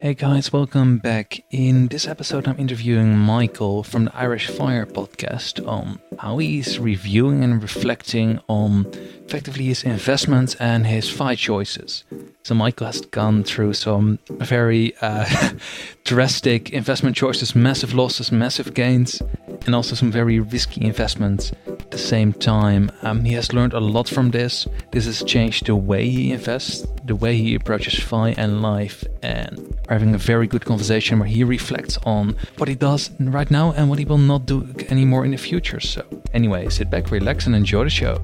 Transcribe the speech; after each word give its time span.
Hey 0.00 0.14
guys, 0.14 0.52
welcome 0.52 0.98
back. 0.98 1.42
In 1.50 1.88
this 1.88 2.06
episode, 2.06 2.46
I'm 2.46 2.60
interviewing 2.60 3.18
Michael 3.18 3.82
from 3.82 4.04
the 4.04 4.14
Irish 4.14 4.46
Fire 4.46 4.86
podcast 4.86 5.66
on 5.66 5.98
how 6.20 6.38
he's 6.38 6.78
reviewing 6.78 7.42
and 7.42 7.60
reflecting 7.60 8.38
on 8.46 8.86
effectively 9.26 9.64
his 9.64 9.82
investments 9.82 10.54
and 10.60 10.86
his 10.86 11.10
fire 11.10 11.34
choices. 11.34 12.04
So, 12.44 12.54
Michael 12.54 12.86
has 12.86 13.00
gone 13.00 13.42
through 13.42 13.72
some 13.72 14.20
very 14.30 14.94
uh, 15.00 15.26
drastic 16.04 16.70
investment 16.70 17.16
choices, 17.16 17.56
massive 17.56 17.92
losses, 17.92 18.30
massive 18.30 18.74
gains, 18.74 19.20
and 19.66 19.74
also 19.74 19.96
some 19.96 20.12
very 20.12 20.38
risky 20.38 20.84
investments 20.84 21.50
at 21.88 21.92
the 21.92 21.98
same 21.98 22.34
time. 22.34 22.92
Um, 23.00 23.24
he 23.24 23.32
has 23.32 23.54
learned 23.54 23.72
a 23.72 23.80
lot 23.80 24.10
from 24.10 24.30
this. 24.30 24.68
This 24.92 25.06
has 25.06 25.22
changed 25.22 25.64
the 25.64 25.74
way 25.74 26.06
he 26.10 26.32
invests, 26.32 26.86
the 27.02 27.16
way 27.16 27.38
he 27.38 27.54
approaches 27.54 27.94
FI 27.94 28.34
and 28.36 28.60
life, 28.60 29.04
and 29.22 29.56
we're 29.56 29.94
having 29.94 30.14
a 30.14 30.18
very 30.18 30.46
good 30.46 30.66
conversation 30.66 31.18
where 31.18 31.28
he 31.28 31.44
reflects 31.44 31.96
on 32.04 32.36
what 32.58 32.68
he 32.68 32.74
does 32.74 33.10
right 33.18 33.50
now 33.50 33.72
and 33.72 33.88
what 33.88 33.98
he 33.98 34.04
will 34.04 34.18
not 34.18 34.44
do 34.44 34.68
anymore 34.90 35.24
in 35.24 35.30
the 35.30 35.38
future. 35.38 35.80
So, 35.80 36.04
anyway, 36.34 36.68
sit 36.68 36.90
back, 36.90 37.10
relax, 37.10 37.46
and 37.46 37.56
enjoy 37.56 37.84
the 37.84 37.90
show. 37.90 38.20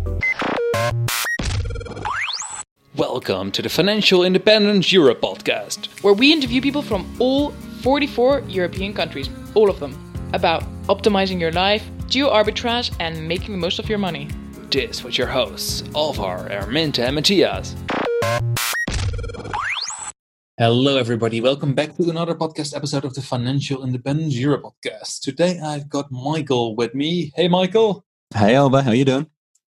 Welcome 2.97 3.51
to 3.53 3.63
the 3.63 3.71
Financial 3.71 4.25
Independence 4.25 4.93
Europe 4.93 5.23
podcast, 5.23 5.87
where 6.03 6.13
we 6.13 6.35
interview 6.35 6.61
people 6.61 6.83
from 6.83 7.17
all 7.19 7.53
44 7.81 8.41
European 8.47 8.93
countries, 8.93 9.31
all 9.55 9.71
of 9.71 9.81
them, 9.81 9.95
about 10.35 10.65
optimizing 10.87 11.41
your 11.41 11.53
life, 11.53 11.83
geo 12.15 12.31
arbitrage, 12.31 12.95
and 13.01 13.27
making 13.27 13.51
the 13.51 13.59
most 13.59 13.81
of 13.81 13.89
your 13.89 13.99
money. 13.99 14.29
This 14.71 15.03
was 15.03 15.19
your 15.19 15.27
hosts, 15.27 15.83
Alvar, 15.97 16.49
Erminta, 16.49 17.01
and 17.01 17.17
Matthias. 17.17 17.75
Hello, 20.57 20.97
everybody. 20.97 21.41
Welcome 21.41 21.75
back 21.75 21.97
to 21.97 22.09
another 22.09 22.37
podcast 22.37 22.77
episode 22.77 23.05
of 23.05 23.15
the 23.15 23.21
Financial 23.21 23.83
Independence 23.83 24.37
Europe 24.37 24.63
podcast. 24.63 25.23
Today, 25.23 25.59
I've 25.59 25.89
got 25.89 26.13
Michael 26.13 26.77
with 26.77 26.95
me. 26.95 27.33
Hey, 27.35 27.49
Michael. 27.49 28.05
Hey, 28.33 28.55
Alva. 28.55 28.83
How 28.83 28.93
you 28.93 29.05
doing? 29.05 29.27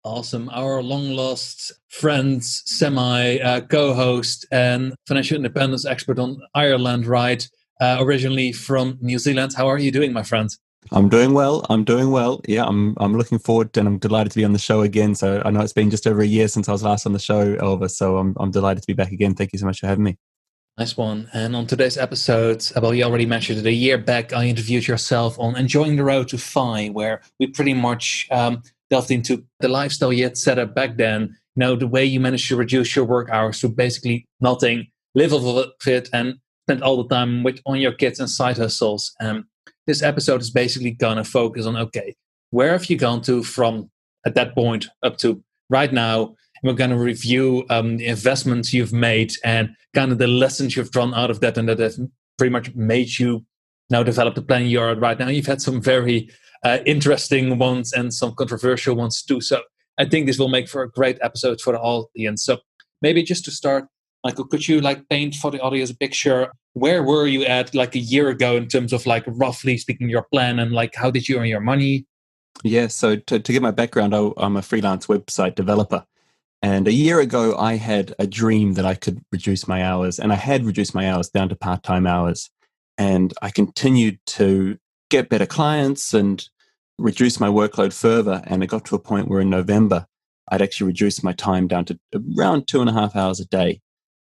Awesome. 0.06 0.48
Our 0.54 0.82
long 0.82 1.10
lost 1.10 1.74
friend, 1.90 2.42
semi 2.42 3.40
uh, 3.40 3.62
co 3.68 3.94
host, 3.94 4.46
and 4.50 4.96
financial 5.06 5.36
independence 5.36 5.86
expert 5.86 6.18
on 6.18 6.40
Ireland, 6.56 7.06
right? 7.06 7.46
Uh, 7.82 7.98
originally 8.00 8.54
from 8.54 8.98
New 9.02 9.20
Zealand. 9.20 9.56
How 9.58 9.68
are 9.68 9.78
you 9.78 9.92
doing, 9.92 10.14
my 10.14 10.24
friend? 10.24 10.50
I'm 10.92 11.10
doing 11.10 11.34
well. 11.34 11.66
I'm 11.70 11.84
doing 11.84 12.12
well. 12.12 12.42
Yeah, 12.48 12.66
I'm. 12.66 12.96
I'm 12.98 13.16
looking 13.16 13.38
forward, 13.38 13.78
and 13.78 13.88
I'm 13.88 14.00
delighted 14.00 14.32
to 14.32 14.38
be 14.38 14.46
on 14.46 14.54
the 14.54 14.60
show 14.60 14.82
again. 14.82 15.14
So 15.14 15.42
I 15.46 15.52
know 15.52 15.62
it's 15.62 15.74
been 15.74 15.90
just 15.90 16.08
over 16.08 16.22
a 16.22 16.26
year 16.26 16.48
since 16.48 16.68
I 16.68 16.72
was 16.72 16.84
last 16.84 17.06
on 17.06 17.14
the 17.14 17.20
show, 17.20 17.56
Elvis. 17.58 17.92
So 17.92 18.18
I'm. 18.18 18.36
I'm 18.40 18.52
delighted 18.52 18.82
to 18.82 18.88
be 18.88 18.94
back 18.94 19.12
again. 19.12 19.36
Thank 19.36 19.54
you 19.54 19.60
so 19.60 19.66
much 19.66 19.80
for 19.80 19.88
having 19.88 20.04
me. 20.04 20.18
Nice 20.80 20.96
one. 20.96 21.30
And 21.34 21.58
on 21.58 21.68
today's 21.68 21.98
episode, 21.98 22.66
well, 22.82 22.94
you 22.94 23.04
already 23.04 23.26
mentioned 23.26 23.60
it. 23.60 23.66
A 23.66 23.72
year 23.72 23.98
back, 23.98 24.32
I 24.32 24.46
interviewed 24.46 24.88
yourself 24.88 25.38
on 25.38 25.58
enjoying 25.58 25.98
the 25.98 26.06
road 26.06 26.30
to 26.30 26.38
FI, 26.38 26.88
where 26.88 27.22
we 27.38 27.48
pretty 27.48 27.74
much 27.74 28.28
um, 28.32 28.64
delved 28.90 29.12
into 29.12 29.44
the 29.60 29.68
lifestyle 29.68 30.14
you 30.14 30.24
had 30.24 30.38
set 30.38 30.58
up 30.58 30.74
back 30.74 30.96
then. 30.96 31.36
You 31.56 31.60
know, 31.60 31.76
the 31.76 31.88
way 31.88 32.06
you 32.06 32.22
managed 32.22 32.48
to 32.48 32.56
reduce 32.56 32.96
your 32.96 33.04
work 33.04 33.30
hours 33.30 33.60
to 33.60 33.68
basically 33.68 34.26
nothing, 34.40 34.88
live 35.16 35.34
off 35.34 35.44
of 35.44 35.88
it, 35.88 36.10
and 36.14 36.36
spend 36.66 36.82
all 36.82 37.04
the 37.04 37.14
time 37.14 37.44
with 37.44 37.60
on 37.66 37.80
your 37.80 37.92
kids 37.92 38.22
and 38.22 38.30
side 38.30 38.58
hustles. 38.58 39.14
And 39.20 39.44
this 39.90 40.04
episode 40.04 40.40
is 40.40 40.52
basically 40.52 40.92
gonna 40.92 41.24
focus 41.24 41.66
on 41.66 41.76
okay, 41.76 42.16
where 42.52 42.72
have 42.72 42.90
you 42.90 42.98
gone 42.98 43.22
to 43.24 43.44
from 43.44 43.90
at 44.26 44.36
that 44.36 44.54
point 44.54 44.88
up 45.04 45.18
to 45.18 45.44
right 45.70 45.92
now? 45.92 46.28
And 46.28 46.64
we're 46.64 46.74
gonna 46.74 46.98
review 46.98 47.66
um, 47.70 47.98
the 47.98 48.08
investments 48.08 48.72
you've 48.72 48.94
made 48.94 49.34
and 49.44 49.72
kind 49.94 50.12
of 50.12 50.20
the 50.20 50.28
lessons 50.28 50.76
you've 50.76 50.92
drawn 50.92 51.14
out 51.14 51.32
of 51.32 51.40
that, 51.42 51.58
and 51.58 51.68
that 51.68 51.80
have 51.80 51.96
pretty 52.38 52.52
much 52.52 52.74
made 52.76 53.18
you 53.18 53.44
now 53.90 54.04
develop 54.04 54.36
the 54.36 54.44
plan 54.44 54.68
you're 54.68 54.92
at 54.92 55.00
right 55.00 55.18
now. 55.18 55.28
You've 55.28 55.48
had 55.48 55.62
some 55.62 55.82
very 55.82 56.30
uh, 56.64 56.80
interesting 56.86 57.58
ones 57.58 57.92
and 57.92 58.14
some 58.14 58.36
controversial 58.36 58.96
ones 58.96 59.24
too. 59.24 59.42
So 59.42 59.62
I 59.98 60.06
think 60.06 60.28
this 60.28 60.38
will 60.38 60.50
make 60.50 60.70
for 60.70 60.84
a 60.84 60.90
great 60.90 61.18
episode 61.22 61.62
for 61.62 61.76
all 61.76 62.10
the 62.14 62.22
audience. 62.22 62.44
So 62.44 62.60
maybe 63.02 63.24
just 63.24 63.44
to 63.46 63.52
start, 63.52 63.88
Michael, 64.24 64.46
could 64.46 64.68
you 64.68 64.82
like 64.82 65.08
paint 65.10 65.36
for 65.36 65.50
the 65.50 65.62
audience 65.62 65.90
a 65.90 65.96
picture? 65.96 66.52
Where 66.74 67.04
were 67.04 67.26
you 67.26 67.46
at 67.46 67.74
like 67.74 67.96
a 67.96 68.00
year 68.00 68.30
ago 68.30 68.58
in 68.58 68.68
terms 68.68 68.94
of 68.94 69.06
like 69.06 69.24
roughly 69.28 69.78
speaking 69.78 70.10
your 70.10 70.26
plan 70.32 70.60
and 70.60 70.72
like 70.72 70.96
how 70.96 71.10
did 71.10 71.30
you 71.30 71.40
earn 71.40 71.48
your 71.48 71.62
money? 71.62 72.06
Yeah, 72.64 72.88
so 72.88 73.16
to, 73.16 73.40
to 73.40 73.52
get 73.54 73.62
my 73.62 73.72
background, 73.72 74.14
I, 74.14 74.30
I'm 74.38 74.58
a 74.58 74.62
freelance 74.62 75.08
website 75.08 75.56
developer. 75.56 76.06
And 76.62 76.88
a 76.88 76.94
year 76.94 77.22
ago, 77.22 77.56
I 77.58 77.76
had 77.76 78.14
a 78.20 78.28
dream 78.28 78.74
that 78.74 78.86
I 78.86 78.96
could 78.96 79.22
reduce 79.32 79.68
my 79.68 79.84
hours, 79.84 80.20
and 80.20 80.34
I 80.34 80.36
had 80.36 80.66
reduced 80.66 80.94
my 80.94 81.10
hours 81.10 81.30
down 81.30 81.48
to 81.50 81.56
part 81.56 81.84
time 81.84 82.06
hours. 82.06 82.50
And 82.98 83.34
I 83.42 83.50
continued 83.50 84.20
to 84.28 84.78
get 85.10 85.30
better 85.30 85.46
clients 85.46 86.14
and 86.14 86.46
reduce 86.98 87.40
my 87.40 87.48
workload 87.48 87.94
further. 87.94 88.44
And 88.46 88.62
it 88.62 88.68
got 88.68 88.84
to 88.86 88.96
a 88.96 89.00
point 89.00 89.30
where 89.30 89.40
in 89.40 89.50
November, 89.50 90.06
I'd 90.52 90.62
actually 90.62 90.88
reduced 90.88 91.24
my 91.24 91.32
time 91.32 91.68
down 91.68 91.86
to 91.86 92.00
around 92.38 92.68
two 92.68 92.82
and 92.82 92.90
a 92.90 92.94
half 92.94 93.16
hours 93.16 93.40
a 93.40 93.46
day. 93.46 93.80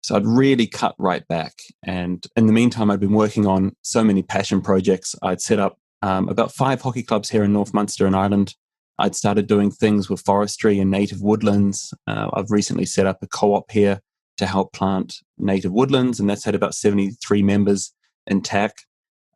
So 0.04 0.16
I'd 0.16 0.26
really 0.26 0.68
cut 0.68 0.96
right 0.98 1.28
back. 1.28 1.54
And 1.84 2.26
in 2.36 2.48
the 2.48 2.54
meantime, 2.54 2.92
I'd 2.92 3.00
been 3.00 3.14
working 3.14 3.48
on 3.48 3.76
so 3.82 4.04
many 4.04 4.22
passion 4.22 4.62
projects. 4.62 5.16
I'd 5.22 5.42
set 5.42 5.60
up 5.60 5.78
um, 6.02 6.28
about 6.30 6.54
five 6.54 6.82
hockey 6.82 7.04
clubs 7.04 7.30
here 7.30 7.44
in 7.44 7.54
North 7.54 7.74
Munster 7.74 8.06
in 8.06 8.14
Ireland. 8.14 8.56
I'd 9.00 9.16
started 9.16 9.48
doing 9.48 9.72
things 9.72 10.10
with 10.10 10.22
forestry 10.22 10.80
and 10.80 10.92
native 10.92 11.22
woodlands. 11.22 11.94
Uh, 12.06 12.30
I've 12.34 12.52
recently 12.52 12.86
set 12.86 13.08
up 13.08 13.20
a 13.22 13.28
co 13.28 13.56
op 13.56 13.72
here 13.72 14.02
to 14.38 14.46
help 14.46 14.74
plant 14.74 15.16
native 15.38 15.72
woodlands, 15.72 16.20
and 16.20 16.30
that's 16.30 16.44
had 16.44 16.56
about 16.56 16.76
73 16.76 17.42
members 17.42 17.94
in 18.28 18.42
TAC 18.42 18.74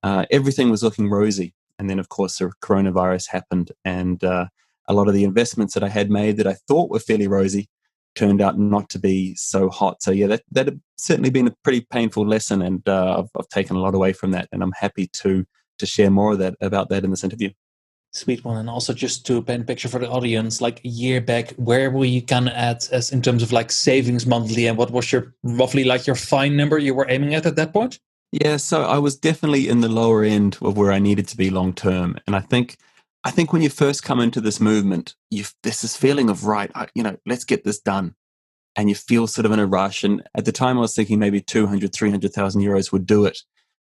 uh, 0.04 0.26
everything 0.32 0.70
was 0.70 0.84
looking 0.84 1.10
rosy. 1.10 1.54
And 1.80 1.90
then, 1.90 2.00
of 2.00 2.10
course, 2.10 2.38
the 2.38 2.52
coronavirus 2.62 3.28
happened, 3.30 3.72
and 3.86 4.24
uh, 4.24 4.46
a 4.88 4.94
lot 4.94 5.08
of 5.08 5.14
the 5.14 5.24
investments 5.24 5.74
that 5.74 5.84
I 5.84 5.90
had 5.90 6.10
made 6.10 6.38
that 6.38 6.48
I 6.48 6.54
thought 6.68 6.90
were 6.90 7.00
fairly 7.00 7.28
rosy 7.28 7.70
turned 8.18 8.42
out 8.42 8.58
not 8.58 8.90
to 8.90 9.00
be 9.00 9.36
so 9.36 9.70
hot. 9.70 10.02
So, 10.02 10.12
yeah, 10.12 10.28
that 10.28 10.44
that 10.52 10.66
had 10.66 10.82
certainly 10.98 11.30
been 11.30 11.48
a 11.48 11.56
pretty 11.64 11.82
painful 11.82 12.28
lesson, 12.28 12.62
and 12.62 12.88
uh, 12.88 13.20
I've, 13.20 13.30
I've 13.40 13.50
taken 13.50 13.76
a 13.76 13.80
lot 13.80 13.96
away 13.96 14.14
from 14.14 14.32
that, 14.32 14.50
and 14.52 14.64
I'm 14.64 14.74
happy 14.74 15.08
to 15.14 15.46
to 15.80 15.86
share 15.86 16.10
more 16.10 16.34
of 16.34 16.40
that 16.40 16.56
about 16.60 16.90
that 16.90 17.04
in 17.04 17.12
this 17.12 17.24
interview. 17.24 17.52
Sweet 18.14 18.44
one, 18.44 18.58
and 18.58 18.70
also 18.70 18.94
just 18.94 19.26
to 19.28 19.42
paint 19.42 19.62
a 19.62 19.66
picture 19.66 19.90
for 19.90 20.00
the 20.00 20.10
audience, 20.10 20.60
like 20.62 20.84
a 20.84 20.88
year 20.88 21.22
back, 21.22 21.52
where 21.52 21.92
were 21.92 22.06
you 22.06 22.22
kind 22.22 22.48
of 22.48 22.54
at 22.56 22.90
as 22.92 23.12
in 23.12 23.22
terms 23.22 23.44
of 23.44 23.52
like 23.52 23.72
savings 23.72 24.26
monthly, 24.26 24.66
and 24.66 24.78
what 24.78 24.92
was 24.92 25.12
your 25.12 25.34
roughly 25.44 25.84
like 25.84 26.08
your 26.08 26.16
fine 26.16 26.58
number 26.58 26.78
you 26.78 26.96
were 26.96 27.10
aiming 27.10 27.36
at 27.36 27.46
at 27.46 27.56
that 27.56 27.74
point? 27.74 28.00
Yeah, 28.32 28.58
so 28.58 28.84
I 28.84 28.98
was 28.98 29.16
definitely 29.16 29.70
in 29.70 29.82
the 29.82 29.88
lower 29.88 30.24
end 30.24 30.58
of 30.62 30.76
where 30.76 30.92
I 30.92 31.00
needed 31.00 31.28
to 31.30 31.38
be 31.38 31.50
long 31.50 31.74
term, 31.74 32.18
and 32.26 32.36
I 32.36 32.40
think 32.40 32.78
I 33.28 33.32
think 33.32 33.52
when 33.52 33.62
you 33.62 33.68
first 33.68 34.04
come 34.04 34.22
into 34.22 34.40
this 34.40 34.62
movement, 34.62 35.14
you 35.30 35.44
there's 35.62 35.82
this 35.82 35.98
feeling 35.98 36.30
of 36.30 36.46
right, 36.46 36.72
you 36.96 37.04
know, 37.04 37.18
let's 37.26 37.44
get 37.44 37.66
this 37.66 37.78
done, 37.78 38.16
and 38.74 38.88
you 38.88 38.96
feel 38.96 39.28
sort 39.28 39.46
of 39.46 39.52
in 39.52 39.60
a 39.60 39.68
rush. 39.68 40.06
And 40.06 40.24
at 40.34 40.46
the 40.46 40.54
time, 40.54 40.78
I 40.78 40.80
was 40.80 40.96
thinking 40.96 41.20
maybe 41.20 41.42
200, 41.42 41.92
300,000 41.92 42.62
euros 42.62 42.94
would 42.94 43.06
do 43.06 43.26
it, 43.26 43.40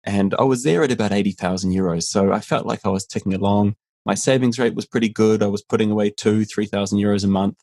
and 0.03 0.35
I 0.41 0.43
was 0.43 0.65
there 0.65 0.83
at 0.83 0.91
about 0.91 1.13
80,000 1.13 1.71
euros. 1.71 2.03
So 2.03 2.33
I 2.33 2.41
felt 2.41 2.67
like 2.67 2.81
I 2.85 2.89
was 2.89 3.07
ticking 3.07 3.33
along. 3.33 3.77
My 4.05 4.15
savings 4.15 4.59
rate 4.59 4.75
was 4.75 4.87
pretty 4.87 5.09
good. 5.09 5.41
I 5.41 5.47
was 5.47 5.63
putting 5.63 5.93
away 5.93 6.11
two, 6.11 6.45
three 6.45 6.67
thousand 6.67 6.99
euros 6.99 7.23
a 7.23 7.29
month, 7.29 7.59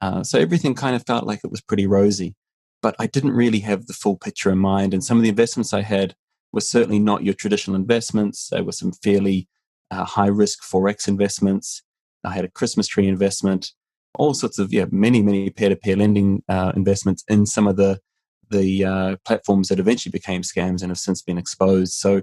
uh, 0.00 0.24
so 0.24 0.40
everything 0.40 0.74
kind 0.74 0.96
of 0.96 1.06
felt 1.06 1.24
like 1.24 1.44
it 1.44 1.52
was 1.52 1.60
pretty 1.60 1.86
rosy 1.86 2.34
but 2.82 2.96
I 2.98 3.06
didn't 3.06 3.30
really 3.30 3.60
have 3.60 3.86
the 3.86 3.92
full 3.92 4.16
picture 4.16 4.50
in 4.50 4.58
mind. 4.58 4.92
And 4.92 5.04
some 5.04 5.16
of 5.16 5.22
the 5.22 5.28
investments 5.28 5.72
I 5.72 5.82
had 5.82 6.16
were 6.52 6.60
certainly 6.60 6.98
not 6.98 7.22
your 7.22 7.32
traditional 7.32 7.76
investments. 7.76 8.48
There 8.48 8.64
were 8.64 8.72
some 8.72 8.90
fairly 8.90 9.46
uh, 9.92 10.04
high 10.04 10.26
risk 10.26 10.62
forex 10.62 11.06
investments. 11.06 11.82
I 12.24 12.32
had 12.32 12.44
a 12.44 12.50
Christmas 12.50 12.86
tree 12.86 13.08
investment, 13.08 13.72
all 14.14 14.34
sorts 14.34 14.58
of 14.58 14.72
yeah, 14.72 14.86
many 14.90 15.22
many 15.22 15.50
peer 15.50 15.68
to 15.68 15.76
peer 15.76 15.96
lending 15.96 16.42
uh, 16.48 16.72
investments 16.74 17.24
in 17.28 17.46
some 17.46 17.66
of 17.66 17.76
the 17.76 18.00
the 18.50 18.84
uh, 18.84 19.16
platforms 19.24 19.68
that 19.68 19.78
eventually 19.78 20.10
became 20.10 20.42
scams 20.42 20.82
and 20.82 20.90
have 20.90 20.98
since 20.98 21.22
been 21.22 21.38
exposed. 21.38 21.94
So 21.94 22.22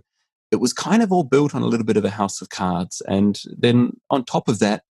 it 0.52 0.58
was 0.58 0.74
kind 0.74 1.02
of 1.04 1.12
all 1.12 1.24
built 1.24 1.56
on 1.56 1.62
a 1.62 1.66
little 1.66 1.86
bit 1.86 1.98
of 1.98 2.06
a 2.06 2.10
house 2.10 2.42
of 2.42 2.50
cards. 2.50 3.02
And 3.08 3.40
then 3.58 3.98
on 4.10 4.26
top 4.26 4.48
of 4.48 4.60
that, 4.60 4.84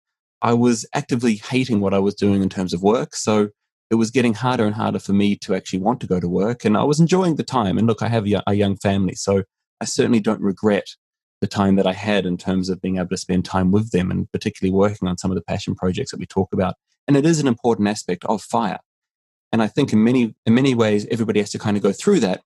I 0.41 0.53
was 0.53 0.85
actively 0.93 1.35
hating 1.35 1.79
what 1.79 1.93
I 1.93 1.99
was 1.99 2.15
doing 2.15 2.41
in 2.41 2.49
terms 2.49 2.73
of 2.73 2.81
work. 2.83 3.15
So 3.15 3.49
it 3.89 3.95
was 3.95 4.11
getting 4.11 4.33
harder 4.33 4.65
and 4.65 4.75
harder 4.75 4.99
for 4.99 5.13
me 5.13 5.35
to 5.37 5.55
actually 5.55 5.79
want 5.79 6.01
to 6.01 6.07
go 6.07 6.19
to 6.19 6.27
work. 6.27 6.65
And 6.65 6.75
I 6.75 6.83
was 6.83 6.99
enjoying 6.99 7.35
the 7.35 7.43
time. 7.43 7.77
And 7.77 7.87
look, 7.87 8.01
I 8.01 8.09
have 8.09 8.25
a 8.47 8.53
young 8.53 8.75
family, 8.77 9.15
so 9.15 9.43
I 9.79 9.85
certainly 9.85 10.19
don't 10.19 10.41
regret 10.41 10.87
the 11.41 11.47
time 11.47 11.75
that 11.75 11.87
I 11.87 11.93
had 11.93 12.25
in 12.25 12.37
terms 12.37 12.69
of 12.69 12.81
being 12.81 12.97
able 12.97 13.09
to 13.09 13.17
spend 13.17 13.45
time 13.45 13.71
with 13.71 13.91
them 13.91 14.09
and 14.09 14.31
particularly 14.31 14.73
working 14.73 15.07
on 15.07 15.17
some 15.17 15.31
of 15.31 15.35
the 15.35 15.43
passion 15.43 15.75
projects 15.75 16.11
that 16.11 16.19
we 16.19 16.25
talk 16.25 16.51
about. 16.51 16.75
And 17.07 17.15
it 17.15 17.25
is 17.25 17.39
an 17.39 17.47
important 17.47 17.87
aspect 17.87 18.25
of 18.25 18.41
fire. 18.41 18.79
And 19.51 19.61
I 19.61 19.67
think 19.67 19.93
in 19.93 20.03
many, 20.03 20.35
in 20.45 20.53
many 20.53 20.75
ways, 20.75 21.05
everybody 21.09 21.39
has 21.39 21.51
to 21.51 21.59
kind 21.59 21.77
of 21.77 21.83
go 21.83 21.91
through 21.91 22.19
that 22.21 22.41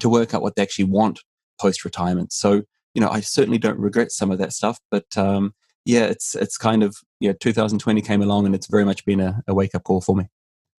to 0.00 0.08
work 0.08 0.34
out 0.34 0.42
what 0.42 0.56
they 0.56 0.62
actually 0.62 0.86
want 0.86 1.20
post 1.60 1.84
retirement. 1.84 2.32
So, 2.32 2.62
you 2.94 3.00
know, 3.00 3.10
I 3.10 3.20
certainly 3.20 3.58
don't 3.58 3.78
regret 3.78 4.10
some 4.10 4.30
of 4.30 4.38
that 4.38 4.52
stuff, 4.52 4.78
but 4.90 5.16
um, 5.16 5.54
yeah, 5.84 6.06
it's, 6.06 6.34
it's 6.34 6.56
kind 6.56 6.82
of, 6.82 6.96
yeah, 7.20 7.32
2020 7.38 8.00
came 8.00 8.22
along 8.22 8.46
and 8.46 8.54
it's 8.54 8.66
very 8.66 8.84
much 8.84 9.04
been 9.04 9.20
a, 9.20 9.42
a 9.46 9.54
wake 9.54 9.74
up 9.74 9.84
call 9.84 10.00
for 10.00 10.16
me. 10.16 10.24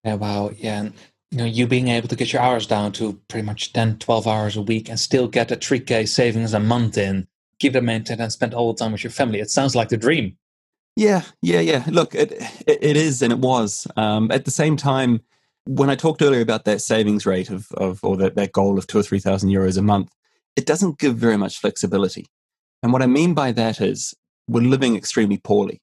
Yeah, 0.03 0.15
wow. 0.15 0.51
Yeah. 0.57 0.79
And 0.81 0.93
you 1.31 1.37
know 1.37 1.45
you 1.45 1.65
being 1.65 1.87
able 1.87 2.09
to 2.09 2.15
get 2.15 2.33
your 2.33 2.41
hours 2.41 2.67
down 2.67 2.91
to 2.91 3.13
pretty 3.29 3.45
much 3.45 3.71
10 3.71 3.99
12 3.99 4.27
hours 4.27 4.57
a 4.57 4.61
week 4.61 4.89
and 4.89 4.99
still 4.99 5.27
get 5.27 5.51
a 5.51 5.55
3k 5.55 6.07
savings 6.07 6.53
a 6.53 6.59
month 6.59 6.97
in 6.97 7.27
keep 7.61 7.75
it 7.75 7.83
maintained 7.83 8.19
and 8.19 8.31
spend 8.31 8.53
all 8.53 8.73
the 8.73 8.79
time 8.79 8.91
with 8.91 9.03
your 9.03 9.11
family 9.11 9.39
it 9.39 9.51
sounds 9.51 9.75
like 9.75 9.89
the 9.89 9.97
dream 9.97 10.35
yeah 10.95 11.21
yeah 11.41 11.59
yeah 11.59 11.83
look 11.87 12.15
it 12.15 12.31
it, 12.65 12.79
it 12.81 12.97
is 12.97 13.21
and 13.21 13.31
it 13.31 13.39
was 13.39 13.87
um, 13.97 14.31
at 14.31 14.45
the 14.45 14.51
same 14.51 14.75
time 14.75 15.21
when 15.65 15.89
i 15.89 15.95
talked 15.95 16.21
earlier 16.21 16.41
about 16.41 16.65
that 16.65 16.81
savings 16.81 17.25
rate 17.25 17.49
of, 17.49 17.71
of 17.73 18.03
or 18.03 18.17
that, 18.17 18.35
that 18.35 18.51
goal 18.51 18.77
of 18.77 18.87
two 18.87 18.97
or 18.99 19.03
three 19.03 19.19
thousand 19.19 19.49
euros 19.49 19.77
a 19.77 19.81
month 19.81 20.11
it 20.55 20.65
doesn't 20.65 20.97
give 20.97 21.15
very 21.15 21.37
much 21.37 21.59
flexibility 21.59 22.25
and 22.81 22.91
what 22.91 23.03
i 23.03 23.07
mean 23.07 23.33
by 23.33 23.51
that 23.51 23.79
is 23.79 24.13
we're 24.47 24.61
living 24.61 24.95
extremely 24.95 25.37
poorly 25.37 25.81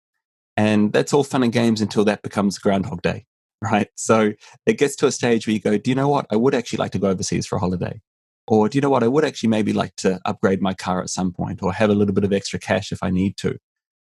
and 0.57 0.93
that's 0.93 1.13
all 1.13 1.23
fun 1.23 1.45
and 1.45 1.53
games 1.53 1.81
until 1.81 2.05
that 2.05 2.23
becomes 2.23 2.59
groundhog 2.59 3.01
day 3.03 3.25
right? 3.63 3.89
So 3.97 4.33
it 4.67 4.79
gets 4.79 4.95
to 4.97 5.07
a 5.07 5.13
stage 5.13 5.47
where 5.47 5.55
you 5.55 5.61
go, 5.61 5.77
do 5.77 5.91
you 5.91 5.95
know 5.95 6.09
what? 6.09 6.27
I 6.31 6.37
would 6.37 6.55
actually 6.55 6.79
like 6.79 6.93
to 6.93 6.99
go 6.99 7.09
overseas 7.09 7.47
for 7.47 7.57
a 7.57 7.59
holiday. 7.59 8.01
Or 8.49 8.69
do 8.69 8.77
you 8.77 8.83
know 8.83 8.91
what? 8.91 9.03
I 9.03 9.09
would 9.09 9.25
actually 9.25 9.51
maybe 9.51 9.73
like 9.73 9.95
to 9.97 10.21
upgrade 10.25 10.63
my 10.63 10.75
car 10.75 11.03
at 11.03 11.11
some 11.11 11.33
point 11.33 11.63
or 11.63 11.73
have 11.73 11.91
a 11.91 11.95
little 11.95 12.15
bit 12.15 12.25
of 12.25 12.33
extra 12.33 12.59
cash 12.59 12.91
if 12.91 13.03
I 13.03 13.11
need 13.11 13.37
to, 13.39 13.59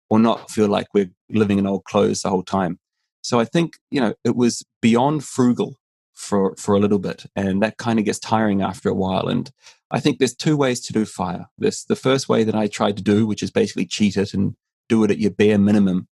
or 0.09 0.19
not 0.19 0.49
feel 0.51 0.67
like 0.67 0.87
we're 0.93 1.11
living 1.29 1.59
in 1.59 1.67
old 1.67 1.85
clothes 1.85 2.21
the 2.21 2.29
whole 2.29 2.43
time. 2.43 2.79
So 3.21 3.39
I 3.39 3.45
think, 3.45 3.77
you 3.91 4.01
know, 4.01 4.15
it 4.25 4.35
was 4.35 4.63
beyond 4.81 5.23
frugal 5.23 5.75
for, 6.13 6.55
for 6.57 6.75
a 6.75 6.79
little 6.79 6.97
bit. 6.97 7.25
And 7.35 7.61
that 7.61 7.77
kind 7.77 7.99
of 7.99 8.05
gets 8.05 8.19
tiring 8.19 8.61
after 8.61 8.89
a 8.89 8.95
while. 8.95 9.27
And 9.27 9.51
I 9.91 9.99
think 9.99 10.17
there's 10.17 10.35
two 10.35 10.57
ways 10.57 10.81
to 10.81 10.93
do 10.93 11.05
fire. 11.05 11.45
There's 11.57 11.85
the 11.85 11.95
first 11.95 12.27
way 12.27 12.43
that 12.43 12.55
I 12.55 12.65
tried 12.65 12.97
to 12.97 13.03
do, 13.03 13.27
which 13.27 13.43
is 13.43 13.51
basically 13.51 13.85
cheat 13.85 14.17
it 14.17 14.33
and 14.33 14.55
do 14.89 15.03
it 15.03 15.11
at 15.11 15.19
your 15.19 15.31
bare 15.31 15.59
minimum 15.59 16.07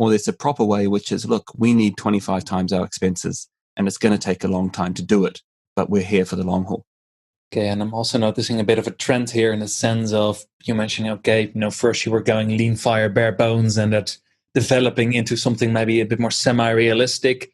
or 0.00 0.08
there's 0.08 0.28
a 0.28 0.32
proper 0.32 0.64
way, 0.64 0.86
which 0.86 1.12
is 1.12 1.26
look, 1.26 1.52
we 1.56 1.74
need 1.74 1.98
25 1.98 2.42
times 2.44 2.72
our 2.72 2.84
expenses 2.84 3.48
and 3.76 3.86
it's 3.86 3.98
going 3.98 4.16
to 4.16 4.18
take 4.18 4.42
a 4.42 4.48
long 4.48 4.70
time 4.70 4.94
to 4.94 5.02
do 5.02 5.26
it, 5.26 5.42
but 5.76 5.90
we're 5.90 6.02
here 6.02 6.24
for 6.24 6.36
the 6.36 6.42
long 6.42 6.64
haul. 6.64 6.86
Okay, 7.52 7.66
and 7.66 7.82
I'm 7.82 7.92
also 7.92 8.16
noticing 8.16 8.60
a 8.60 8.64
bit 8.64 8.78
of 8.78 8.86
a 8.86 8.92
trend 8.92 9.30
here 9.30 9.52
in 9.52 9.58
the 9.58 9.66
sense 9.66 10.12
of 10.12 10.44
you 10.64 10.74
mentioning, 10.74 11.10
okay, 11.12 11.50
you 11.52 11.60
know, 11.60 11.72
first 11.72 12.06
you 12.06 12.12
were 12.12 12.22
going 12.22 12.56
lean 12.56 12.76
fire, 12.76 13.08
bare 13.08 13.32
bones, 13.32 13.76
and 13.76 13.92
that 13.92 14.16
developing 14.54 15.14
into 15.14 15.36
something 15.36 15.72
maybe 15.72 16.00
a 16.00 16.06
bit 16.06 16.20
more 16.20 16.30
semi-realistic. 16.30 17.50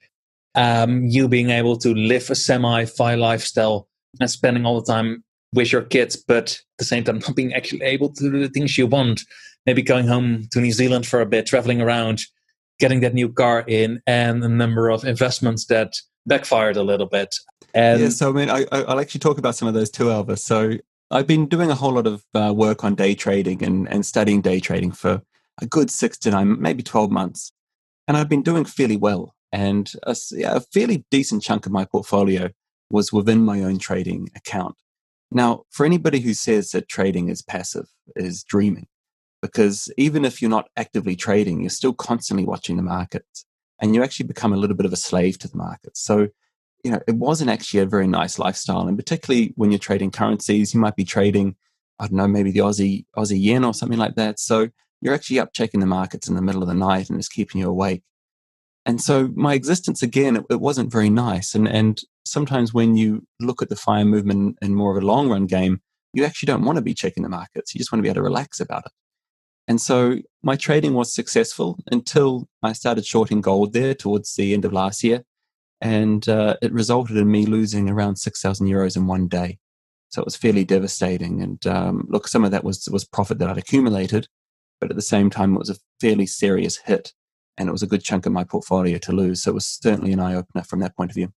Um, 0.54 1.04
you 1.04 1.28
being 1.28 1.48
able 1.48 1.78
to 1.78 1.94
live 1.94 2.28
a 2.28 2.34
semi-fi 2.34 3.14
lifestyle 3.14 3.88
and 4.20 4.30
spending 4.30 4.66
all 4.66 4.80
the 4.80 4.92
time 4.92 5.24
with 5.54 5.72
your 5.72 5.82
kids, 5.82 6.16
but 6.16 6.52
at 6.52 6.78
the 6.78 6.84
same 6.84 7.04
time 7.04 7.18
not 7.20 7.34
being 7.34 7.54
actually 7.54 7.82
able 7.82 8.10
to 8.10 8.30
do 8.30 8.38
the 8.38 8.50
things 8.50 8.76
you 8.76 8.86
want. 8.86 9.22
Maybe 9.64 9.80
going 9.80 10.06
home 10.06 10.46
to 10.52 10.60
New 10.60 10.72
Zealand 10.72 11.06
for 11.06 11.22
a 11.22 11.26
bit, 11.26 11.46
traveling 11.46 11.80
around, 11.80 12.20
getting 12.78 13.00
that 13.00 13.14
new 13.14 13.30
car 13.30 13.64
in 13.66 14.02
and 14.06 14.44
a 14.44 14.48
number 14.48 14.90
of 14.90 15.04
investments 15.04 15.66
that 15.66 15.94
backfired 16.26 16.76
a 16.76 16.82
little 16.82 17.06
bit. 17.06 17.34
And 17.74 18.00
yeah, 18.00 18.08
so 18.08 18.30
I 18.30 18.32
mean, 18.32 18.50
I, 18.50 18.64
I'll 18.72 19.00
actually 19.00 19.20
talk 19.20 19.38
about 19.38 19.54
some 19.54 19.68
of 19.68 19.74
those 19.74 19.90
too, 19.90 20.04
Elvis. 20.04 20.40
So 20.40 20.74
I've 21.10 21.26
been 21.26 21.46
doing 21.46 21.70
a 21.70 21.74
whole 21.74 21.92
lot 21.92 22.06
of 22.06 22.24
uh, 22.34 22.52
work 22.54 22.84
on 22.84 22.94
day 22.94 23.14
trading 23.14 23.62
and, 23.62 23.88
and 23.88 24.04
studying 24.04 24.40
day 24.40 24.60
trading 24.60 24.92
for 24.92 25.22
a 25.60 25.66
good 25.66 25.90
six 25.90 26.18
to 26.18 26.30
nine, 26.30 26.60
maybe 26.60 26.82
12 26.82 27.10
months. 27.10 27.52
And 28.08 28.16
I've 28.16 28.28
been 28.28 28.42
doing 28.42 28.64
fairly 28.64 28.96
well. 28.96 29.34
And 29.52 29.92
a, 30.02 30.16
a 30.44 30.60
fairly 30.60 31.04
decent 31.10 31.42
chunk 31.42 31.66
of 31.66 31.72
my 31.72 31.84
portfolio 31.84 32.50
was 32.90 33.12
within 33.12 33.42
my 33.42 33.62
own 33.62 33.78
trading 33.78 34.30
account. 34.36 34.74
Now, 35.30 35.62
for 35.70 35.86
anybody 35.86 36.20
who 36.20 36.34
says 36.34 36.70
that 36.70 36.88
trading 36.88 37.28
is 37.28 37.42
passive, 37.42 37.86
is 38.14 38.44
dreaming 38.44 38.86
because 39.42 39.92
even 39.96 40.24
if 40.24 40.40
you're 40.40 40.50
not 40.50 40.68
actively 40.76 41.16
trading, 41.16 41.60
you're 41.60 41.70
still 41.70 41.92
constantly 41.92 42.44
watching 42.44 42.76
the 42.76 42.82
markets 42.82 43.44
and 43.80 43.94
you 43.94 44.02
actually 44.02 44.26
become 44.26 44.52
a 44.52 44.56
little 44.56 44.76
bit 44.76 44.86
of 44.86 44.92
a 44.92 44.96
slave 44.96 45.38
to 45.38 45.48
the 45.48 45.56
markets. 45.56 46.02
So, 46.02 46.28
you 46.84 46.90
know, 46.90 47.00
it 47.06 47.16
wasn't 47.16 47.50
actually 47.50 47.80
a 47.80 47.86
very 47.86 48.06
nice 48.06 48.38
lifestyle. 48.38 48.86
And 48.88 48.96
particularly 48.96 49.52
when 49.56 49.70
you're 49.70 49.78
trading 49.78 50.10
currencies, 50.10 50.72
you 50.72 50.80
might 50.80 50.96
be 50.96 51.04
trading, 51.04 51.56
I 51.98 52.06
don't 52.06 52.16
know, 52.16 52.28
maybe 52.28 52.50
the 52.50 52.60
Aussie, 52.60 53.04
Aussie 53.16 53.42
yen 53.42 53.64
or 53.64 53.74
something 53.74 53.98
like 53.98 54.14
that. 54.14 54.38
So 54.38 54.68
you're 55.00 55.14
actually 55.14 55.40
up 55.40 55.52
checking 55.52 55.80
the 55.80 55.86
markets 55.86 56.28
in 56.28 56.34
the 56.34 56.42
middle 56.42 56.62
of 56.62 56.68
the 56.68 56.74
night 56.74 57.10
and 57.10 57.18
it's 57.18 57.28
keeping 57.28 57.60
you 57.60 57.68
awake. 57.68 58.02
And 58.86 59.00
so 59.00 59.30
my 59.34 59.54
existence 59.54 60.02
again, 60.02 60.36
it, 60.36 60.44
it 60.48 60.60
wasn't 60.60 60.92
very 60.92 61.10
nice. 61.10 61.54
And, 61.54 61.68
and 61.68 62.00
sometimes 62.24 62.72
when 62.72 62.96
you 62.96 63.26
look 63.40 63.60
at 63.60 63.68
the 63.68 63.76
fire 63.76 64.04
movement 64.04 64.56
in 64.62 64.74
more 64.74 64.96
of 64.96 65.02
a 65.02 65.06
long 65.06 65.28
run 65.28 65.46
game, 65.46 65.80
you 66.12 66.24
actually 66.24 66.46
don't 66.46 66.64
want 66.64 66.76
to 66.76 66.82
be 66.82 66.94
checking 66.94 67.24
the 67.24 67.28
markets. 67.28 67.74
You 67.74 67.78
just 67.78 67.92
want 67.92 67.98
to 67.98 68.02
be 68.02 68.08
able 68.08 68.20
to 68.20 68.22
relax 68.22 68.60
about 68.60 68.86
it. 68.86 68.92
And 69.68 69.80
so 69.80 70.18
my 70.42 70.56
trading 70.56 70.94
was 70.94 71.14
successful 71.14 71.78
until 71.90 72.48
I 72.62 72.72
started 72.72 73.04
shorting 73.04 73.40
gold 73.40 73.72
there 73.72 73.94
towards 73.94 74.34
the 74.34 74.54
end 74.54 74.64
of 74.64 74.72
last 74.72 75.02
year. 75.02 75.24
And 75.80 76.26
uh, 76.28 76.56
it 76.62 76.72
resulted 76.72 77.16
in 77.16 77.30
me 77.30 77.46
losing 77.46 77.90
around 77.90 78.16
6,000 78.16 78.66
euros 78.66 78.96
in 78.96 79.06
one 79.06 79.28
day. 79.28 79.58
So 80.08 80.22
it 80.22 80.24
was 80.24 80.36
fairly 80.36 80.64
devastating. 80.64 81.42
And 81.42 81.66
um, 81.66 82.06
look, 82.08 82.28
some 82.28 82.44
of 82.44 82.52
that 82.52 82.64
was, 82.64 82.88
was 82.90 83.04
profit 83.04 83.38
that 83.38 83.50
I'd 83.50 83.58
accumulated, 83.58 84.28
but 84.80 84.90
at 84.90 84.96
the 84.96 85.02
same 85.02 85.30
time, 85.30 85.54
it 85.54 85.58
was 85.58 85.70
a 85.70 85.76
fairly 86.00 86.26
serious 86.26 86.76
hit. 86.78 87.12
And 87.58 87.68
it 87.68 87.72
was 87.72 87.82
a 87.82 87.86
good 87.86 88.02
chunk 88.02 88.26
of 88.26 88.32
my 88.32 88.44
portfolio 88.44 88.98
to 88.98 89.12
lose. 89.12 89.42
So 89.42 89.50
it 89.50 89.54
was 89.54 89.66
certainly 89.66 90.12
an 90.12 90.20
eye 90.20 90.34
opener 90.34 90.62
from 90.62 90.80
that 90.80 90.96
point 90.96 91.10
of 91.10 91.14
view. 91.14 91.32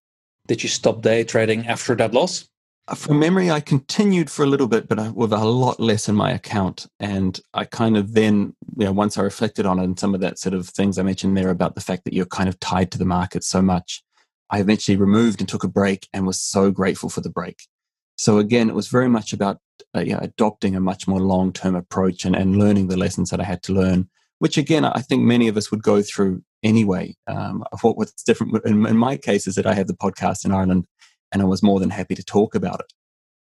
Did 0.48 0.64
you 0.64 0.70
stop 0.70 1.02
day 1.02 1.24
trading 1.24 1.66
after 1.68 1.96
that 1.96 2.14
loss? 2.14 2.49
From 2.96 3.20
memory, 3.20 3.52
I 3.52 3.60
continued 3.60 4.30
for 4.30 4.44
a 4.44 4.48
little 4.48 4.68
bit, 4.68 4.88
but 4.88 5.16
with 5.16 5.34
a 5.34 5.38
lot 5.38 5.80
less 5.80 6.10
in 6.10 6.16
my 6.16 6.32
account. 6.32 6.88
And 7.00 7.40
I 7.54 7.66
kind 7.66 7.98
of 7.98 8.14
then, 8.14 8.56
you 8.78 8.86
know, 8.86 8.92
once 8.92 9.18
I 9.18 9.22
reflected 9.22 9.66
on 9.66 9.80
it 9.80 9.84
and 9.84 10.00
some 10.00 10.16
of 10.16 10.22
that 10.22 10.40
sort 10.40 10.54
of 10.54 10.68
things 10.70 10.98
I 10.98 11.04
mentioned 11.04 11.38
there 11.38 11.50
about 11.50 11.76
the 11.76 11.82
fact 11.82 12.04
that 12.06 12.14
you're 12.14 12.26
kind 12.26 12.50
of 12.50 12.60
tied 12.60 12.92
to 12.92 12.98
the 12.98 13.06
market 13.06 13.44
so 13.44 13.62
much, 13.62 14.04
I 14.50 14.60
eventually 14.60 14.98
removed 14.98 15.40
and 15.40 15.48
took 15.48 15.64
a 15.64 15.68
break 15.68 16.08
and 16.14 16.26
was 16.26 16.42
so 16.42 16.72
grateful 16.72 17.10
for 17.10 17.22
the 17.22 17.30
break. 17.30 17.68
So 18.16 18.38
again, 18.38 18.70
it 18.70 18.76
was 18.76 18.88
very 18.88 19.08
much 19.08 19.34
about 19.34 19.60
uh, 19.96 20.02
yeah, 20.02 20.20
adopting 20.22 20.76
a 20.76 20.80
much 20.80 21.08
more 21.08 21.20
long 21.20 21.54
term 21.54 21.76
approach 21.76 22.26
and, 22.26 22.36
and 22.36 22.58
learning 22.58 22.88
the 22.88 22.98
lessons 22.98 23.30
that 23.30 23.40
I 23.40 23.46
had 23.46 23.64
to 23.64 23.74
learn, 23.74 24.10
which 24.40 24.58
again, 24.58 24.86
I 24.86 25.02
think 25.02 25.24
many 25.24 25.48
of 25.48 25.58
us 25.58 25.72
would 25.72 25.84
go 25.84 26.02
through 26.02 26.44
anyway. 26.64 27.16
Um, 27.28 27.64
what, 27.82 27.98
what's 27.98 28.24
different 28.24 28.64
in, 28.66 28.86
in 28.86 28.98
my 28.98 29.18
case 29.18 29.48
is 29.48 29.56
that 29.56 29.66
I 29.66 29.74
have 29.74 29.88
the 29.88 29.94
podcast 29.94 30.46
in 30.46 30.52
Ireland 30.52 30.86
and 31.32 31.42
I 31.42 31.46
was 31.46 31.64
more 31.64 31.80
than 31.80 31.90
happy 31.90 32.16
to 32.16 32.24
talk 32.24 32.56
about 32.56 32.80
it. 32.80 32.94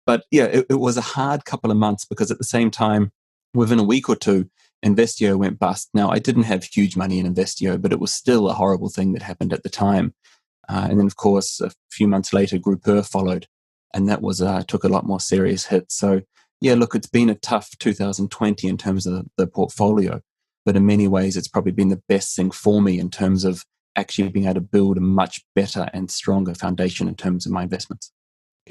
But 0.05 0.25
yeah, 0.31 0.45
it, 0.45 0.65
it, 0.69 0.79
was 0.79 0.97
a 0.97 1.01
hard 1.01 1.45
couple 1.45 1.71
of 1.71 1.77
months 1.77 2.05
because 2.05 2.29
at 2.31 2.37
the 2.37 2.43
same 2.43 2.69
time, 2.69 3.11
within 3.53 3.79
a 3.79 3.83
week 3.83 4.07
or 4.07 4.15
two, 4.15 4.49
Envestio 4.85 5.35
went 5.37 5.57
bust. 5.57 5.89
Now, 5.93 6.11
I 6.11 6.19
didn't 6.19 6.43
have 6.43 6.63
huge 6.63 6.95
money 6.95 7.19
in 7.19 7.33
Envestio, 7.33 7.81
but 7.81 7.91
it 7.91 7.99
was 7.99 8.13
still 8.13 8.49
a 8.49 8.53
horrible 8.53 8.89
thing 8.89 9.13
that 9.13 9.23
happened 9.23 9.51
at 9.51 9.63
the 9.63 9.69
time. 9.69 10.13
Uh, 10.69 10.87
and 10.89 10.99
then, 10.99 11.07
of 11.07 11.15
course, 11.15 11.59
a 11.59 11.71
few 11.89 12.07
months 12.07 12.33
later, 12.33 12.57
Grupeer 12.57 13.07
followed, 13.07 13.47
and 13.93 14.07
that 14.09 14.21
was 14.21 14.41
uh, 14.41 14.63
took 14.67 14.83
a 14.83 14.89
lot 14.89 15.05
more 15.05 15.19
serious 15.19 15.67
hit. 15.67 15.91
So, 15.91 16.21
yeah, 16.61 16.75
look, 16.75 16.95
it's 16.95 17.07
been 17.07 17.29
a 17.29 17.35
tough 17.35 17.77
2020 17.79 18.67
in 18.67 18.77
terms 18.77 19.05
of 19.05 19.13
the, 19.13 19.25
the 19.37 19.47
portfolio, 19.47 20.21
but 20.65 20.75
in 20.75 20.85
many 20.85 21.07
ways, 21.07 21.35
it's 21.37 21.47
probably 21.47 21.71
been 21.71 21.89
the 21.89 22.01
best 22.07 22.35
thing 22.35 22.51
for 22.51 22.81
me 22.81 22.99
in 22.99 23.09
terms 23.09 23.43
of 23.43 23.63
actually 23.95 24.29
being 24.29 24.45
able 24.45 24.55
to 24.55 24.61
build 24.61 24.97
a 24.97 25.01
much 25.01 25.43
better 25.55 25.89
and 25.93 26.11
stronger 26.11 26.53
foundation 26.53 27.07
in 27.07 27.15
terms 27.15 27.45
of 27.45 27.51
my 27.51 27.63
investments. 27.63 28.11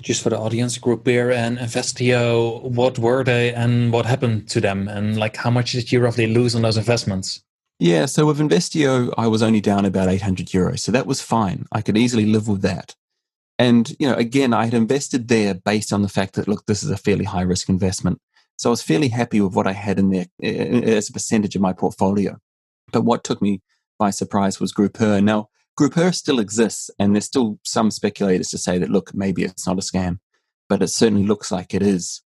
Just 0.02 0.22
for 0.22 0.30
the 0.30 0.38
audience, 0.38 0.76
Grupeer 0.76 1.32
and 1.32 1.56
Envestio, 1.56 2.62
what 2.62 2.98
were 2.98 3.22
they 3.22 3.54
and 3.54 3.92
what 3.92 4.06
happened 4.06 4.48
to 4.50 4.60
them? 4.60 4.88
And 4.88 5.16
like 5.16 5.36
how 5.36 5.50
much 5.50 5.72
did 5.72 5.92
you 5.92 6.00
roughly 6.00 6.26
lose 6.26 6.54
on 6.56 6.62
those 6.62 6.76
investments? 6.76 7.42
Yeah, 7.78 8.06
so 8.06 8.26
with 8.26 8.38
Envestio, 8.38 9.12
I 9.16 9.26
was 9.26 9.42
only 9.42 9.60
down 9.60 9.84
about 9.84 10.08
800 10.08 10.46
euros. 10.46 10.80
So 10.80 10.92
that 10.92 11.06
was 11.06 11.20
fine. 11.20 11.66
I 11.72 11.82
could 11.82 11.96
easily 11.96 12.26
live 12.26 12.48
with 12.48 12.62
that. 12.62 12.94
And, 13.58 13.94
you 13.98 14.08
know, 14.08 14.14
again, 14.14 14.52
I 14.52 14.64
had 14.64 14.74
invested 14.74 15.28
there 15.28 15.54
based 15.54 15.92
on 15.92 16.02
the 16.02 16.08
fact 16.08 16.34
that, 16.34 16.48
look, 16.48 16.66
this 16.66 16.82
is 16.82 16.90
a 16.90 16.96
fairly 16.96 17.24
high 17.24 17.42
risk 17.42 17.68
investment. 17.68 18.20
So 18.56 18.70
I 18.70 18.72
was 18.72 18.82
fairly 18.82 19.08
happy 19.08 19.40
with 19.40 19.54
what 19.54 19.66
I 19.66 19.72
had 19.72 19.98
in 19.98 20.10
there 20.10 20.26
eh, 20.42 20.50
eh, 20.50 20.96
as 20.96 21.08
a 21.08 21.12
percentage 21.12 21.56
of 21.56 21.62
my 21.62 21.72
portfolio. 21.72 22.38
But 22.92 23.02
what 23.02 23.24
took 23.24 23.42
me 23.42 23.60
by 23.98 24.10
surprise 24.10 24.60
was 24.60 24.72
Grupeer. 24.72 25.22
Now, 25.22 25.48
Grupeer 25.78 26.14
still 26.14 26.38
exists, 26.38 26.90
and 26.98 27.14
there's 27.14 27.24
still 27.24 27.58
some 27.64 27.90
speculators 27.90 28.48
to 28.50 28.58
say 28.58 28.78
that, 28.78 28.90
look, 28.90 29.14
maybe 29.14 29.42
it's 29.42 29.66
not 29.66 29.78
a 29.78 29.82
scam, 29.82 30.18
but 30.68 30.82
it 30.82 30.88
certainly 30.88 31.26
looks 31.26 31.50
like 31.50 31.74
it 31.74 31.82
is. 31.82 32.22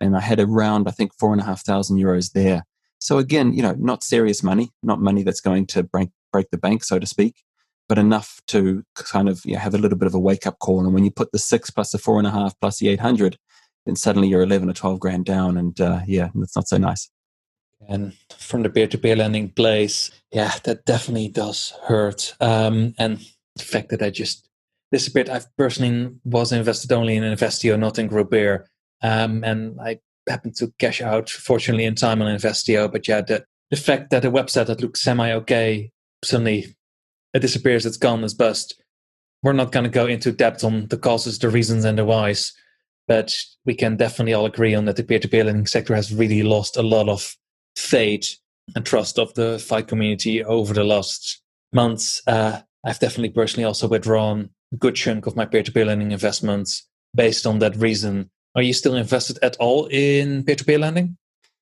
And 0.00 0.16
I 0.16 0.20
had 0.20 0.40
around, 0.40 0.88
I 0.88 0.92
think, 0.92 1.12
four 1.18 1.32
and 1.32 1.40
a 1.40 1.44
half 1.44 1.64
thousand 1.64 1.98
euros 1.98 2.32
there. 2.32 2.64
So 2.98 3.18
again, 3.18 3.52
you 3.52 3.62
know, 3.62 3.74
not 3.78 4.02
serious 4.02 4.42
money, 4.42 4.70
not 4.82 5.00
money 5.00 5.22
that's 5.22 5.40
going 5.40 5.66
to 5.68 5.82
break 5.82 6.08
break 6.32 6.50
the 6.50 6.58
bank, 6.58 6.84
so 6.84 6.98
to 6.98 7.06
speak, 7.06 7.42
but 7.88 7.98
enough 7.98 8.40
to 8.48 8.82
kind 8.94 9.28
of 9.28 9.42
you 9.44 9.54
know, 9.54 9.60
have 9.60 9.74
a 9.74 9.78
little 9.78 9.98
bit 9.98 10.06
of 10.06 10.14
a 10.14 10.18
wake 10.18 10.46
up 10.46 10.58
call. 10.58 10.80
And 10.80 10.92
when 10.92 11.04
you 11.04 11.10
put 11.10 11.32
the 11.32 11.38
six 11.38 11.70
plus 11.70 11.92
the 11.92 11.98
four 11.98 12.18
and 12.18 12.26
a 12.26 12.30
half 12.30 12.58
plus 12.60 12.78
the 12.78 12.88
eight 12.88 13.00
hundred, 13.00 13.38
then 13.84 13.96
suddenly 13.96 14.28
you're 14.28 14.42
eleven 14.42 14.68
or 14.68 14.74
twelve 14.74 15.00
grand 15.00 15.24
down, 15.26 15.56
and 15.56 15.80
uh, 15.80 16.00
yeah, 16.06 16.30
that's 16.34 16.56
not 16.56 16.68
so 16.68 16.78
nice 16.78 17.10
and 17.88 18.14
from 18.38 18.62
the 18.62 18.70
peer-to-peer 18.70 19.16
lending 19.16 19.48
place 19.50 20.10
yeah 20.32 20.52
that 20.64 20.84
definitely 20.84 21.28
does 21.28 21.72
hurt. 21.84 22.34
Um, 22.40 22.94
and 22.98 23.18
the 23.56 23.64
fact 23.64 23.90
that 23.90 24.02
i 24.02 24.10
just 24.10 24.48
disappeared 24.92 25.28
i 25.28 25.40
personally 25.56 26.14
was 26.24 26.52
invested 26.52 26.92
only 26.92 27.16
in 27.16 27.22
envestio 27.22 27.78
not 27.78 27.98
in 27.98 28.08
grupeer 28.08 28.64
um, 29.02 29.44
and 29.44 29.80
i 29.80 29.98
happened 30.28 30.56
to 30.56 30.72
cash 30.78 31.00
out 31.00 31.30
fortunately 31.30 31.84
in 31.84 31.94
time 31.94 32.20
on 32.20 32.34
envestio 32.34 32.90
but 32.90 33.06
yeah 33.06 33.20
the, 33.20 33.44
the 33.70 33.76
fact 33.76 34.10
that 34.10 34.24
a 34.24 34.30
website 34.30 34.66
that 34.66 34.80
looks 34.80 35.02
semi 35.02 35.32
okay 35.32 35.90
suddenly 36.24 36.76
it 37.36 37.40
disappears 37.40 37.84
it's 37.84 37.98
gone 37.98 38.24
it's 38.24 38.34
bust. 38.34 38.82
We're 39.42 39.52
not 39.52 39.70
going 39.70 39.84
to 39.84 39.90
go 39.90 40.06
into 40.06 40.32
depth 40.32 40.64
on 40.64 40.88
the 40.88 40.96
causes, 40.96 41.38
the 41.38 41.50
reasons, 41.50 41.84
and 41.84 41.98
the 41.98 42.04
whys, 42.04 42.52
but 43.06 43.36
we 43.64 43.74
can 43.74 43.96
definitely 43.96 44.32
all 44.32 44.46
agree 44.46 44.74
on 44.74 44.86
that 44.86 44.96
the 44.96 45.04
peer-to-peer 45.04 45.44
lending 45.44 45.66
sector 45.66 45.94
has 45.94 46.12
really 46.12 46.42
lost 46.42 46.76
a 46.76 46.82
lot 46.82 47.08
of 47.08 47.36
faith 47.76 48.36
and 48.74 48.84
trust 48.84 49.18
of 49.18 49.32
the 49.34 49.58
FI 49.58 49.82
community 49.82 50.42
over 50.42 50.74
the 50.74 50.84
last 50.84 51.40
months. 51.72 52.22
Uh, 52.26 52.60
I've 52.84 52.98
definitely 52.98 53.30
personally 53.30 53.64
also 53.64 53.86
withdrawn 53.86 54.50
a 54.72 54.76
good 54.76 54.96
chunk 54.96 55.26
of 55.26 55.36
my 55.36 55.44
peer-to-peer 55.44 55.84
lending 55.84 56.12
investments 56.12 56.88
based 57.14 57.46
on 57.46 57.58
that 57.60 57.76
reason. 57.76 58.30
Are 58.54 58.62
you 58.62 58.72
still 58.72 58.94
invested 58.94 59.38
at 59.42 59.56
all 59.56 59.86
in 59.86 60.44
peer-to-peer 60.44 60.78
lending? 60.78 61.16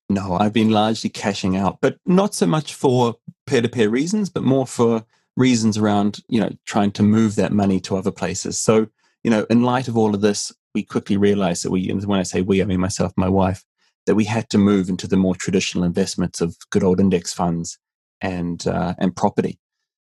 No, 0.09 0.33
I've 0.33 0.53
been 0.53 0.69
largely 0.69 1.09
cashing 1.09 1.57
out, 1.57 1.79
but 1.81 1.97
not 2.05 2.35
so 2.35 2.45
much 2.45 2.73
for 2.73 3.15
peer-to-peer 3.47 3.89
reasons, 3.89 4.29
but 4.29 4.43
more 4.43 4.67
for 4.67 5.03
reasons 5.35 5.77
around, 5.77 6.19
you 6.29 6.39
know, 6.39 6.51
trying 6.65 6.91
to 6.91 7.03
move 7.03 7.35
that 7.35 7.51
money 7.51 7.79
to 7.81 7.97
other 7.97 8.11
places. 8.11 8.59
So, 8.59 8.87
you 9.23 9.31
know, 9.31 9.45
in 9.49 9.63
light 9.63 9.87
of 9.87 9.97
all 9.97 10.13
of 10.13 10.21
this, 10.21 10.53
we 10.73 10.83
quickly 10.83 11.17
realized 11.17 11.65
that 11.65 11.71
we, 11.71 11.89
and 11.89 12.03
when 12.05 12.19
I 12.19 12.23
say 12.23 12.41
we, 12.41 12.61
I 12.61 12.65
mean 12.65 12.79
myself, 12.79 13.13
my 13.17 13.29
wife, 13.29 13.65
that 14.05 14.15
we 14.15 14.25
had 14.25 14.49
to 14.49 14.57
move 14.57 14.89
into 14.89 15.07
the 15.07 15.17
more 15.17 15.35
traditional 15.35 15.83
investments 15.83 16.41
of 16.41 16.55
good 16.69 16.83
old 16.83 16.99
index 16.99 17.33
funds 17.33 17.77
and 18.21 18.67
uh, 18.67 18.93
and 18.97 19.15
property. 19.15 19.59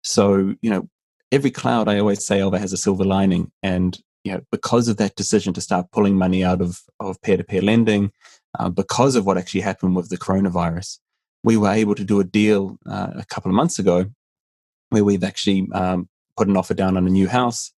So, 0.03 0.56
you 0.62 0.70
know, 0.70 0.88
every 1.32 1.51
cloud 1.51 1.88
I 1.88 2.00
always 2.00 2.25
say 2.25 2.41
over 2.41 2.58
has 2.58 2.74
a 2.74 2.77
silver 2.77 3.03
lining, 3.03 3.51
and 3.62 3.98
you 4.24 4.34
know, 4.34 4.41
because 4.51 4.88
of 4.88 4.98
that 4.98 5.15
decision 5.15 5.53
to 5.53 5.62
start 5.62 5.91
pulling 5.91 6.15
money 6.15 6.44
out 6.44 6.62
of 6.62 6.79
of 7.00 7.22
peer 7.22 7.38
to 7.38 7.44
peer 7.44 7.62
lending, 7.62 8.12
uh, 8.58 8.70
because 8.70 9.15
of 9.15 9.25
what 9.25 9.38
actually 9.38 9.62
happened 9.62 9.96
with 9.96 10.10
the 10.10 10.18
coronavirus, 10.18 11.00
we 11.44 11.58
were 11.58 11.72
able 11.72 11.96
to 11.96 12.03
do 12.03 12.20
a 12.20 12.24
deal 12.24 12.77
uh, 12.86 13.12
a 13.15 13.25
couple 13.25 13.50
of 13.50 13.56
months 13.56 13.79
ago 13.79 14.06
where 14.89 15.03
we've 15.03 15.24
actually 15.24 15.68
um, 15.74 16.10
put 16.36 16.48
an 16.48 16.58
offer 16.58 16.74
down 16.74 16.98
on 16.98 17.06
a 17.06 17.12
new 17.12 17.27
house 17.27 17.72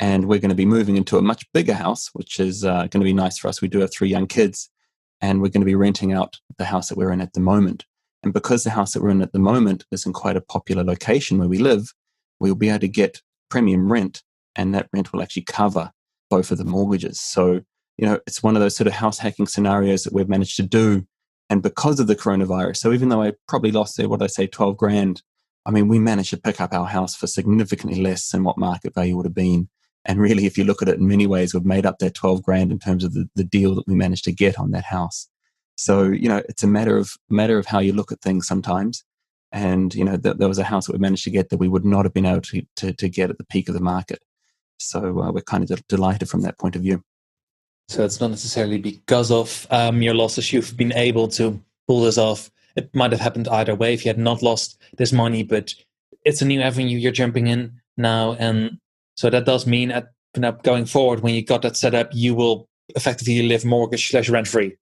and 0.00 0.26
we're 0.26 0.40
going 0.40 0.50
to 0.50 0.54
be 0.54 0.66
moving 0.66 0.96
into 0.96 1.18
a 1.18 1.22
much 1.22 1.44
bigger 1.52 1.74
house, 1.74 2.10
which 2.14 2.40
is 2.40 2.64
uh, 2.64 2.82
going 2.88 3.00
to 3.00 3.00
be 3.00 3.12
nice 3.12 3.38
for 3.38 3.48
us. 3.48 3.60
We 3.60 3.68
do 3.68 3.80
have 3.80 3.92
three 3.92 4.08
young 4.08 4.26
kids, 4.26 4.70
and 5.24 5.40
we're 5.40 5.48
going 5.48 5.62
to 5.62 5.64
be 5.64 5.74
renting 5.74 6.12
out 6.12 6.36
the 6.58 6.66
house 6.66 6.90
that 6.90 6.98
we're 6.98 7.10
in 7.10 7.22
at 7.22 7.32
the 7.32 7.40
moment. 7.40 7.86
And 8.22 8.34
because 8.34 8.62
the 8.62 8.70
house 8.70 8.92
that 8.92 9.02
we're 9.02 9.08
in 9.08 9.22
at 9.22 9.32
the 9.32 9.38
moment 9.38 9.86
is 9.90 10.04
in 10.04 10.12
quite 10.12 10.36
a 10.36 10.42
popular 10.42 10.84
location 10.84 11.38
where 11.38 11.48
we 11.48 11.56
live, 11.56 11.94
we'll 12.40 12.54
be 12.54 12.68
able 12.68 12.80
to 12.80 12.88
get 12.88 13.22
premium 13.48 13.90
rent, 13.90 14.22
and 14.54 14.74
that 14.74 14.90
rent 14.92 15.14
will 15.14 15.22
actually 15.22 15.44
cover 15.44 15.92
both 16.28 16.50
of 16.50 16.58
the 16.58 16.64
mortgages. 16.64 17.18
So, 17.20 17.62
you 17.96 18.06
know, 18.06 18.20
it's 18.26 18.42
one 18.42 18.54
of 18.54 18.60
those 18.60 18.76
sort 18.76 18.86
of 18.86 18.92
house 18.92 19.18
hacking 19.18 19.46
scenarios 19.46 20.04
that 20.04 20.12
we've 20.12 20.28
managed 20.28 20.56
to 20.56 20.62
do. 20.62 21.06
And 21.48 21.62
because 21.62 22.00
of 22.00 22.06
the 22.06 22.16
coronavirus, 22.16 22.76
so 22.76 22.92
even 22.92 23.08
though 23.08 23.22
I 23.22 23.32
probably 23.48 23.72
lost, 23.72 23.96
there, 23.96 24.10
what 24.10 24.20
I 24.20 24.26
say, 24.26 24.46
12 24.46 24.76
grand 24.76 25.22
I 25.66 25.70
mean, 25.70 25.88
we 25.88 25.98
managed 25.98 26.30
to 26.30 26.36
pick 26.36 26.60
up 26.60 26.74
our 26.74 26.86
house 26.86 27.14
for 27.14 27.26
significantly 27.26 28.02
less 28.02 28.28
than 28.28 28.44
what 28.44 28.58
market 28.58 28.94
value 28.94 29.16
would 29.16 29.24
have 29.24 29.34
been. 29.34 29.70
And 30.04 30.20
really, 30.20 30.46
if 30.46 30.58
you 30.58 30.64
look 30.64 30.82
at 30.82 30.88
it 30.88 30.98
in 30.98 31.08
many 31.08 31.26
ways, 31.26 31.54
we've 31.54 31.64
made 31.64 31.86
up 31.86 31.98
that 31.98 32.14
12 32.14 32.42
grand 32.42 32.70
in 32.70 32.78
terms 32.78 33.04
of 33.04 33.14
the, 33.14 33.28
the 33.34 33.44
deal 33.44 33.74
that 33.74 33.86
we 33.86 33.94
managed 33.94 34.24
to 34.24 34.32
get 34.32 34.58
on 34.58 34.70
that 34.72 34.84
house. 34.84 35.28
So, 35.76 36.04
you 36.04 36.28
know, 36.28 36.42
it's 36.48 36.62
a 36.62 36.68
matter 36.68 36.96
of 36.96 37.12
matter 37.28 37.58
of 37.58 37.66
how 37.66 37.78
you 37.78 37.92
look 37.92 38.12
at 38.12 38.20
things 38.20 38.46
sometimes. 38.46 39.04
And, 39.50 39.94
you 39.94 40.04
know, 40.04 40.16
th- 40.16 40.36
there 40.36 40.48
was 40.48 40.58
a 40.58 40.64
house 40.64 40.86
that 40.86 40.92
we 40.92 40.98
managed 40.98 41.24
to 41.24 41.30
get 41.30 41.48
that 41.48 41.58
we 41.58 41.68
would 41.68 41.84
not 41.84 42.04
have 42.04 42.12
been 42.12 42.26
able 42.26 42.42
to, 42.42 42.62
to, 42.76 42.92
to 42.92 43.08
get 43.08 43.30
at 43.30 43.38
the 43.38 43.44
peak 43.44 43.68
of 43.68 43.74
the 43.74 43.80
market. 43.80 44.20
So 44.78 45.20
uh, 45.20 45.32
we're 45.32 45.42
kind 45.42 45.62
of 45.62 45.68
de- 45.68 45.84
delighted 45.88 46.28
from 46.28 46.42
that 46.42 46.58
point 46.58 46.76
of 46.76 46.82
view. 46.82 47.02
So 47.88 48.04
it's 48.04 48.20
not 48.20 48.30
necessarily 48.30 48.78
because 48.78 49.30
of 49.30 49.66
um, 49.70 50.02
your 50.02 50.14
losses 50.14 50.52
you've 50.52 50.76
been 50.76 50.92
able 50.92 51.28
to 51.28 51.62
pull 51.86 52.02
this 52.02 52.18
off 52.18 52.50
it 52.76 52.94
might 52.94 53.12
have 53.12 53.20
happened 53.20 53.48
either 53.48 53.74
way 53.74 53.94
if 53.94 54.04
you 54.04 54.08
had 54.08 54.18
not 54.18 54.42
lost 54.42 54.80
this 54.96 55.12
money, 55.12 55.42
but 55.42 55.74
it's 56.24 56.42
a 56.42 56.44
new 56.44 56.60
avenue 56.60 56.98
you're 56.98 57.12
jumping 57.12 57.46
in 57.46 57.80
now. 57.96 58.34
And 58.38 58.78
so 59.14 59.30
that 59.30 59.44
does 59.44 59.66
mean 59.66 59.90
at 59.90 60.08
going 60.62 60.86
forward, 60.86 61.20
when 61.20 61.34
you 61.34 61.44
got 61.44 61.62
that 61.62 61.76
set 61.76 61.94
up, 61.94 62.10
you 62.12 62.34
will 62.34 62.68
effectively 62.96 63.46
live 63.46 63.64
mortgage 63.64 64.08
slash 64.10 64.28
rent 64.28 64.48
free. 64.48 64.76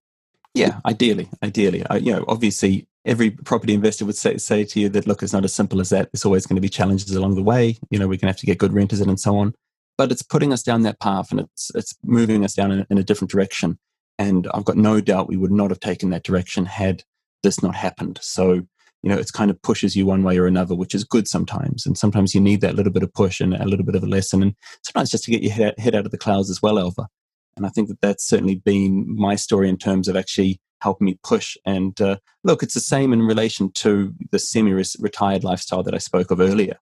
Yeah, 0.54 0.80
ideally, 0.84 1.28
ideally. 1.42 1.84
I, 1.88 1.96
you 1.96 2.12
know, 2.12 2.24
obviously, 2.28 2.86
every 3.04 3.30
property 3.30 3.74
investor 3.74 4.04
would 4.04 4.16
say, 4.16 4.36
say 4.36 4.64
to 4.64 4.80
you 4.80 4.88
that 4.90 5.06
look, 5.06 5.22
it's 5.22 5.32
not 5.32 5.44
as 5.44 5.54
simple 5.54 5.80
as 5.80 5.90
that. 5.90 6.10
There's 6.12 6.24
always 6.24 6.46
going 6.46 6.56
to 6.56 6.62
be 6.62 6.68
challenges 6.68 7.10
along 7.14 7.36
the 7.36 7.42
way. 7.42 7.78
You 7.90 7.98
know, 7.98 8.06
we're 8.06 8.18
going 8.18 8.20
to 8.20 8.26
have 8.28 8.36
to 8.38 8.46
get 8.46 8.58
good 8.58 8.72
renters 8.72 9.00
in 9.00 9.08
and 9.08 9.20
so 9.20 9.36
on. 9.36 9.54
But 9.96 10.12
it's 10.12 10.22
putting 10.22 10.52
us 10.52 10.62
down 10.62 10.82
that 10.82 11.00
path, 11.00 11.30
and 11.30 11.40
it's 11.40 11.70
it's 11.74 11.94
moving 12.02 12.44
us 12.44 12.54
down 12.54 12.72
in, 12.72 12.86
in 12.90 12.98
a 12.98 13.04
different 13.04 13.30
direction. 13.30 13.78
And 14.18 14.46
I've 14.52 14.64
got 14.64 14.76
no 14.76 15.00
doubt 15.00 15.28
we 15.28 15.36
would 15.36 15.52
not 15.52 15.70
have 15.70 15.80
taken 15.80 16.10
that 16.10 16.22
direction 16.22 16.66
had 16.66 17.02
this 17.42 17.62
not 17.62 17.74
happened. 17.74 18.18
So, 18.22 18.66
you 19.02 19.10
know, 19.10 19.18
it's 19.18 19.30
kind 19.30 19.50
of 19.50 19.60
pushes 19.62 19.96
you 19.96 20.06
one 20.06 20.22
way 20.22 20.38
or 20.38 20.46
another, 20.46 20.74
which 20.74 20.94
is 20.94 21.04
good 21.04 21.26
sometimes. 21.26 21.84
And 21.84 21.98
sometimes 21.98 22.34
you 22.34 22.40
need 22.40 22.60
that 22.60 22.76
little 22.76 22.92
bit 22.92 23.02
of 23.02 23.12
push 23.12 23.40
and 23.40 23.54
a 23.54 23.66
little 23.66 23.84
bit 23.84 23.96
of 23.96 24.04
a 24.04 24.06
lesson. 24.06 24.42
And 24.42 24.54
sometimes 24.82 25.10
just 25.10 25.24
to 25.24 25.30
get 25.30 25.42
your 25.42 25.52
head, 25.52 25.94
out 25.94 26.06
of 26.06 26.12
the 26.12 26.18
clouds 26.18 26.50
as 26.50 26.62
well, 26.62 26.78
Elva. 26.78 27.08
And 27.56 27.66
I 27.66 27.68
think 27.68 27.88
that 27.88 28.00
that's 28.00 28.24
certainly 28.24 28.54
been 28.54 29.04
my 29.14 29.34
story 29.34 29.68
in 29.68 29.76
terms 29.76 30.08
of 30.08 30.16
actually 30.16 30.60
helping 30.80 31.06
me 31.06 31.18
push. 31.24 31.56
And 31.66 32.00
uh, 32.00 32.16
look, 32.44 32.62
it's 32.62 32.74
the 32.74 32.80
same 32.80 33.12
in 33.12 33.22
relation 33.22 33.72
to 33.72 34.14
the 34.30 34.38
semi 34.38 34.72
retired 34.72 35.44
lifestyle 35.44 35.82
that 35.82 35.94
I 35.94 35.98
spoke 35.98 36.30
of 36.30 36.40
earlier. 36.40 36.78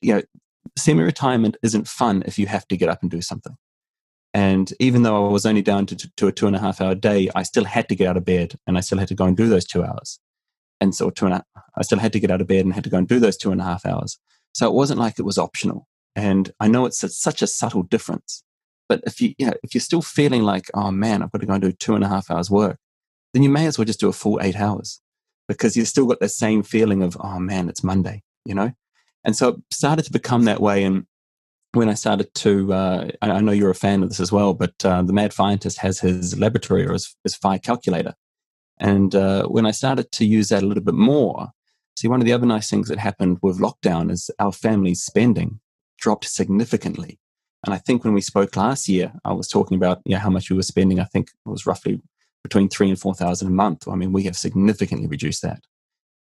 You 0.00 0.16
know, 0.16 0.22
semi 0.76 1.02
retirement 1.02 1.56
isn't 1.62 1.88
fun 1.88 2.24
if 2.26 2.38
you 2.38 2.46
have 2.46 2.66
to 2.68 2.76
get 2.76 2.88
up 2.88 3.02
and 3.02 3.10
do 3.10 3.22
something. 3.22 3.56
And 4.34 4.70
even 4.80 5.02
though 5.02 5.26
I 5.26 5.30
was 5.30 5.46
only 5.46 5.62
down 5.62 5.86
to, 5.86 5.96
to 5.96 6.26
a 6.26 6.32
two 6.32 6.46
and 6.46 6.56
a 6.56 6.60
half 6.60 6.80
hour 6.80 6.94
day, 6.94 7.30
I 7.34 7.42
still 7.42 7.64
had 7.64 7.88
to 7.88 7.94
get 7.94 8.08
out 8.08 8.18
of 8.18 8.24
bed 8.24 8.56
and 8.66 8.76
I 8.76 8.80
still 8.80 8.98
had 8.98 9.08
to 9.08 9.14
go 9.14 9.24
and 9.24 9.36
do 9.36 9.48
those 9.48 9.64
two 9.64 9.82
hours. 9.82 10.18
And 10.80 10.94
so 10.94 11.10
two 11.10 11.26
and 11.26 11.34
a, 11.36 11.44
I 11.76 11.82
still 11.82 11.98
had 11.98 12.12
to 12.12 12.20
get 12.20 12.30
out 12.30 12.40
of 12.40 12.46
bed 12.46 12.64
and 12.64 12.74
had 12.74 12.84
to 12.84 12.90
go 12.90 12.98
and 12.98 13.08
do 13.08 13.18
those 13.18 13.36
two 13.36 13.52
and 13.52 13.60
a 13.60 13.64
half 13.64 13.86
hours. 13.86 14.18
So 14.52 14.66
it 14.66 14.74
wasn't 14.74 15.00
like 15.00 15.18
it 15.18 15.24
was 15.24 15.38
optional. 15.38 15.86
And 16.14 16.50
I 16.60 16.68
know 16.68 16.86
it's 16.86 17.02
a, 17.02 17.08
such 17.08 17.42
a 17.42 17.46
subtle 17.46 17.82
difference. 17.82 18.42
But 18.88 19.02
if 19.04 19.20
you, 19.20 19.34
you 19.38 19.46
know, 19.46 19.54
if 19.62 19.74
you're 19.74 19.80
still 19.80 20.02
feeling 20.02 20.42
like, 20.42 20.70
oh 20.74 20.90
man, 20.90 21.22
I've 21.22 21.32
got 21.32 21.40
to 21.40 21.46
go 21.46 21.54
and 21.54 21.62
do 21.62 21.72
two 21.72 21.94
and 21.94 22.04
a 22.04 22.08
half 22.08 22.30
hours 22.30 22.50
work, 22.50 22.78
then 23.34 23.42
you 23.42 23.50
may 23.50 23.66
as 23.66 23.78
well 23.78 23.84
just 23.84 24.00
do 24.00 24.08
a 24.08 24.12
full 24.12 24.40
eight 24.40 24.56
hours 24.56 25.00
because 25.48 25.76
you've 25.76 25.88
still 25.88 26.06
got 26.06 26.20
that 26.20 26.30
same 26.30 26.62
feeling 26.62 27.02
of, 27.02 27.16
oh 27.20 27.38
man, 27.38 27.68
it's 27.68 27.84
Monday, 27.84 28.22
you 28.44 28.54
know? 28.54 28.72
And 29.24 29.36
so 29.36 29.48
it 29.48 29.56
started 29.72 30.04
to 30.04 30.12
become 30.12 30.44
that 30.44 30.60
way. 30.60 30.84
And 30.84 31.06
when 31.72 31.88
I 31.88 31.94
started 31.94 32.32
to, 32.34 32.72
uh, 32.72 33.08
I 33.20 33.40
know 33.40 33.52
you're 33.52 33.70
a 33.70 33.74
fan 33.74 34.02
of 34.02 34.08
this 34.08 34.20
as 34.20 34.32
well, 34.32 34.54
but 34.54 34.72
uh, 34.84 35.02
the 35.02 35.12
Mad 35.12 35.32
Fientist 35.32 35.78
has 35.78 36.00
his 36.00 36.38
laboratory 36.38 36.86
or 36.86 36.92
his, 36.92 37.14
his 37.24 37.34
FI 37.34 37.58
calculator. 37.58 38.14
And 38.78 39.14
uh, 39.14 39.46
when 39.46 39.66
I 39.66 39.70
started 39.70 40.12
to 40.12 40.26
use 40.26 40.48
that 40.50 40.62
a 40.62 40.66
little 40.66 40.82
bit 40.82 40.94
more, 40.94 41.48
see, 41.96 42.08
one 42.08 42.20
of 42.20 42.26
the 42.26 42.32
other 42.32 42.46
nice 42.46 42.68
things 42.68 42.88
that 42.88 42.98
happened 42.98 43.38
with 43.42 43.58
lockdown 43.58 44.10
is 44.10 44.30
our 44.38 44.52
family's 44.52 45.02
spending 45.02 45.60
dropped 45.98 46.26
significantly. 46.26 47.18
And 47.64 47.74
I 47.74 47.78
think 47.78 48.04
when 48.04 48.14
we 48.14 48.20
spoke 48.20 48.54
last 48.56 48.88
year, 48.88 49.12
I 49.24 49.32
was 49.32 49.48
talking 49.48 49.76
about 49.76 50.02
you 50.04 50.14
know, 50.14 50.20
how 50.20 50.30
much 50.30 50.50
we 50.50 50.56
were 50.56 50.62
spending. 50.62 51.00
I 51.00 51.04
think 51.04 51.30
it 51.30 51.48
was 51.48 51.66
roughly 51.66 52.00
between 52.42 52.68
three 52.68 52.88
and 52.88 53.00
four 53.00 53.14
thousand 53.14 53.48
a 53.48 53.50
month. 53.50 53.88
I 53.88 53.96
mean, 53.96 54.12
we 54.12 54.24
have 54.24 54.36
significantly 54.36 55.08
reduced 55.08 55.42
that. 55.42 55.64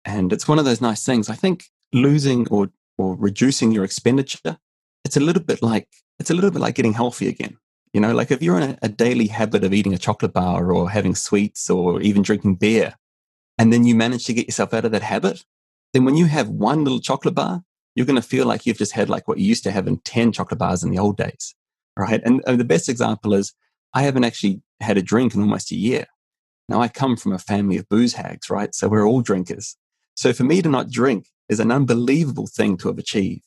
And 0.04 0.32
it's 0.32 0.48
one 0.48 0.58
of 0.58 0.64
those 0.64 0.80
nice 0.80 1.04
things. 1.04 1.30
I 1.30 1.34
think 1.34 1.64
losing 1.92 2.48
or 2.48 2.70
or 2.98 3.16
reducing 3.16 3.72
your 3.72 3.84
expenditure 3.84 4.58
it's 5.04 5.16
a 5.16 5.20
little 5.20 5.42
bit 5.42 5.62
like 5.62 5.88
it's 6.18 6.30
a 6.30 6.34
little 6.34 6.50
bit 6.50 6.60
like 6.60 6.74
getting 6.74 6.92
healthy 6.92 7.28
again. 7.28 7.56
You 7.92 8.00
know, 8.00 8.12
like 8.12 8.30
if 8.30 8.42
you're 8.42 8.58
in 8.58 8.70
a, 8.70 8.78
a 8.82 8.88
daily 8.88 9.26
habit 9.26 9.64
of 9.64 9.74
eating 9.74 9.92
a 9.92 9.98
chocolate 9.98 10.32
bar 10.32 10.72
or 10.72 10.90
having 10.90 11.14
sweets 11.14 11.68
or 11.68 12.00
even 12.00 12.22
drinking 12.22 12.56
beer, 12.56 12.94
and 13.58 13.72
then 13.72 13.84
you 13.84 13.94
manage 13.94 14.24
to 14.26 14.32
get 14.32 14.46
yourself 14.46 14.72
out 14.72 14.84
of 14.84 14.92
that 14.92 15.02
habit, 15.02 15.44
then 15.92 16.04
when 16.04 16.16
you 16.16 16.26
have 16.26 16.48
one 16.48 16.84
little 16.84 17.00
chocolate 17.00 17.34
bar, 17.34 17.62
you're 17.94 18.06
going 18.06 18.20
to 18.20 18.26
feel 18.26 18.46
like 18.46 18.64
you've 18.64 18.78
just 18.78 18.92
had 18.92 19.10
like 19.10 19.28
what 19.28 19.38
you 19.38 19.46
used 19.46 19.64
to 19.64 19.70
have 19.70 19.86
in 19.86 19.98
10 19.98 20.32
chocolate 20.32 20.58
bars 20.58 20.82
in 20.82 20.90
the 20.90 20.98
old 20.98 21.16
days. 21.16 21.54
Right. 21.96 22.22
And, 22.24 22.42
and 22.46 22.58
the 22.58 22.64
best 22.64 22.88
example 22.88 23.34
is 23.34 23.52
I 23.92 24.02
haven't 24.02 24.24
actually 24.24 24.62
had 24.80 24.96
a 24.96 25.02
drink 25.02 25.34
in 25.34 25.42
almost 25.42 25.70
a 25.70 25.76
year. 25.76 26.06
Now 26.68 26.80
I 26.80 26.88
come 26.88 27.16
from 27.16 27.34
a 27.34 27.38
family 27.38 27.76
of 27.76 27.88
booze 27.90 28.14
hags, 28.14 28.48
right? 28.48 28.74
So 28.74 28.88
we're 28.88 29.06
all 29.06 29.20
drinkers. 29.20 29.76
So 30.14 30.32
for 30.32 30.44
me 30.44 30.62
to 30.62 30.70
not 30.70 30.90
drink 30.90 31.26
is 31.48 31.60
an 31.60 31.70
unbelievable 31.70 32.46
thing 32.46 32.78
to 32.78 32.88
have 32.88 32.98
achieved. 32.98 33.44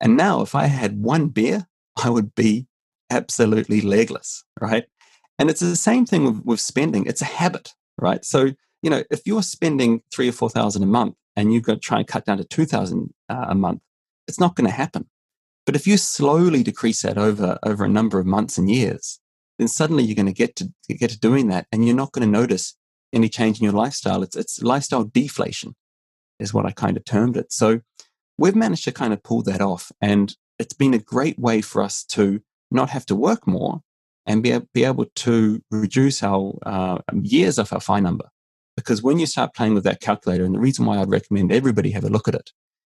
And 0.00 0.16
now, 0.16 0.42
if 0.42 0.54
I 0.54 0.66
had 0.66 1.02
one 1.02 1.28
beer, 1.28 1.66
I 2.02 2.10
would 2.10 2.34
be 2.34 2.67
absolutely 3.10 3.80
legless, 3.80 4.44
right? 4.60 4.84
And 5.38 5.50
it's 5.50 5.60
the 5.60 5.76
same 5.76 6.06
thing 6.06 6.24
with, 6.24 6.44
with 6.44 6.60
spending. 6.60 7.06
It's 7.06 7.22
a 7.22 7.26
habit, 7.26 7.74
right? 8.00 8.24
So, 8.24 8.52
you 8.82 8.90
know, 8.90 9.02
if 9.10 9.22
you're 9.24 9.42
spending 9.42 10.02
three 10.12 10.28
or 10.28 10.32
4,000 10.32 10.82
a 10.82 10.86
month 10.86 11.14
and 11.36 11.52
you've 11.52 11.62
got 11.62 11.74
to 11.74 11.80
try 11.80 11.98
and 11.98 12.06
cut 12.06 12.24
down 12.24 12.38
to 12.38 12.44
2,000 12.44 13.12
uh, 13.28 13.46
a 13.48 13.54
month, 13.54 13.80
it's 14.26 14.40
not 14.40 14.56
going 14.56 14.68
to 14.68 14.74
happen. 14.74 15.08
But 15.64 15.76
if 15.76 15.86
you 15.86 15.96
slowly 15.96 16.62
decrease 16.62 17.02
that 17.02 17.18
over, 17.18 17.58
over 17.62 17.84
a 17.84 17.88
number 17.88 18.18
of 18.18 18.26
months 18.26 18.58
and 18.58 18.70
years, 18.70 19.20
then 19.58 19.68
suddenly 19.68 20.02
you're 20.02 20.16
going 20.16 20.26
to 20.26 20.32
get 20.32 20.56
to 20.56 20.72
get 20.88 21.10
to 21.10 21.18
doing 21.18 21.48
that 21.48 21.66
and 21.70 21.84
you're 21.84 21.96
not 21.96 22.12
going 22.12 22.26
to 22.26 22.40
notice 22.40 22.74
any 23.12 23.28
change 23.28 23.58
in 23.58 23.64
your 23.64 23.72
lifestyle. 23.72 24.22
It's, 24.22 24.36
it's 24.36 24.62
lifestyle 24.62 25.04
deflation 25.04 25.74
is 26.38 26.54
what 26.54 26.66
I 26.66 26.70
kind 26.70 26.96
of 26.96 27.04
termed 27.04 27.36
it. 27.36 27.52
So 27.52 27.80
we've 28.36 28.56
managed 28.56 28.84
to 28.84 28.92
kind 28.92 29.12
of 29.12 29.22
pull 29.22 29.42
that 29.42 29.60
off. 29.60 29.90
And 30.00 30.34
it's 30.58 30.74
been 30.74 30.94
a 30.94 30.98
great 30.98 31.38
way 31.38 31.60
for 31.60 31.82
us 31.82 32.04
to 32.04 32.40
not 32.70 32.90
have 32.90 33.06
to 33.06 33.14
work 33.14 33.46
more 33.46 33.80
and 34.26 34.42
be, 34.42 34.58
be 34.74 34.84
able 34.84 35.06
to 35.16 35.62
reduce 35.70 36.22
our 36.22 36.58
uh, 36.64 36.98
years 37.22 37.58
of 37.58 37.72
our 37.72 37.80
FI 37.80 38.00
number. 38.00 38.28
Because 38.76 39.02
when 39.02 39.18
you 39.18 39.26
start 39.26 39.54
playing 39.54 39.74
with 39.74 39.84
that 39.84 40.00
calculator, 40.00 40.44
and 40.44 40.54
the 40.54 40.60
reason 40.60 40.84
why 40.84 40.98
I'd 40.98 41.10
recommend 41.10 41.50
everybody 41.50 41.90
have 41.90 42.04
a 42.04 42.10
look 42.10 42.28
at 42.28 42.34
it 42.34 42.52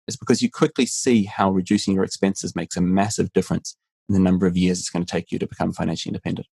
is 0.07 0.17
because 0.17 0.43
you 0.43 0.51
quickly 0.51 0.87
see 0.87 1.25
how 1.25 1.51
reducing 1.51 1.95
your 1.95 2.05
expenses 2.05 2.57
makes 2.57 2.77
a 2.77 2.81
massive 2.81 3.33
difference 3.33 3.77
in 4.09 4.15
the 4.15 4.21
number 4.21 4.47
of 4.47 4.57
years 4.57 4.81
it's 4.81 4.91
going 4.91 5.05
to 5.05 5.11
take 5.11 5.31
you 5.31 5.39
to 5.39 5.47
become 5.47 5.73
financially 5.73 6.11
independent. 6.11 6.49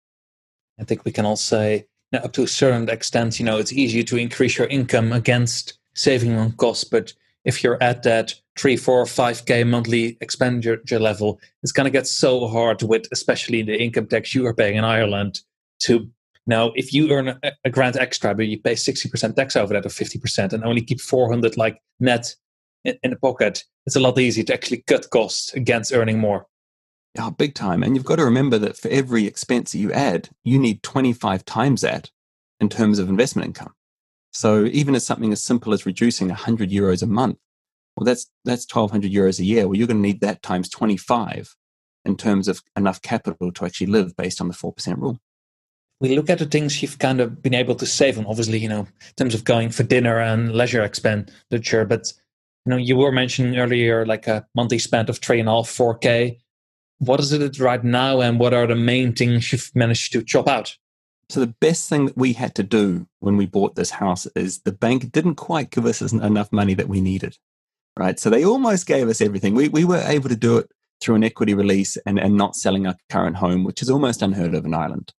I 0.81 0.85
think 0.85 1.05
we 1.05 1.13
can 1.13 1.27
all 1.27 1.37
say, 1.37 1.87
up 2.13 2.33
to 2.33 2.43
a 2.43 2.49
certain 2.49 2.89
extent, 2.89 3.39
you 3.39 3.45
know, 3.45 3.59
it's 3.59 3.73
easier 3.73 4.03
to 4.05 4.17
increase 4.17 4.59
your 4.59 4.67
income 4.67 5.13
against 5.13 5.79
saving 5.95 6.35
on 6.35 6.53
costs. 6.53 6.85
But 6.85 7.13
if 7.45 7.63
you're 7.63 7.83
at 7.83 8.03
that 8.03 8.35
three, 8.57 8.77
four, 8.77 9.05
five 9.07 9.45
K 9.47 9.65
monthly 9.65 10.19
expenditure 10.21 10.99
level, 10.99 11.41
it's 11.63 11.73
going 11.73 11.85
to 11.85 11.91
get 11.91 12.07
so 12.07 12.47
hard 12.47 12.83
with, 12.83 13.07
especially 13.13 13.63
the 13.63 13.81
income 13.81 14.07
tax 14.07 14.35
you 14.35 14.47
are 14.47 14.55
paying 14.55 14.77
in 14.77 14.85
Ireland 14.85 15.41
to 15.81 16.09
now, 16.47 16.73
if 16.75 16.93
you 16.93 17.11
earn 17.11 17.29
a, 17.29 17.39
a 17.65 17.71
grand 17.71 17.97
extra, 17.97 18.35
but 18.35 18.49
you 18.49 18.59
pay 18.59 18.75
60% 18.75 19.37
tax 19.37 19.57
over 19.57 19.75
that 19.75 19.87
or 19.87 19.91
50% 19.91 20.53
and 20.53 20.65
only 20.65 20.83
keep 20.83 21.01
400 21.01 21.57
like 21.57 21.81
net 22.01 22.35
in, 22.85 22.99
in 23.03 23.11
the 23.11 23.17
pocket, 23.17 23.65
it's 23.87 23.97
a 23.97 24.01
lot 24.01 24.19
easier 24.19 24.45
to 24.45 24.55
actually 24.55 24.83
cut 24.87 25.09
costs 25.11 25.53
against 25.55 25.93
earning 25.93 26.19
more. 26.19 26.47
Yeah, 27.15 27.31
big 27.31 27.55
time. 27.55 27.83
And 27.83 27.95
you've 27.95 28.07
got 28.07 28.17
to 28.17 28.25
remember 28.25 28.59
that 28.59 28.77
for 28.77 28.89
every 28.89 29.27
expense 29.27 29.73
that 29.73 29.79
you 29.79 29.93
add, 29.93 30.31
you 30.45 30.59
need 30.59 30.83
25 30.83 31.45
times 31.45 31.83
that 31.83 32.11
in 32.59 32.69
terms 32.69 32.99
of 32.99 33.09
investment 33.09 33.47
income. 33.47 33.75
So 34.33 34.65
even 34.65 34.95
as 34.95 35.07
something 35.07 35.31
as 35.31 35.43
simple 35.43 35.75
as 35.75 35.85
reducing 35.85 36.29
100 36.29 36.71
euros 36.71 37.03
a 37.03 37.07
month, 37.07 37.39
well, 37.97 38.05
that's, 38.05 38.31
that's 38.45 38.67
1200 38.73 39.13
euros 39.13 39.39
a 39.39 39.45
year. 39.45 39.67
Well, 39.67 39.77
you're 39.77 39.87
going 39.87 40.03
to 40.03 40.09
need 40.09 40.21
that 40.21 40.43
times 40.43 40.69
25 40.69 41.55
in 42.05 42.17
terms 42.17 42.49
of 42.49 42.63
enough 42.77 43.01
capital 43.03 43.53
to 43.53 43.65
actually 43.65 43.87
live 43.89 44.17
based 44.17 44.41
on 44.41 44.49
the 44.49 44.55
4% 44.55 44.97
rule. 44.99 45.19
We 46.01 46.17
look 46.17 46.31
at 46.31 46.41
the 46.41 46.47
things 46.47 46.83
you've 46.83 46.99
kind 46.99 47.21
of 47.21 47.43
been 47.43 47.55
able 47.55 47.77
to 47.77 47.87
save 47.87 48.19
on, 48.19 48.27
obviously, 48.27 48.59
you 48.59 48.69
know, 48.69 48.81
in 48.81 49.15
terms 49.17 49.35
of 49.35 49.45
going 49.45 49.71
for 49.71 49.85
dinner 49.85 50.19
and 50.19 50.53
leisure 50.53 50.83
expenditure. 50.83 51.85
But, 51.85 52.13
you 52.67 52.71
know, 52.71 52.77
you 52.77 52.97
were 52.97 53.13
mentioning 53.13 53.57
earlier 53.57 54.05
like 54.05 54.27
a 54.27 54.47
monthly 54.55 54.81
spend 54.81 55.09
of 55.09 55.19
three 55.19 55.39
and 55.39 55.49
a 55.49 55.53
half, 55.53 55.69
4K 55.69 56.39
what 57.03 57.19
is 57.19 57.33
it 57.33 57.59
right 57.59 57.83
now 57.83 58.21
and 58.21 58.39
what 58.39 58.55
are 58.55 58.67
the 58.67 58.77
main 58.77 59.13
things 59.13 59.51
you've 59.51 59.73
managed 59.75 60.13
to 60.13 60.23
chop 60.23 60.47
out? 60.47 60.77
So 61.29 61.41
the 61.41 61.55
best 61.61 61.89
thing 61.89 62.07
that 62.07 62.17
we 62.17 62.33
had 62.35 62.55
to 62.55 62.63
do 62.63 63.09
when 63.19 63.37
we 63.37 63.45
bought 63.45 63.75
this 63.75 63.91
house 63.91 64.27
is 64.37 64.61
the 64.61 64.73
bank 64.73 65.11
didn't 65.11 65.35
quite 65.35 65.71
give 65.71 65.85
us 65.85 66.01
enough 66.01 66.53
money 66.53 66.75
that 66.75 66.89
we 66.89 67.01
needed. 67.01 67.39
Right. 67.99 68.19
So 68.19 68.31
they 68.31 68.45
almost 68.45 68.87
gave 68.87 69.09
us 69.09 69.21
everything. 69.21 69.55
We 69.55 69.69
we 69.69 69.85
were 69.85 70.03
able 70.07 70.29
to 70.31 70.37
do 70.37 70.57
it 70.59 70.71
through 71.01 71.17
an 71.17 71.25
equity 71.25 71.53
release 71.53 71.97
and, 72.07 72.19
and 72.19 72.37
not 72.37 72.57
selling 72.57 72.87
our 72.87 72.97
current 73.11 73.37
home, 73.37 73.65
which 73.65 73.83
is 73.83 73.91
almost 73.91 74.23
unheard 74.23 74.55
of 74.55 74.65
in 74.65 74.73
Ireland. 74.73 75.13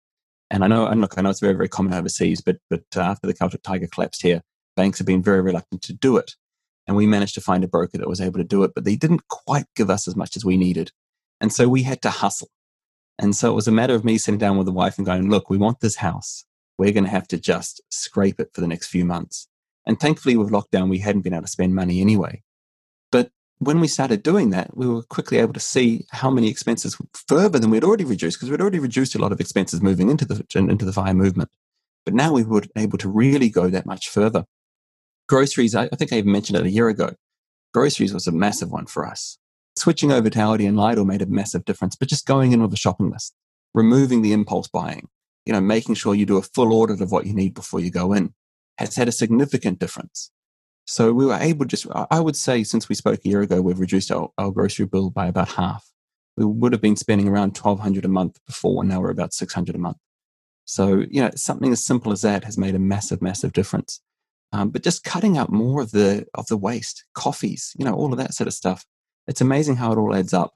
And 0.49 0.63
I 0.63 0.67
know, 0.67 0.85
and 0.87 1.01
look, 1.01 1.17
I 1.17 1.21
know 1.21 1.29
it's 1.29 1.39
very, 1.39 1.53
very 1.53 1.67
common 1.67 1.93
overseas, 1.93 2.41
but 2.41 2.57
but 2.69 2.85
uh, 2.95 3.01
after 3.01 3.27
the 3.27 3.33
Celtic 3.33 3.63
Tiger 3.63 3.87
collapsed 3.87 4.21
here, 4.21 4.41
banks 4.75 4.97
have 4.97 5.07
been 5.07 5.21
very 5.21 5.41
reluctant 5.41 5.81
to 5.83 5.93
do 5.93 6.17
it. 6.17 6.35
And 6.87 6.97
we 6.97 7.07
managed 7.07 7.35
to 7.35 7.41
find 7.41 7.63
a 7.63 7.67
broker 7.67 7.97
that 7.97 8.09
was 8.09 8.19
able 8.19 8.39
to 8.39 8.43
do 8.43 8.63
it, 8.63 8.71
but 8.75 8.85
they 8.85 8.95
didn't 8.95 9.27
quite 9.29 9.65
give 9.75 9.89
us 9.89 10.07
as 10.07 10.15
much 10.15 10.35
as 10.35 10.43
we 10.43 10.57
needed. 10.57 10.91
And 11.39 11.53
so 11.53 11.67
we 11.67 11.83
had 11.83 12.01
to 12.01 12.09
hustle. 12.09 12.49
And 13.19 13.35
so 13.35 13.51
it 13.51 13.55
was 13.55 13.67
a 13.67 13.71
matter 13.71 13.95
of 13.95 14.03
me 14.03 14.17
sitting 14.17 14.39
down 14.39 14.57
with 14.57 14.65
the 14.65 14.71
wife 14.73 14.97
and 14.97 15.05
going, 15.05 15.29
look, 15.29 15.49
we 15.49 15.57
want 15.57 15.79
this 15.79 15.97
house. 15.97 16.45
We're 16.77 16.91
going 16.91 17.05
to 17.05 17.09
have 17.09 17.27
to 17.29 17.37
just 17.37 17.81
scrape 17.89 18.39
it 18.39 18.49
for 18.53 18.61
the 18.61 18.67
next 18.67 18.87
few 18.87 19.05
months. 19.05 19.47
And 19.85 19.99
thankfully, 19.99 20.35
with 20.35 20.51
lockdown, 20.51 20.89
we 20.89 20.99
hadn't 20.99 21.21
been 21.21 21.33
able 21.33 21.43
to 21.43 21.47
spend 21.47 21.75
money 21.75 22.01
anyway. 22.01 22.41
When 23.63 23.79
we 23.79 23.87
started 23.87 24.23
doing 24.23 24.49
that, 24.49 24.75
we 24.75 24.87
were 24.87 25.03
quickly 25.03 25.37
able 25.37 25.53
to 25.53 25.59
see 25.59 26.05
how 26.11 26.29
many 26.29 26.49
expenses 26.49 26.97
further 27.27 27.59
than 27.59 27.69
we'd 27.69 27.83
already 27.83 28.05
reduced, 28.05 28.37
because 28.37 28.49
we'd 28.49 28.61
already 28.61 28.79
reduced 28.79 29.15
a 29.15 29.19
lot 29.19 29.31
of 29.31 29.39
expenses 29.39 29.81
moving 29.81 30.09
into 30.09 30.25
the, 30.25 30.45
into 30.55 30.85
the 30.85 30.93
fire 30.93 31.13
movement. 31.13 31.49
But 32.05 32.13
now 32.13 32.33
we 32.33 32.43
were 32.43 32.63
able 32.75 32.97
to 32.97 33.09
really 33.09 33.49
go 33.49 33.69
that 33.69 33.85
much 33.85 34.09
further. 34.09 34.45
Groceries, 35.27 35.75
I, 35.75 35.85
I 35.85 35.95
think 35.95 36.11
I 36.11 36.17
even 36.17 36.31
mentioned 36.31 36.57
it 36.57 36.65
a 36.65 36.71
year 36.71 36.89
ago. 36.89 37.15
Groceries 37.73 38.13
was 38.13 38.27
a 38.27 38.31
massive 38.31 38.71
one 38.71 38.85
for 38.85 39.07
us 39.07 39.37
switching 39.75 40.11
over 40.11 40.29
to 40.29 40.39
Aldi 40.39 40.67
and 40.67 40.77
Lidl 40.77 41.05
made 41.05 41.21
a 41.21 41.25
massive 41.25 41.65
difference, 41.65 41.95
but 41.95 42.07
just 42.07 42.25
going 42.25 42.51
in 42.51 42.61
with 42.61 42.73
a 42.73 42.77
shopping 42.77 43.09
list, 43.09 43.33
removing 43.73 44.21
the 44.21 44.33
impulse 44.33 44.67
buying, 44.67 45.07
you 45.45 45.53
know, 45.53 45.61
making 45.61 45.95
sure 45.95 46.15
you 46.15 46.25
do 46.25 46.37
a 46.37 46.41
full 46.41 46.73
audit 46.73 47.01
of 47.01 47.11
what 47.11 47.25
you 47.25 47.33
need 47.33 47.53
before 47.53 47.79
you 47.79 47.91
go 47.91 48.13
in 48.13 48.33
has 48.77 48.95
had 48.95 49.07
a 49.07 49.11
significant 49.11 49.79
difference. 49.79 50.31
So 50.85 51.13
we 51.13 51.25
were 51.25 51.37
able 51.39 51.65
just, 51.65 51.87
I 52.11 52.19
would 52.19 52.35
say 52.35 52.63
since 52.63 52.89
we 52.89 52.95
spoke 52.95 53.21
a 53.23 53.29
year 53.29 53.41
ago, 53.41 53.61
we've 53.61 53.79
reduced 53.79 54.11
our, 54.11 54.29
our 54.37 54.51
grocery 54.51 54.85
bill 54.85 55.09
by 55.09 55.27
about 55.27 55.49
half. 55.49 55.89
We 56.35 56.45
would 56.45 56.73
have 56.73 56.81
been 56.81 56.95
spending 56.95 57.27
around 57.27 57.57
1200 57.57 58.03
a 58.03 58.07
month 58.09 58.39
before, 58.45 58.81
and 58.81 58.89
now 58.89 58.99
we're 58.99 59.11
about 59.11 59.33
600 59.33 59.75
a 59.75 59.77
month. 59.77 59.97
So, 60.65 61.05
you 61.09 61.21
know, 61.21 61.29
something 61.35 61.71
as 61.71 61.83
simple 61.83 62.11
as 62.11 62.21
that 62.21 62.43
has 62.43 62.57
made 62.57 62.75
a 62.75 62.79
massive, 62.79 63.21
massive 63.21 63.53
difference. 63.53 64.01
Um, 64.51 64.69
but 64.69 64.83
just 64.83 65.03
cutting 65.03 65.37
out 65.37 65.51
more 65.51 65.81
of 65.81 65.91
the, 65.91 66.25
of 66.33 66.47
the 66.47 66.57
waste, 66.57 67.05
coffees, 67.13 67.73
you 67.77 67.85
know, 67.85 67.93
all 67.93 68.11
of 68.11 68.17
that 68.17 68.33
sort 68.33 68.47
of 68.47 68.53
stuff 68.53 68.85
it's 69.27 69.41
amazing 69.41 69.77
how 69.77 69.91
it 69.91 69.97
all 69.97 70.15
adds 70.15 70.33
up. 70.33 70.53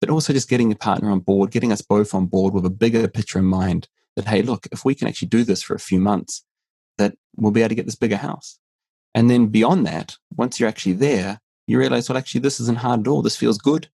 But 0.00 0.10
also 0.10 0.32
just 0.32 0.50
getting 0.50 0.70
your 0.70 0.78
partner 0.78 1.10
on 1.10 1.20
board, 1.20 1.50
getting 1.50 1.72
us 1.72 1.80
both 1.80 2.14
on 2.14 2.26
board 2.26 2.52
with 2.52 2.66
a 2.66 2.70
bigger 2.70 3.08
picture 3.08 3.38
in 3.38 3.46
mind 3.46 3.88
that, 4.16 4.26
hey, 4.26 4.42
look, 4.42 4.66
if 4.70 4.84
we 4.84 4.94
can 4.94 5.08
actually 5.08 5.28
do 5.28 5.44
this 5.44 5.62
for 5.62 5.74
a 5.74 5.80
few 5.80 5.98
months, 5.98 6.44
that 6.98 7.14
we'll 7.36 7.52
be 7.52 7.62
able 7.62 7.70
to 7.70 7.74
get 7.74 7.86
this 7.86 7.94
bigger 7.94 8.16
house. 8.16 8.58
And 9.14 9.30
then 9.30 9.46
beyond 9.46 9.86
that, 9.86 10.16
once 10.36 10.58
you're 10.58 10.68
actually 10.68 10.94
there, 10.94 11.40
you 11.66 11.78
realize, 11.78 12.08
well, 12.08 12.18
actually, 12.18 12.40
this 12.40 12.60
isn't 12.60 12.78
hard 12.78 13.00
at 13.00 13.08
all. 13.08 13.22
This 13.22 13.36
feels 13.36 13.58
good. 13.58 13.88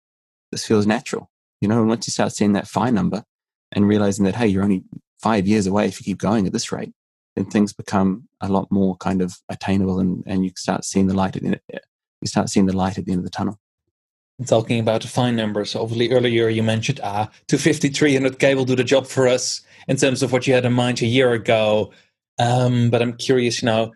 This 0.52 0.66
feels 0.66 0.88
natural. 0.88 1.30
You 1.62 1.68
know, 1.68 1.80
and 1.80 1.90
once 1.90 2.08
you 2.08 2.12
start 2.12 2.34
seeing 2.34 2.54
that 2.54 2.68
FI 2.68 2.90
number 2.90 3.24
and 3.72 3.88
realizing 3.88 4.26
that, 4.26 4.36
hey, 4.36 4.48
you're 4.48 4.64
only 4.64 4.84
five 5.22 5.46
years 5.46 5.68
away 5.68 5.88
if 5.88 6.00
you 6.00 6.06
keep 6.06 6.20
going 6.20 6.48
at 6.48 6.54
this 6.54 6.72
rate, 6.72 6.94
then 7.36 7.46
things 7.46 7.74
become 7.74 8.28
a 8.42 8.48
lot 8.48 8.72
more 8.72 8.96
kind 8.98 9.22
of 9.22 9.38
attainable 9.50 10.00
and, 10.00 10.24
and 10.26 10.46
you 10.46 10.52
start 10.56 10.86
seeing 10.86 11.08
the 11.08 11.14
light 11.14 11.36
at 11.36 11.44
the, 11.44 11.60
you 12.22 12.28
start 12.28 12.50
seeing 12.50 12.66
the 12.66 12.76
light 12.76 12.98
at 12.98 13.06
the 13.06 13.12
end 13.12 13.20
of 13.20 13.26
the 13.26 13.30
tunnel 13.30 13.60
talking 14.46 14.80
about 14.80 15.02
the 15.02 15.08
fine 15.08 15.36
numbers. 15.36 15.76
Obviously, 15.76 16.12
earlier 16.12 16.50
you 16.50 16.64
mentioned 16.64 17.00
ah, 17.04 17.30
250, 17.48 17.90
300k 17.90 18.56
will 18.56 18.66
do 18.66 18.76
the 18.76 18.84
job 18.84 19.08
for 19.08 19.28
us 19.28 19.62
in 19.88 19.98
terms 19.98 20.24
of 20.24 20.32
what 20.32 20.48
you 20.48 20.54
had 20.54 20.66
in 20.66 20.74
mind 20.74 21.02
a 21.02 21.06
year 21.06 21.34
ago. 21.34 21.92
Um, 22.40 22.90
but 22.90 23.02
I'm 23.02 23.14
curious, 23.14 23.62
know, 23.62 23.92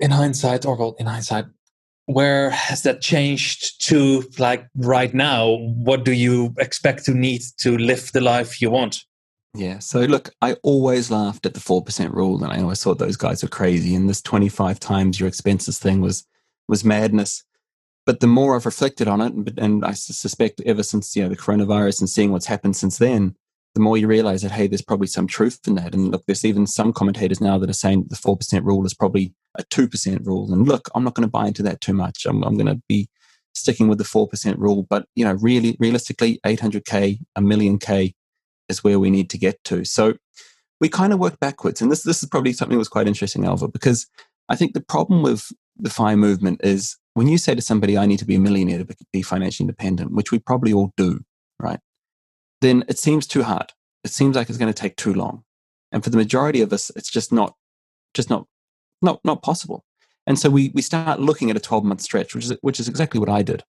in 0.00 0.10
hindsight, 0.10 0.66
or 0.66 0.76
well, 0.76 0.96
in 0.98 1.06
hindsight, 1.06 1.46
where 2.06 2.50
has 2.50 2.82
that 2.82 3.00
changed 3.00 3.86
to 3.88 4.24
like 4.38 4.66
right 4.76 5.12
now? 5.12 5.56
What 5.56 6.04
do 6.04 6.12
you 6.12 6.54
expect 6.58 7.04
to 7.06 7.14
need 7.14 7.42
to 7.58 7.76
live 7.76 8.12
the 8.12 8.20
life 8.20 8.62
you 8.62 8.70
want? 8.70 9.04
Yeah. 9.54 9.78
So 9.78 10.00
look, 10.00 10.30
I 10.42 10.54
always 10.62 11.10
laughed 11.10 11.46
at 11.46 11.54
the 11.54 11.60
4% 11.60 12.12
rule 12.12 12.42
and 12.44 12.52
I 12.52 12.60
always 12.60 12.82
thought 12.82 12.98
those 12.98 13.16
guys 13.16 13.42
were 13.42 13.48
crazy. 13.48 13.94
And 13.94 14.08
this 14.08 14.20
25 14.22 14.78
times 14.78 15.18
your 15.18 15.28
expenses 15.28 15.78
thing 15.78 16.00
was, 16.00 16.24
was 16.68 16.84
madness. 16.84 17.42
But 18.04 18.20
the 18.20 18.26
more 18.28 18.54
I've 18.54 18.66
reflected 18.66 19.08
on 19.08 19.20
it, 19.20 19.58
and 19.58 19.84
I 19.84 19.92
suspect 19.92 20.60
ever 20.60 20.84
since 20.84 21.16
you 21.16 21.22
know 21.24 21.28
the 21.28 21.36
coronavirus 21.36 22.00
and 22.00 22.08
seeing 22.08 22.30
what's 22.30 22.46
happened 22.46 22.76
since 22.76 22.98
then, 22.98 23.34
the 23.76 23.82
more 23.82 23.98
you 23.98 24.06
realize 24.06 24.40
that 24.40 24.52
hey, 24.52 24.66
there's 24.66 24.80
probably 24.80 25.06
some 25.06 25.26
truth 25.26 25.60
in 25.66 25.74
that. 25.74 25.94
And 25.94 26.10
look, 26.10 26.24
there's 26.24 26.46
even 26.46 26.66
some 26.66 26.94
commentators 26.94 27.42
now 27.42 27.58
that 27.58 27.68
are 27.68 27.74
saying 27.74 28.06
the 28.08 28.16
four 28.16 28.34
percent 28.34 28.64
rule 28.64 28.86
is 28.86 28.94
probably 28.94 29.34
a 29.54 29.64
two 29.64 29.86
percent 29.86 30.22
rule. 30.24 30.50
And 30.50 30.66
look, 30.66 30.88
I'm 30.94 31.04
not 31.04 31.14
going 31.14 31.28
to 31.28 31.30
buy 31.30 31.46
into 31.46 31.62
that 31.64 31.82
too 31.82 31.92
much. 31.92 32.24
I'm, 32.24 32.42
I'm 32.42 32.54
going 32.54 32.74
to 32.74 32.80
be 32.88 33.10
sticking 33.52 33.86
with 33.86 33.98
the 33.98 34.04
four 34.04 34.26
percent 34.28 34.58
rule. 34.58 34.86
But 34.88 35.08
you 35.14 35.26
know, 35.26 35.34
really, 35.34 35.76
realistically, 35.78 36.40
800k, 36.46 37.18
a 37.36 37.42
million 37.42 37.78
k 37.78 38.14
is 38.70 38.82
where 38.82 38.98
we 38.98 39.10
need 39.10 39.28
to 39.28 39.38
get 39.38 39.62
to. 39.64 39.84
So 39.84 40.14
we 40.80 40.88
kind 40.88 41.12
of 41.12 41.18
work 41.18 41.38
backwards, 41.38 41.82
and 41.82 41.92
this 41.92 42.02
this 42.02 42.22
is 42.22 42.30
probably 42.30 42.54
something 42.54 42.76
that 42.76 42.78
was 42.78 42.88
quite 42.88 43.06
interesting, 43.06 43.44
Alva, 43.44 43.68
because 43.68 44.06
I 44.48 44.56
think 44.56 44.72
the 44.72 44.80
problem 44.80 45.22
with 45.22 45.52
the 45.76 45.90
FIRE 45.90 46.16
movement 46.16 46.62
is 46.64 46.96
when 47.12 47.28
you 47.28 47.36
say 47.36 47.54
to 47.54 47.60
somebody, 47.60 47.98
I 47.98 48.06
need 48.06 48.20
to 48.20 48.24
be 48.24 48.36
a 48.36 48.40
millionaire 48.40 48.82
to 48.82 48.96
be 49.12 49.20
financially 49.20 49.64
independent, 49.64 50.12
which 50.12 50.32
we 50.32 50.38
probably 50.38 50.72
all 50.72 50.94
do, 50.96 51.20
right? 51.60 51.80
Then 52.60 52.84
it 52.88 52.98
seems 52.98 53.26
too 53.26 53.42
hard. 53.42 53.72
It 54.04 54.10
seems 54.10 54.36
like 54.36 54.48
it's 54.48 54.58
going 54.58 54.72
to 54.72 54.80
take 54.82 54.96
too 54.96 55.14
long. 55.14 55.44
And 55.92 56.02
for 56.02 56.10
the 56.10 56.16
majority 56.16 56.60
of 56.60 56.72
us, 56.72 56.90
it's 56.96 57.10
just 57.10 57.32
not, 57.32 57.54
just 58.14 58.30
not, 58.30 58.46
not, 59.02 59.20
not 59.24 59.42
possible. 59.42 59.84
And 60.26 60.38
so 60.38 60.50
we, 60.50 60.70
we 60.74 60.82
start 60.82 61.20
looking 61.20 61.50
at 61.50 61.56
a 61.56 61.60
12 61.60 61.84
month 61.84 62.00
stretch, 62.00 62.34
which 62.34 62.46
is, 62.46 62.56
which 62.60 62.80
is 62.80 62.88
exactly 62.88 63.20
what 63.20 63.28
I 63.28 63.42
did. 63.42 63.64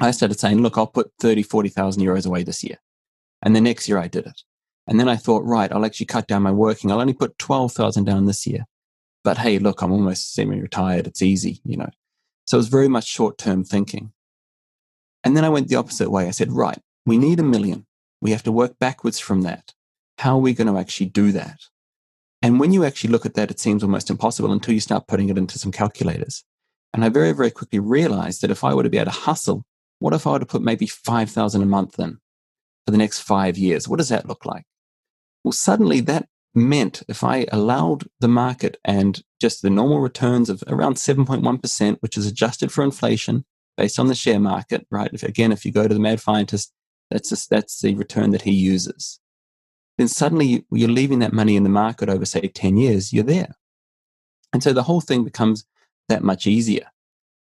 I 0.00 0.10
started 0.10 0.38
saying, 0.38 0.60
look, 0.60 0.76
I'll 0.76 0.86
put 0.86 1.12
30, 1.20 1.42
40,000 1.42 2.02
euros 2.02 2.26
away 2.26 2.42
this 2.42 2.64
year. 2.64 2.78
And 3.42 3.54
the 3.54 3.60
next 3.60 3.88
year 3.88 3.98
I 3.98 4.08
did 4.08 4.26
it. 4.26 4.42
And 4.86 5.00
then 5.00 5.08
I 5.08 5.16
thought, 5.16 5.44
right, 5.44 5.72
I'll 5.72 5.84
actually 5.84 6.06
cut 6.06 6.26
down 6.26 6.42
my 6.42 6.50
working. 6.50 6.90
I'll 6.90 7.00
only 7.00 7.14
put 7.14 7.38
12,000 7.38 8.04
down 8.04 8.26
this 8.26 8.46
year. 8.46 8.66
But 9.22 9.38
hey, 9.38 9.58
look, 9.58 9.80
I'm 9.80 9.92
almost 9.92 10.34
semi 10.34 10.60
retired. 10.60 11.06
It's 11.06 11.22
easy, 11.22 11.60
you 11.64 11.76
know. 11.76 11.88
So 12.44 12.56
it 12.56 12.58
was 12.58 12.68
very 12.68 12.88
much 12.88 13.06
short 13.06 13.38
term 13.38 13.64
thinking. 13.64 14.12
And 15.22 15.34
then 15.34 15.44
I 15.44 15.48
went 15.48 15.68
the 15.68 15.76
opposite 15.76 16.10
way. 16.10 16.26
I 16.26 16.32
said, 16.32 16.52
right, 16.52 16.78
we 17.06 17.16
need 17.16 17.40
a 17.40 17.44
million. 17.44 17.86
We 18.24 18.30
have 18.30 18.42
to 18.44 18.52
work 18.52 18.78
backwards 18.80 19.20
from 19.20 19.42
that. 19.42 19.74
How 20.18 20.36
are 20.36 20.40
we 20.40 20.54
going 20.54 20.66
to 20.66 20.80
actually 20.80 21.10
do 21.10 21.30
that? 21.32 21.60
And 22.40 22.58
when 22.58 22.72
you 22.72 22.82
actually 22.84 23.10
look 23.10 23.26
at 23.26 23.34
that, 23.34 23.50
it 23.50 23.60
seems 23.60 23.82
almost 23.82 24.08
impossible 24.08 24.50
until 24.50 24.72
you 24.72 24.80
start 24.80 25.06
putting 25.06 25.28
it 25.28 25.36
into 25.36 25.58
some 25.58 25.70
calculators. 25.70 26.42
And 26.94 27.04
I 27.04 27.10
very, 27.10 27.32
very 27.32 27.50
quickly 27.50 27.80
realized 27.80 28.40
that 28.40 28.50
if 28.50 28.64
I 28.64 28.72
were 28.72 28.82
to 28.82 28.88
be 28.88 28.96
able 28.96 29.12
to 29.12 29.18
hustle, 29.18 29.64
what 29.98 30.14
if 30.14 30.26
I 30.26 30.32
were 30.32 30.38
to 30.38 30.46
put 30.46 30.62
maybe 30.62 30.86
5,000 30.86 31.62
a 31.62 31.66
month 31.66 31.98
in 31.98 32.18
for 32.86 32.92
the 32.92 32.98
next 32.98 33.20
five 33.20 33.58
years? 33.58 33.86
What 33.86 33.98
does 33.98 34.08
that 34.08 34.26
look 34.26 34.46
like? 34.46 34.64
Well, 35.44 35.52
suddenly 35.52 36.00
that 36.00 36.26
meant 36.54 37.02
if 37.08 37.22
I 37.22 37.46
allowed 37.52 38.04
the 38.20 38.28
market 38.28 38.78
and 38.86 39.22
just 39.38 39.60
the 39.60 39.68
normal 39.68 40.00
returns 40.00 40.48
of 40.48 40.64
around 40.66 40.94
7.1%, 40.94 41.96
which 42.00 42.16
is 42.16 42.26
adjusted 42.26 42.72
for 42.72 42.84
inflation, 42.84 43.44
based 43.76 43.98
on 43.98 44.06
the 44.06 44.14
share 44.14 44.40
market, 44.40 44.86
right? 44.90 45.10
If, 45.12 45.24
again, 45.24 45.52
if 45.52 45.66
you 45.66 45.72
go 45.72 45.86
to 45.86 45.92
the 45.92 46.00
mad 46.00 46.20
fientist, 46.22 46.72
that's, 47.14 47.28
just, 47.28 47.48
that's 47.48 47.80
the 47.80 47.94
return 47.94 48.32
that 48.32 48.42
he 48.42 48.50
uses. 48.50 49.20
Then 49.98 50.08
suddenly 50.08 50.66
you're 50.72 50.88
leaving 50.88 51.20
that 51.20 51.32
money 51.32 51.54
in 51.54 51.62
the 51.62 51.68
market 51.68 52.08
over, 52.08 52.24
say, 52.24 52.48
10 52.48 52.76
years, 52.76 53.12
you're 53.12 53.22
there. 53.22 53.54
And 54.52 54.64
so 54.64 54.72
the 54.72 54.82
whole 54.82 55.00
thing 55.00 55.22
becomes 55.22 55.64
that 56.08 56.24
much 56.24 56.48
easier. 56.48 56.90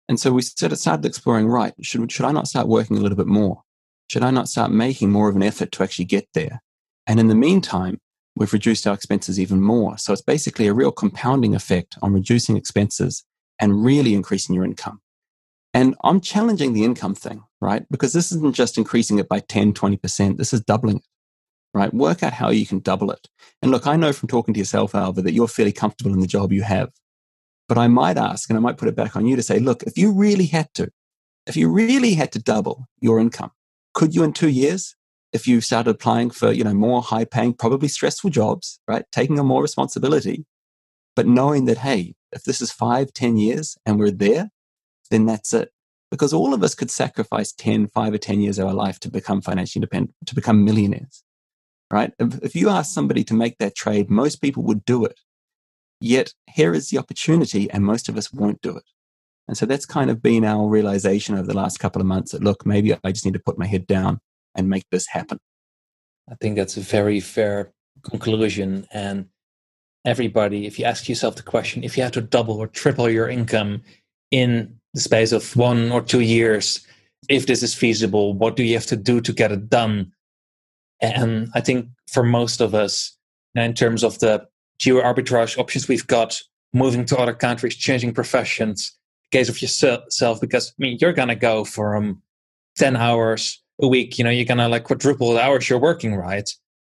And 0.07 0.19
so 0.19 0.31
we 0.31 0.43
started 0.43 1.05
exploring, 1.05 1.47
right, 1.47 1.73
should, 1.81 2.11
should 2.11 2.25
I 2.25 2.31
not 2.31 2.47
start 2.47 2.67
working 2.67 2.97
a 2.97 3.01
little 3.01 3.17
bit 3.17 3.25
more? 3.25 3.63
Should 4.11 4.23
I 4.23 4.29
not 4.29 4.47
start 4.47 4.69
making 4.71 5.11
more 5.11 5.27
of 5.27 5.35
an 5.35 5.41
effort 5.41 5.71
to 5.71 5.83
actually 5.83 6.05
get 6.05 6.27
there? 6.35 6.61
And 7.07 7.19
in 7.19 7.27
the 7.27 7.35
meantime, 7.35 7.99
we've 8.35 8.53
reduced 8.53 8.85
our 8.85 8.93
expenses 8.93 9.39
even 9.39 9.59
more. 9.59 9.97
So 9.97 10.13
it's 10.13 10.21
basically 10.21 10.67
a 10.67 10.73
real 10.73 10.91
compounding 10.91 11.55
effect 11.55 11.97
on 12.03 12.13
reducing 12.13 12.57
expenses 12.57 13.23
and 13.57 13.83
really 13.83 14.13
increasing 14.13 14.53
your 14.53 14.65
income. 14.65 15.01
And 15.73 15.95
I'm 16.03 16.21
challenging 16.21 16.73
the 16.73 16.83
income 16.83 17.15
thing, 17.15 17.43
right? 17.59 17.85
Because 17.89 18.13
this 18.13 18.31
isn't 18.31 18.55
just 18.55 18.77
increasing 18.77 19.17
it 19.17 19.27
by 19.27 19.39
10, 19.39 19.73
20%. 19.73 20.37
This 20.37 20.53
is 20.53 20.61
doubling 20.61 20.97
it, 20.97 21.07
right? 21.73 21.93
Work 21.93 22.21
out 22.21 22.33
how 22.33 22.51
you 22.51 22.65
can 22.65 22.79
double 22.79 23.11
it. 23.11 23.27
And 23.61 23.71
look, 23.71 23.87
I 23.87 23.95
know 23.95 24.13
from 24.13 24.29
talking 24.29 24.53
to 24.53 24.59
yourself, 24.59 24.93
Alva, 24.93 25.21
that 25.23 25.33
you're 25.33 25.47
fairly 25.47 25.71
comfortable 25.71 26.13
in 26.13 26.19
the 26.19 26.27
job 26.27 26.51
you 26.51 26.61
have. 26.61 26.91
But 27.67 27.77
I 27.77 27.87
might 27.87 28.17
ask, 28.17 28.49
and 28.49 28.57
I 28.57 28.61
might 28.61 28.77
put 28.77 28.89
it 28.89 28.95
back 28.95 29.15
on 29.15 29.25
you 29.25 29.35
to 29.35 29.41
say, 29.41 29.57
look, 29.57 29.83
if 29.83 29.97
you 29.97 30.11
really 30.11 30.45
had 30.45 30.71
to, 30.75 30.91
if 31.47 31.57
you 31.57 31.69
really 31.69 32.13
had 32.13 32.31
to 32.33 32.39
double 32.39 32.87
your 33.01 33.19
income, 33.19 33.51
could 33.93 34.13
you 34.13 34.23
in 34.23 34.33
two 34.33 34.49
years 34.49 34.95
if 35.31 35.47
you 35.47 35.61
started 35.61 35.89
applying 35.89 36.29
for, 36.29 36.51
you 36.51 36.63
know, 36.63 36.73
more 36.73 37.01
high 37.01 37.25
paying, 37.25 37.53
probably 37.53 37.87
stressful 37.87 38.29
jobs, 38.29 38.79
right? 38.87 39.05
Taking 39.11 39.39
on 39.39 39.47
more 39.47 39.61
responsibility, 39.61 40.45
but 41.15 41.27
knowing 41.27 41.65
that, 41.65 41.79
hey, 41.79 42.13
if 42.31 42.43
this 42.43 42.61
is 42.61 42.71
five, 42.71 43.13
ten 43.13 43.37
years 43.37 43.77
and 43.85 43.97
we're 43.97 44.11
there, 44.11 44.51
then 45.11 45.25
that's 45.25 45.53
it. 45.53 45.71
Because 46.11 46.33
all 46.33 46.53
of 46.53 46.61
us 46.61 46.75
could 46.75 46.91
sacrifice 46.91 47.51
10, 47.53 47.87
five 47.87 48.13
or 48.13 48.19
10 48.19 48.39
years 48.39 48.59
of 48.59 48.67
our 48.67 48.73
life 48.73 48.99
to 48.99 49.09
become 49.09 49.41
financially 49.41 49.79
independent, 49.79 50.15
to 50.27 50.35
become 50.35 50.63
millionaires, 50.63 51.23
right? 51.91 52.13
If, 52.19 52.43
if 52.43 52.55
you 52.55 52.69
ask 52.69 52.93
somebody 52.93 53.23
to 53.23 53.33
make 53.33 53.57
that 53.57 53.75
trade, 53.75 54.11
most 54.11 54.35
people 54.37 54.63
would 54.63 54.85
do 54.85 55.05
it. 55.05 55.19
Yet 55.99 56.33
here 56.47 56.73
is 56.73 56.89
the 56.89 56.99
opportunity 56.99 57.69
and 57.71 57.83
most 57.83 58.09
of 58.09 58.17
us 58.17 58.31
won't 58.31 58.61
do 58.61 58.77
it. 58.77 58.83
And 59.47 59.57
so 59.57 59.65
that's 59.65 59.85
kind 59.85 60.09
of 60.09 60.21
been 60.21 60.45
our 60.45 60.67
realization 60.67 61.35
over 61.35 61.47
the 61.47 61.55
last 61.55 61.79
couple 61.79 62.01
of 62.01 62.07
months 62.07 62.31
that 62.31 62.43
look, 62.43 62.65
maybe 62.65 62.93
I 63.03 63.11
just 63.11 63.25
need 63.25 63.33
to 63.33 63.39
put 63.43 63.57
my 63.57 63.65
head 63.65 63.87
down 63.87 64.19
and 64.55 64.69
make 64.69 64.85
this 64.91 65.07
happen. 65.07 65.39
I 66.29 66.35
think 66.35 66.55
that's 66.55 66.77
a 66.77 66.81
very 66.81 67.19
fair 67.19 67.73
conclusion. 68.03 68.87
And 68.91 69.27
everybody, 70.05 70.65
if 70.65 70.79
you 70.79 70.85
ask 70.85 71.09
yourself 71.09 71.35
the 71.35 71.43
question, 71.43 71.83
if 71.83 71.97
you 71.97 72.03
have 72.03 72.13
to 72.13 72.21
double 72.21 72.57
or 72.57 72.67
triple 72.67 73.09
your 73.09 73.29
income 73.29 73.81
in 74.31 74.79
the 74.93 75.01
space 75.01 75.31
of 75.31 75.55
one 75.55 75.91
or 75.91 76.01
two 76.01 76.21
years, 76.21 76.85
if 77.29 77.47
this 77.47 77.63
is 77.63 77.73
feasible, 77.73 78.33
what 78.33 78.55
do 78.55 78.63
you 78.63 78.73
have 78.75 78.85
to 78.87 78.95
do 78.95 79.21
to 79.21 79.33
get 79.33 79.51
it 79.51 79.69
done? 79.69 80.11
And 81.01 81.49
I 81.53 81.61
think 81.61 81.87
for 82.11 82.23
most 82.23 82.61
of 82.61 82.73
us, 82.75 83.17
now 83.55 83.63
in 83.63 83.73
terms 83.73 84.03
of 84.03 84.19
the 84.19 84.47
geo 84.79 85.01
arbitrage 85.01 85.57
options 85.57 85.87
we've 85.87 86.07
got, 86.07 86.39
moving 86.73 87.05
to 87.05 87.17
other 87.17 87.33
countries, 87.33 87.75
changing 87.75 88.13
professions, 88.13 88.97
case 89.31 89.49
of 89.49 89.61
yourself, 89.61 90.39
because 90.39 90.69
I 90.69 90.75
mean, 90.77 90.97
you're 90.99 91.13
to 91.13 91.35
go 91.35 91.63
from 91.63 92.03
um, 92.03 92.21
10 92.77 92.95
hours 92.95 93.61
a 93.81 93.87
week, 93.87 94.17
you 94.17 94.23
know, 94.23 94.29
you're 94.29 94.45
gonna 94.45 94.69
like 94.69 94.83
quadruple 94.83 95.33
the 95.33 95.41
hours 95.41 95.69
you're 95.69 95.79
working, 95.79 96.15
right? 96.15 96.49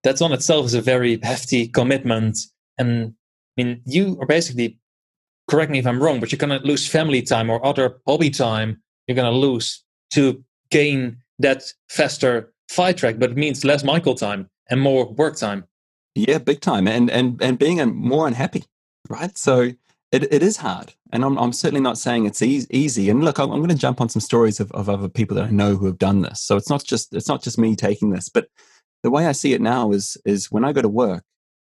That's 0.02 0.22
on 0.22 0.32
itself 0.32 0.66
is 0.66 0.74
a 0.74 0.80
very 0.80 1.18
hefty 1.22 1.68
commitment. 1.68 2.38
And 2.78 3.14
I 3.58 3.62
mean, 3.62 3.82
you 3.86 4.18
are 4.20 4.26
basically, 4.26 4.78
correct 5.48 5.70
me 5.70 5.78
if 5.78 5.86
I'm 5.86 6.02
wrong, 6.02 6.20
but 6.20 6.32
you're 6.32 6.38
gonna 6.38 6.60
lose 6.64 6.86
family 6.86 7.22
time 7.22 7.50
or 7.50 7.64
other 7.64 7.98
hobby 8.06 8.30
time. 8.30 8.82
You're 9.06 9.16
gonna 9.16 9.30
lose 9.30 9.82
to 10.10 10.42
gain 10.70 11.18
that 11.38 11.62
faster 11.88 12.52
fight 12.68 12.96
track, 12.96 13.16
but 13.18 13.30
it 13.30 13.36
means 13.36 13.64
less 13.64 13.84
Michael 13.84 14.14
time 14.14 14.48
and 14.70 14.80
more 14.80 15.12
work 15.12 15.36
time. 15.36 15.64
Yeah, 16.14 16.38
big 16.38 16.60
time, 16.60 16.88
and 16.88 17.10
and 17.10 17.40
and 17.42 17.58
being 17.58 17.94
more 17.94 18.26
unhappy, 18.26 18.64
right? 19.08 19.36
So 19.36 19.72
it, 20.12 20.32
it 20.32 20.42
is 20.42 20.56
hard. 20.58 20.94
And 21.12 21.24
I'm, 21.24 21.38
I'm 21.38 21.52
certainly 21.52 21.80
not 21.80 21.98
saying 21.98 22.26
it's 22.26 22.42
easy, 22.42 22.66
easy. 22.70 23.10
And 23.10 23.24
look, 23.24 23.38
I'm, 23.38 23.50
I'm 23.50 23.58
going 23.58 23.68
to 23.68 23.74
jump 23.74 24.00
on 24.00 24.08
some 24.08 24.20
stories 24.20 24.60
of, 24.60 24.70
of 24.72 24.88
other 24.88 25.08
people 25.08 25.36
that 25.36 25.46
I 25.46 25.50
know 25.50 25.76
who 25.76 25.86
have 25.86 25.98
done 25.98 26.22
this. 26.22 26.40
So 26.40 26.56
it's 26.56 26.70
not 26.70 26.84
just, 26.84 27.14
it's 27.14 27.28
not 27.28 27.42
just 27.42 27.58
me 27.58 27.76
taking 27.76 28.10
this, 28.10 28.28
but 28.28 28.48
the 29.02 29.10
way 29.10 29.26
I 29.26 29.32
see 29.32 29.52
it 29.52 29.60
now 29.60 29.92
is, 29.92 30.16
is 30.24 30.50
when 30.50 30.64
I 30.64 30.72
go 30.72 30.82
to 30.82 30.88
work, 30.88 31.24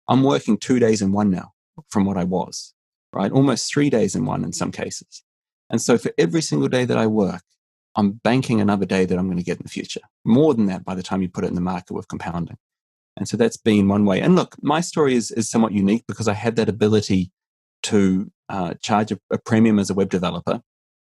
I'm 0.07 0.23
working 0.23 0.57
two 0.57 0.79
days 0.79 1.01
in 1.01 1.11
one 1.11 1.29
now 1.29 1.53
from 1.89 2.05
what 2.05 2.17
I 2.17 2.23
was, 2.23 2.72
right? 3.13 3.31
Almost 3.31 3.71
three 3.71 3.89
days 3.89 4.15
in 4.15 4.25
one 4.25 4.43
in 4.43 4.53
some 4.53 4.71
cases. 4.71 5.23
And 5.69 5.81
so 5.81 5.97
for 5.97 6.11
every 6.17 6.41
single 6.41 6.67
day 6.67 6.85
that 6.85 6.97
I 6.97 7.07
work, 7.07 7.43
I'm 7.95 8.11
banking 8.11 8.59
another 8.59 8.85
day 8.85 9.05
that 9.05 9.17
I'm 9.17 9.27
going 9.27 9.37
to 9.37 9.43
get 9.43 9.57
in 9.57 9.63
the 9.63 9.69
future. 9.69 10.01
More 10.25 10.53
than 10.53 10.65
that 10.67 10.83
by 10.83 10.95
the 10.95 11.03
time 11.03 11.21
you 11.21 11.29
put 11.29 11.43
it 11.43 11.47
in 11.47 11.55
the 11.55 11.61
market 11.61 11.93
with 11.93 12.07
compounding. 12.07 12.57
And 13.15 13.27
so 13.27 13.37
that's 13.37 13.57
been 13.57 13.87
one 13.87 14.05
way. 14.05 14.21
And 14.21 14.35
look, 14.35 14.55
my 14.61 14.81
story 14.81 15.15
is, 15.15 15.29
is 15.31 15.49
somewhat 15.49 15.71
unique 15.71 16.05
because 16.07 16.27
I 16.27 16.33
had 16.33 16.55
that 16.55 16.69
ability 16.69 17.31
to 17.83 18.31
uh, 18.49 18.73
charge 18.81 19.11
a, 19.11 19.19
a, 19.31 19.37
premium 19.37 19.77
as 19.77 19.89
a 19.89 19.93
web 19.93 20.09
developer. 20.09 20.61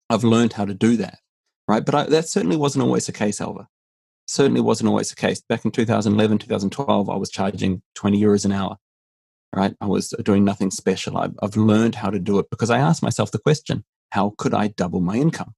I've 0.09 0.23
learned 0.23 0.53
how 0.53 0.65
to 0.65 0.73
do 0.73 0.97
that, 0.97 1.19
right? 1.67 1.85
But 1.85 1.95
I, 1.95 2.03
that 2.05 2.27
certainly 2.27 2.57
wasn't 2.57 2.83
always 2.83 3.05
the 3.05 3.11
case, 3.11 3.39
Alva. 3.39 3.67
Certainly 4.25 4.61
wasn't 4.61 4.89
always 4.89 5.09
the 5.09 5.15
case. 5.15 5.41
Back 5.41 5.65
in 5.65 5.71
2011, 5.71 6.39
2012, 6.39 7.09
I 7.09 7.15
was 7.15 7.29
charging 7.29 7.81
20 7.95 8.21
euros 8.21 8.45
an 8.45 8.51
hour, 8.51 8.77
right? 9.55 9.75
I 9.81 9.85
was 9.85 10.13
doing 10.23 10.43
nothing 10.43 10.71
special. 10.71 11.17
I've, 11.17 11.35
I've 11.41 11.57
learned 11.57 11.95
how 11.95 12.09
to 12.09 12.19
do 12.19 12.39
it 12.39 12.49
because 12.49 12.69
I 12.69 12.79
asked 12.79 13.03
myself 13.03 13.31
the 13.31 13.39
question, 13.39 13.83
how 14.11 14.33
could 14.37 14.53
I 14.53 14.67
double 14.67 15.01
my 15.01 15.15
income? 15.15 15.53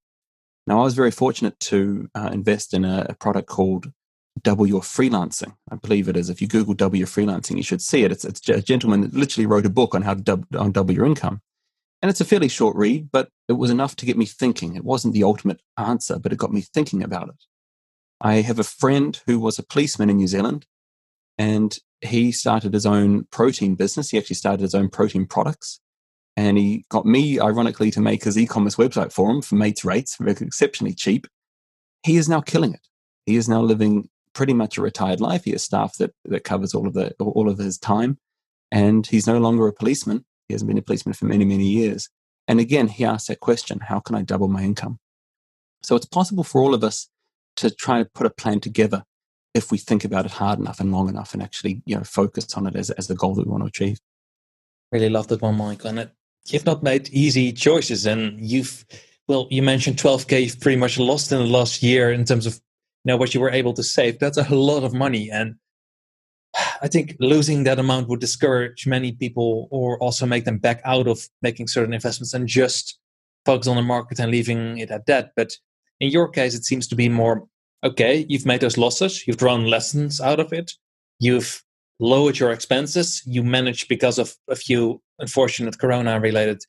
Now, 0.66 0.80
I 0.80 0.84
was 0.84 0.94
very 0.94 1.10
fortunate 1.10 1.58
to 1.60 2.08
uh, 2.14 2.30
invest 2.32 2.72
in 2.72 2.84
a, 2.84 3.06
a 3.10 3.14
product 3.14 3.48
called 3.48 3.92
double 4.42 4.66
your 4.66 4.80
freelancing. 4.80 5.54
I 5.70 5.76
believe 5.76 6.08
it 6.08 6.16
is. 6.16 6.28
If 6.28 6.40
you 6.40 6.48
Google 6.48 6.74
double 6.74 6.96
your 6.96 7.06
freelancing, 7.06 7.56
you 7.56 7.62
should 7.62 7.82
see 7.82 8.02
it. 8.04 8.10
It's, 8.10 8.24
it's 8.24 8.48
a 8.48 8.62
gentleman 8.62 9.02
that 9.02 9.14
literally 9.14 9.46
wrote 9.46 9.66
a 9.66 9.70
book 9.70 9.94
on 9.94 10.02
how 10.02 10.14
to 10.14 10.20
dub, 10.20 10.46
on 10.56 10.72
double 10.72 10.94
your 10.94 11.06
income. 11.06 11.40
And 12.02 12.10
it's 12.10 12.20
a 12.20 12.24
fairly 12.24 12.48
short 12.48 12.76
read, 12.76 13.10
but 13.12 13.28
it 13.48 13.54
was 13.54 13.70
enough 13.70 13.96
to 13.96 14.06
get 14.06 14.18
me 14.18 14.26
thinking. 14.26 14.74
It 14.74 14.84
wasn't 14.84 15.14
the 15.14 15.24
ultimate 15.24 15.60
answer, 15.78 16.18
but 16.18 16.32
it 16.32 16.38
got 16.38 16.52
me 16.52 16.60
thinking 16.60 17.02
about 17.02 17.28
it. 17.28 17.44
I 18.20 18.36
have 18.36 18.58
a 18.58 18.64
friend 18.64 19.20
who 19.26 19.38
was 19.38 19.58
a 19.58 19.62
policeman 19.62 20.10
in 20.10 20.16
New 20.16 20.26
Zealand 20.26 20.66
and 21.38 21.76
he 22.00 22.32
started 22.32 22.72
his 22.72 22.86
own 22.86 23.24
protein 23.30 23.74
business. 23.74 24.10
He 24.10 24.18
actually 24.18 24.36
started 24.36 24.60
his 24.60 24.74
own 24.74 24.88
protein 24.88 25.26
products. 25.26 25.80
And 26.36 26.58
he 26.58 26.84
got 26.90 27.06
me, 27.06 27.38
ironically, 27.38 27.90
to 27.92 28.00
make 28.00 28.24
his 28.24 28.36
e 28.36 28.46
commerce 28.46 28.76
website 28.76 29.12
for 29.12 29.30
him 29.30 29.40
for 29.40 29.54
mates 29.54 29.84
rates, 29.84 30.18
exceptionally 30.20 30.94
cheap. 30.94 31.26
He 32.02 32.16
is 32.16 32.28
now 32.28 32.40
killing 32.40 32.74
it. 32.74 32.86
He 33.24 33.36
is 33.36 33.48
now 33.48 33.60
living 33.60 34.08
pretty 34.34 34.52
much 34.52 34.76
a 34.76 34.82
retired 34.82 35.20
life. 35.20 35.44
He 35.44 35.52
has 35.52 35.62
staff 35.62 35.96
that, 35.98 36.12
that 36.24 36.44
covers 36.44 36.74
all 36.74 36.88
of 36.88 36.94
the 36.94 37.14
all 37.20 37.48
of 37.48 37.58
his 37.58 37.78
time, 37.78 38.18
and 38.72 39.06
he's 39.06 39.28
no 39.28 39.38
longer 39.38 39.68
a 39.68 39.72
policeman. 39.72 40.24
He 40.48 40.54
hasn't 40.54 40.68
been 40.68 40.78
a 40.78 40.82
policeman 40.82 41.14
for 41.14 41.26
many 41.26 41.44
many 41.44 41.68
years. 41.68 42.10
And 42.48 42.60
again, 42.60 42.88
he 42.88 43.04
asked 43.04 43.28
that 43.28 43.40
question: 43.40 43.80
How 43.80 44.00
can 44.00 44.16
I 44.16 44.22
double 44.22 44.48
my 44.48 44.62
income? 44.62 44.98
So 45.84 45.94
it's 45.94 46.06
possible 46.06 46.44
for 46.44 46.60
all 46.60 46.74
of 46.74 46.82
us 46.82 47.08
to 47.56 47.70
try 47.70 48.02
to 48.02 48.10
put 48.12 48.26
a 48.26 48.30
plan 48.30 48.58
together 48.58 49.04
if 49.54 49.70
we 49.70 49.78
think 49.78 50.04
about 50.04 50.26
it 50.26 50.32
hard 50.32 50.58
enough 50.58 50.80
and 50.80 50.92
long 50.92 51.08
enough, 51.08 51.32
and 51.32 51.42
actually 51.42 51.82
you 51.86 51.96
know 51.96 52.04
focus 52.04 52.52
on 52.54 52.66
it 52.66 52.76
as 52.76 52.90
as 52.90 53.06
the 53.06 53.14
goal 53.14 53.34
that 53.34 53.46
we 53.46 53.50
want 53.50 53.62
to 53.62 53.68
achieve. 53.68 53.98
Really 54.92 55.10
love 55.10 55.28
that 55.28 55.42
one, 55.42 55.56
Mike. 55.56 55.84
And 55.84 55.98
it, 55.98 56.12
you've 56.46 56.66
not 56.66 56.82
made 56.82 57.08
easy 57.10 57.52
choices, 57.52 58.06
and 58.06 58.38
you've 58.38 58.84
well, 59.26 59.48
you 59.50 59.62
mentioned 59.62 59.96
12k. 59.96 60.42
You've 60.42 60.60
pretty 60.60 60.78
much 60.78 60.98
lost 60.98 61.32
in 61.32 61.38
the 61.38 61.46
last 61.46 61.82
year 61.82 62.12
in 62.12 62.24
terms 62.24 62.46
of 62.46 62.60
know 63.04 63.16
what 63.16 63.34
you 63.34 63.40
were 63.40 63.50
able 63.50 63.72
to 63.74 63.82
save 63.82 64.18
that's 64.18 64.38
a 64.38 64.54
lot 64.54 64.82
of 64.82 64.94
money 64.94 65.30
and 65.30 65.56
i 66.82 66.88
think 66.88 67.16
losing 67.20 67.64
that 67.64 67.78
amount 67.78 68.08
would 68.08 68.20
discourage 68.20 68.86
many 68.86 69.12
people 69.12 69.68
or 69.70 69.98
also 69.98 70.26
make 70.26 70.44
them 70.44 70.58
back 70.58 70.80
out 70.84 71.06
of 71.06 71.28
making 71.42 71.66
certain 71.66 71.94
investments 71.94 72.34
and 72.34 72.48
just 72.48 72.98
focus 73.44 73.68
on 73.68 73.76
the 73.76 73.82
market 73.82 74.18
and 74.18 74.30
leaving 74.30 74.78
it 74.78 74.90
at 74.90 75.06
that 75.06 75.32
but 75.36 75.56
in 76.00 76.10
your 76.10 76.28
case 76.28 76.54
it 76.54 76.64
seems 76.64 76.86
to 76.86 76.94
be 76.94 77.08
more 77.08 77.46
okay 77.84 78.26
you've 78.28 78.46
made 78.46 78.60
those 78.60 78.78
losses 78.78 79.26
you've 79.26 79.36
drawn 79.36 79.66
lessons 79.66 80.20
out 80.20 80.40
of 80.40 80.52
it 80.52 80.72
you've 81.20 81.62
lowered 82.00 82.38
your 82.38 82.50
expenses 82.50 83.22
you 83.26 83.42
managed 83.42 83.88
because 83.88 84.18
of 84.18 84.34
a 84.48 84.56
few 84.56 85.00
unfortunate 85.18 85.78
corona 85.78 86.18
related 86.18 86.60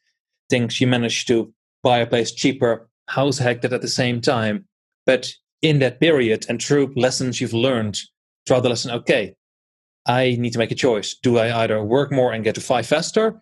things 0.49 0.79
you 0.79 0.87
managed 0.87 1.27
to 1.27 1.51
buy 1.83 1.97
a 1.99 2.07
place 2.07 2.31
cheaper 2.31 2.87
house 3.07 3.37
hacked 3.37 3.65
it 3.65 3.73
at 3.73 3.81
the 3.81 3.87
same 3.87 4.21
time 4.21 4.65
but 5.05 5.31
in 5.61 5.79
that 5.79 5.99
period 5.99 6.45
and 6.47 6.61
through 6.61 6.93
lessons 6.95 7.41
you've 7.41 7.53
learned 7.53 7.99
throughout 8.45 8.61
the 8.61 8.69
lesson, 8.69 8.91
okay, 8.91 9.35
I 10.07 10.35
need 10.39 10.53
to 10.53 10.59
make 10.59 10.71
a 10.71 10.75
choice. 10.75 11.15
Do 11.15 11.37
I 11.37 11.63
either 11.63 11.83
work 11.83 12.11
more 12.11 12.31
and 12.31 12.43
get 12.43 12.55
to 12.55 12.61
five 12.61 12.85
faster, 12.85 13.41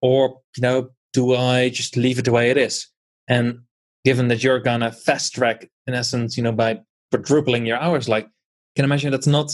or 0.00 0.40
you 0.56 0.62
know, 0.62 0.90
do 1.12 1.34
I 1.34 1.68
just 1.68 1.96
leave 1.96 2.18
it 2.18 2.24
the 2.24 2.32
way 2.32 2.50
it 2.50 2.56
is? 2.56 2.88
And 3.28 3.60
given 4.04 4.28
that 4.28 4.42
you're 4.42 4.60
gonna 4.60 4.92
fast 4.92 5.34
track 5.34 5.68
in 5.86 5.94
essence, 5.94 6.36
you 6.36 6.42
know, 6.42 6.52
by 6.52 6.80
quadrupling 7.10 7.66
your 7.66 7.78
hours, 7.78 8.08
like 8.08 8.28
can 8.76 8.84
imagine 8.84 9.10
that's 9.10 9.26
not 9.26 9.52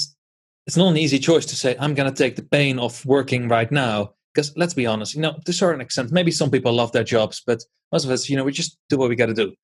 it's 0.67 0.77
not 0.77 0.89
an 0.89 0.97
easy 0.97 1.19
choice 1.19 1.47
to 1.47 1.57
say 1.57 1.77
I'm 1.79 1.95
gonna 1.95 2.13
take 2.13 2.37
the 2.37 2.43
pain 2.43 2.79
of 2.79 3.05
working 3.05 3.49
right 3.49 3.71
now. 3.71 4.15
Because 4.35 4.57
let's 4.57 4.75
be 4.75 4.85
honest, 4.85 5.15
you 5.15 5.21
know, 5.21 5.39
to 5.45 5.51
a 5.51 5.55
certain 5.55 5.81
extent, 5.81 6.11
maybe 6.11 6.33
some 6.33 6.51
people 6.51 6.73
love 6.73 6.91
their 6.91 7.05
jobs, 7.05 7.41
but 7.47 7.63
most 7.93 8.05
of 8.05 8.11
us, 8.11 8.29
you 8.29 8.37
know, 8.37 8.43
we 8.43 8.51
just 8.51 8.77
do 8.89 8.99
what 8.99 9.09
we 9.09 9.15
got 9.15 9.27
to 9.27 9.35
do. 9.35 9.55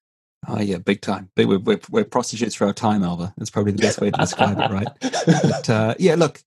Oh 0.49 0.61
yeah, 0.61 0.79
big 0.79 1.01
time. 1.01 1.29
We're, 1.37 1.59
we're, 1.59 1.81
we're, 1.91 2.05
prostitutes 2.05 2.55
for 2.55 2.67
our 2.67 2.73
time, 2.73 3.03
Alva. 3.03 3.35
That's 3.37 3.51
probably 3.51 3.73
the 3.73 3.83
best 3.83 4.01
way 4.01 4.11
to 4.11 4.19
describe 4.19 4.59
it, 4.59 4.71
right? 4.71 4.89
But 5.43 5.69
uh, 5.69 5.95
yeah, 5.99 6.15
look, 6.15 6.41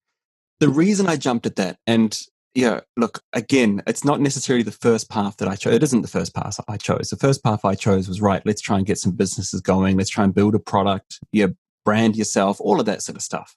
the 0.59 0.69
reason 0.69 1.07
I 1.07 1.17
jumped 1.17 1.45
at 1.45 1.57
that, 1.57 1.77
and 1.85 2.17
yeah, 2.55 2.81
look, 2.97 3.21
again, 3.33 3.81
it's 3.87 4.05
not 4.05 4.21
necessarily 4.21 4.63
the 4.63 4.71
first 4.71 5.09
path 5.09 5.37
that 5.37 5.47
I 5.47 5.55
chose. 5.55 5.73
It 5.73 5.83
isn't 5.83 6.01
the 6.01 6.07
first 6.07 6.33
path 6.35 6.59
I 6.67 6.77
chose. 6.77 7.09
The 7.09 7.17
first 7.17 7.43
path 7.43 7.65
I 7.65 7.75
chose 7.75 8.07
was 8.07 8.21
right. 8.21 8.45
Let's 8.45 8.61
try 8.61 8.77
and 8.77 8.85
get 8.85 8.99
some 8.99 9.13
businesses 9.13 9.61
going. 9.61 9.97
Let's 9.97 10.09
try 10.09 10.23
and 10.23 10.33
build 10.33 10.55
a 10.55 10.59
product. 10.59 11.19
Yeah, 11.31 11.47
brand 11.83 12.15
yourself, 12.15 12.61
all 12.61 12.79
of 12.79 12.85
that 12.85 13.01
sort 13.01 13.15
of 13.15 13.21
stuff. 13.21 13.55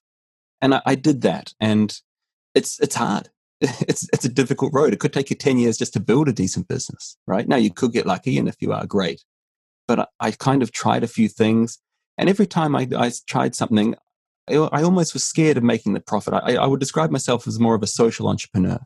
And 0.60 0.74
I, 0.74 0.82
I 0.86 0.94
did 0.94 1.20
that, 1.22 1.52
and 1.60 1.94
it's 2.54 2.80
it's 2.80 2.96
hard. 2.96 3.30
It's 3.60 4.08
it's 4.12 4.24
a 4.24 4.28
difficult 4.30 4.72
road. 4.74 4.92
It 4.92 5.00
could 5.00 5.12
take 5.12 5.30
you 5.30 5.36
ten 5.36 5.58
years 5.58 5.78
just 5.78 5.92
to 5.94 6.00
build 6.00 6.28
a 6.28 6.32
decent 6.32 6.68
business, 6.68 7.16
right? 7.26 7.48
Now 7.48 7.56
you 7.56 7.72
could 7.72 7.92
get 7.92 8.06
lucky, 8.06 8.38
and 8.38 8.48
if 8.48 8.56
you 8.60 8.72
are, 8.72 8.86
great 8.86 9.24
but 9.86 10.00
I, 10.00 10.06
I 10.20 10.30
kind 10.32 10.62
of 10.62 10.72
tried 10.72 11.04
a 11.04 11.08
few 11.08 11.28
things. 11.28 11.78
And 12.18 12.28
every 12.28 12.46
time 12.46 12.74
I, 12.74 12.88
I 12.96 13.12
tried 13.26 13.54
something, 13.54 13.94
I, 14.48 14.82
almost 14.82 15.12
was 15.12 15.24
scared 15.24 15.56
of 15.56 15.64
making 15.64 15.94
the 15.94 16.00
profit. 16.00 16.34
I, 16.34 16.56
I 16.56 16.66
would 16.66 16.80
describe 16.80 17.10
myself 17.10 17.46
as 17.46 17.58
more 17.58 17.74
of 17.74 17.82
a 17.82 17.88
social 17.88 18.28
entrepreneur, 18.28 18.78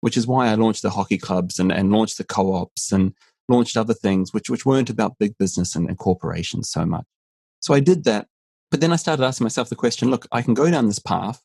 which 0.00 0.16
is 0.16 0.26
why 0.26 0.48
I 0.48 0.54
launched 0.54 0.82
the 0.82 0.90
hockey 0.90 1.18
clubs 1.18 1.58
and, 1.58 1.70
and 1.70 1.92
launched 1.92 2.18
the 2.18 2.24
co 2.24 2.54
ops 2.54 2.90
and 2.90 3.14
launched 3.48 3.76
other 3.76 3.94
things, 3.94 4.32
which, 4.32 4.50
which 4.50 4.66
weren't 4.66 4.90
about 4.90 5.18
big 5.18 5.36
business 5.38 5.76
and, 5.76 5.88
and 5.88 5.98
corporations 5.98 6.68
so 6.68 6.84
much. 6.84 7.04
So 7.60 7.74
I 7.74 7.80
did 7.80 8.04
that. 8.04 8.26
But 8.70 8.80
then 8.80 8.92
I 8.92 8.96
started 8.96 9.24
asking 9.24 9.44
myself 9.44 9.68
the 9.68 9.76
question 9.76 10.10
look, 10.10 10.26
I 10.32 10.42
can 10.42 10.54
go 10.54 10.68
down 10.70 10.86
this 10.86 10.98
path 10.98 11.40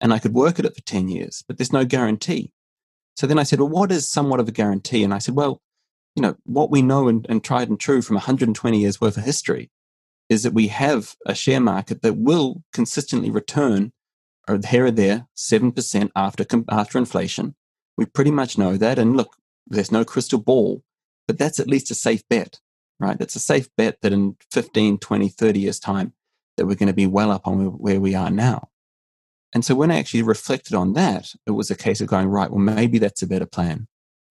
and 0.00 0.12
I 0.12 0.18
could 0.18 0.34
work 0.34 0.58
at 0.58 0.66
it 0.66 0.74
for 0.74 0.82
10 0.82 1.08
years, 1.08 1.42
but 1.46 1.56
there's 1.56 1.72
no 1.72 1.84
guarantee. 1.84 2.52
So 3.16 3.26
then 3.26 3.38
I 3.38 3.44
said, 3.44 3.60
well, 3.60 3.70
what 3.70 3.90
is 3.90 4.06
somewhat 4.06 4.40
of 4.40 4.48
a 4.48 4.52
guarantee? 4.52 5.02
And 5.02 5.14
I 5.14 5.18
said, 5.18 5.34
well, 5.34 5.62
you 6.14 6.22
know, 6.22 6.36
what 6.44 6.70
we 6.70 6.82
know 6.82 7.08
and, 7.08 7.24
and 7.30 7.42
tried 7.42 7.70
and 7.70 7.80
true 7.80 8.02
from 8.02 8.16
120 8.16 8.78
years 8.78 9.00
worth 9.00 9.16
of 9.16 9.24
history 9.24 9.70
is 10.28 10.42
that 10.42 10.52
we 10.52 10.68
have 10.68 11.14
a 11.26 11.34
share 11.34 11.60
market 11.60 12.02
that 12.02 12.16
will 12.16 12.62
consistently 12.72 13.30
return 13.30 13.92
here 14.68 14.86
or 14.86 14.90
there 14.90 15.26
7% 15.36 16.10
after, 16.14 16.46
after 16.70 16.98
inflation. 16.98 17.54
We 17.96 18.06
pretty 18.06 18.30
much 18.30 18.58
know 18.58 18.76
that. 18.76 18.98
And 18.98 19.16
look, 19.16 19.36
there's 19.66 19.92
no 19.92 20.04
crystal 20.04 20.38
ball, 20.38 20.82
but 21.26 21.38
that's 21.38 21.58
at 21.58 21.68
least 21.68 21.90
a 21.90 21.94
safe 21.94 22.22
bet, 22.28 22.60
right? 23.00 23.16
It's 23.20 23.36
a 23.36 23.40
safe 23.40 23.68
bet 23.76 23.98
that 24.02 24.12
in 24.12 24.36
15, 24.52 24.98
20, 24.98 25.28
30 25.28 25.60
years' 25.60 25.80
time, 25.80 26.12
that 26.56 26.66
we're 26.66 26.74
going 26.74 26.86
to 26.88 26.92
be 26.92 27.06
well 27.06 27.30
up 27.30 27.46
on 27.46 27.66
where 27.78 28.00
we 28.00 28.14
are 28.14 28.30
now. 28.30 28.68
And 29.54 29.64
so 29.64 29.74
when 29.74 29.90
I 29.90 29.98
actually 29.98 30.22
reflected 30.22 30.74
on 30.74 30.92
that, 30.94 31.32
it 31.46 31.52
was 31.52 31.70
a 31.70 31.76
case 31.76 32.00
of 32.00 32.08
going, 32.08 32.28
right, 32.28 32.50
well, 32.50 32.60
maybe 32.60 32.98
that's 32.98 33.22
a 33.22 33.26
better 33.26 33.46
plan 33.46 33.88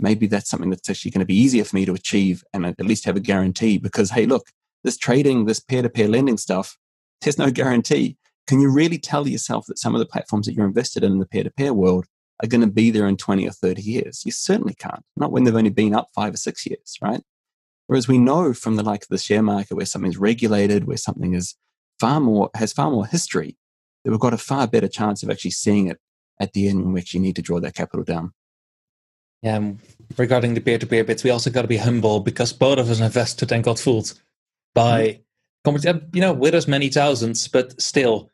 maybe 0.01 0.27
that's 0.27 0.49
something 0.49 0.71
that's 0.71 0.89
actually 0.89 1.11
going 1.11 1.21
to 1.21 1.27
be 1.27 1.37
easier 1.37 1.65
for 1.65 1.77
me 1.77 1.85
to 1.85 1.95
achieve 1.95 2.45
and 2.53 2.67
at 2.67 2.81
least 2.81 3.05
have 3.05 3.17
a 3.17 3.21
guarantee 3.21 3.79
because, 3.79 4.11
hey, 4.11 4.27
look, 4.27 4.51
this 4.85 4.97
trading, 4.97 5.45
this 5.45 5.61
peer 5.61 5.83
to 5.83 5.89
peer 5.89 6.09
lending 6.09 6.39
stuff, 6.39 6.77
there's 7.23 7.39
no 7.39 7.51
guarantee. 7.51 8.17
Can 8.47 8.61
you 8.61 8.71
really 8.71 8.99
tell 8.99 9.29
yourself 9.29 9.67
that 9.67 9.79
some 9.79 9.95
of 9.95 9.99
the 9.99 10.07
platforms 10.07 10.47
that 10.47 10.55
you're 10.55 10.67
invested 10.67 11.05
in 11.05 11.13
in 11.13 11.19
the 11.19 11.27
peer 11.27 11.45
to 11.45 11.51
peer 11.51 11.75
world 11.75 12.07
are 12.43 12.49
going 12.49 12.61
to 12.61 12.67
be 12.67 12.91
there 12.91 13.07
in 13.07 13.17
20 13.17 13.47
or 13.47 13.51
30 13.51 13.83
years? 13.83 14.23
You 14.25 14.33
certainly 14.33 14.75
can't, 14.75 15.05
not 15.17 15.33
when 15.33 15.45
they've 15.45 15.55
only 15.55 15.71
been 15.71 15.95
up 15.95 16.09
five 16.15 16.35
or 16.35 16.39
six 16.39 16.65
years, 16.65 16.97
right? 17.03 17.23
Whereas 17.89 18.09
we 18.09 18.19
know 18.19 18.55
from 18.55 18.77
the 18.77 18.83
like 18.83 19.03
of 19.03 19.09
the 19.09 19.19
share 19.19 19.43
market 19.43 19.75
where 19.75 19.87
something's 19.87 20.19
regulated, 20.19 20.87
where 20.87 20.97
something 20.97 21.35
is 21.35 21.57
far 21.99 22.21
more, 22.21 22.51
has 22.55 22.73
far 22.73 22.91
more 22.91 23.07
history, 23.07 23.57
that 24.05 24.11
we've 24.11 24.21
got 24.21 24.35
a 24.35 24.39
far 24.39 24.67
better 24.67 24.89
chance 24.89 25.23
of 25.23 25.31
actually 25.31 25.51
seeing 25.51 25.89
it 25.89 25.99
at 26.41 26.53
the 26.53 26.69
end 26.69 26.83
when 26.83 26.93
we 26.93 27.01
actually 27.01 27.21
need 27.21 27.37
to 27.37 27.43
draw 27.43 27.61
that 27.61 27.75
capital 27.75 28.05
down. 28.05 28.33
Yeah, 29.43 29.73
regarding 30.17 30.55
the 30.55 30.61
peer-to-peer 30.61 31.05
bits, 31.05 31.23
we 31.23 31.31
also 31.31 31.51
got 31.51 31.63
to 31.63 31.69
be 31.69 31.77
humble 31.77 32.21
because 32.21 32.53
both 32.53 32.79
of 32.79 32.91
us 32.91 33.01
invested 33.01 33.53
and 33.53 33.63
got 33.63 33.79
fooled 33.79 34.21
by, 34.79 35.21
mm-hmm. 35.67 36.17
you 36.17 36.21
know, 36.21 36.33
with 36.33 36.55
us 36.55 36.69
many 36.69 36.89
thousands, 36.89 37.49
but 37.49 37.81
still, 37.81 38.31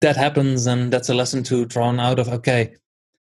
that 0.00 0.16
happens, 0.16 0.66
and 0.66 0.92
that's 0.92 1.08
a 1.08 1.14
lesson 1.14 1.42
to 1.44 1.64
drawn 1.66 2.00
out 2.00 2.18
of. 2.18 2.28
Okay, 2.28 2.74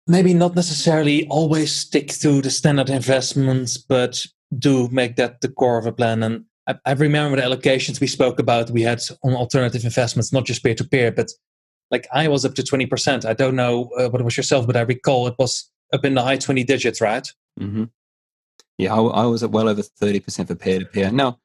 maybe 0.06 0.34
not 0.34 0.54
necessarily 0.54 1.26
always 1.28 1.74
stick 1.74 2.08
to 2.08 2.40
the 2.40 2.50
standard 2.50 2.90
investments, 2.90 3.76
but 3.76 4.24
do 4.58 4.88
make 4.88 5.16
that 5.16 5.40
the 5.40 5.48
core 5.48 5.78
of 5.78 5.86
a 5.86 5.92
plan. 5.92 6.22
And 6.22 6.44
I, 6.66 6.76
I 6.86 6.92
remember 6.92 7.36
the 7.36 7.42
allocations 7.42 8.00
we 8.00 8.06
spoke 8.06 8.38
about. 8.38 8.70
We 8.70 8.82
had 8.82 9.02
on 9.24 9.34
alternative 9.34 9.84
investments, 9.84 10.32
not 10.32 10.46
just 10.46 10.62
peer-to-peer, 10.62 11.12
but 11.12 11.30
like 11.90 12.06
I 12.12 12.28
was 12.28 12.44
up 12.44 12.54
to 12.54 12.62
twenty 12.62 12.86
percent. 12.86 13.24
I 13.24 13.34
don't 13.34 13.56
know 13.56 13.90
uh, 13.98 14.08
what 14.08 14.20
it 14.20 14.24
was 14.24 14.36
yourself, 14.36 14.66
but 14.66 14.76
I 14.76 14.82
recall 14.82 15.26
it 15.26 15.34
was 15.38 15.70
up 15.92 16.04
in 16.04 16.14
the 16.14 16.22
high 16.22 16.36
20 16.36 16.64
digits, 16.64 17.00
right? 17.00 17.26
Mm-hmm. 17.58 17.84
Yeah, 18.76 18.94
I, 18.94 19.00
I, 19.00 19.26
was 19.26 19.42
at 19.42 19.50
well 19.50 19.68
over 19.68 19.82
30% 19.82 20.46
for 20.46 20.54
peer 20.54 20.80
to 20.80 20.84
peer. 20.84 21.10
Now, 21.10 21.40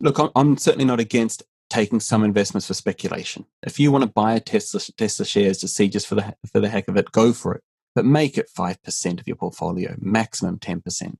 look, 0.00 0.32
I'm, 0.34 0.56
certainly 0.56 0.84
not 0.84 1.00
against 1.00 1.42
taking 1.70 2.00
some 2.00 2.24
investments 2.24 2.66
for 2.66 2.74
speculation. 2.74 3.44
If 3.62 3.78
you 3.78 3.92
want 3.92 4.02
to 4.02 4.10
buy 4.10 4.34
a 4.34 4.40
Tesla, 4.40 4.80
Tesla 4.96 5.26
shares 5.26 5.58
to 5.58 5.68
see 5.68 5.88
just 5.88 6.06
for 6.06 6.14
the, 6.14 6.34
for 6.50 6.60
the 6.60 6.68
heck 6.68 6.88
of 6.88 6.96
it, 6.96 7.12
go 7.12 7.32
for 7.32 7.54
it. 7.54 7.62
But 7.94 8.04
make 8.04 8.38
it 8.38 8.50
5% 8.56 9.20
of 9.20 9.26
your 9.26 9.36
portfolio, 9.36 9.96
maximum 9.98 10.58
10%. 10.58 11.16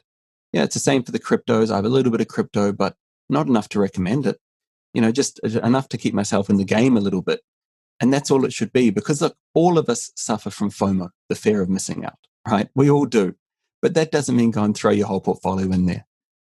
Yeah, 0.52 0.64
it's 0.64 0.74
the 0.74 0.80
same 0.80 1.02
for 1.02 1.12
the 1.12 1.18
cryptos. 1.18 1.70
I 1.70 1.76
have 1.76 1.84
a 1.84 1.90
little 1.90 2.12
bit 2.12 2.20
of 2.20 2.28
crypto, 2.28 2.72
but 2.72 2.94
not 3.28 3.46
enough 3.46 3.68
to 3.70 3.80
recommend 3.80 4.26
it. 4.26 4.38
You 4.94 5.02
know, 5.02 5.12
just 5.12 5.38
enough 5.40 5.88
to 5.90 5.98
keep 5.98 6.14
myself 6.14 6.48
in 6.48 6.56
the 6.56 6.64
game 6.64 6.96
a 6.96 7.00
little 7.00 7.20
bit. 7.22 7.40
And 8.00 8.12
that's 8.12 8.30
all 8.30 8.44
it 8.44 8.52
should 8.52 8.72
be 8.72 8.90
because 8.90 9.20
look, 9.20 9.36
all 9.54 9.76
of 9.76 9.88
us 9.88 10.12
suffer 10.14 10.50
from 10.50 10.70
FOMO, 10.70 11.10
the 11.28 11.34
fear 11.34 11.60
of 11.60 11.68
missing 11.68 12.04
out 12.04 12.18
right? 12.50 12.68
We 12.74 12.90
all 12.90 13.06
do. 13.06 13.34
But 13.80 13.94
that 13.94 14.10
doesn't 14.10 14.36
mean 14.36 14.50
go 14.50 14.64
and 14.64 14.76
throw 14.76 14.90
your 14.90 15.06
whole 15.06 15.20
portfolio 15.20 15.70
in 15.70 15.86
there. 15.86 16.06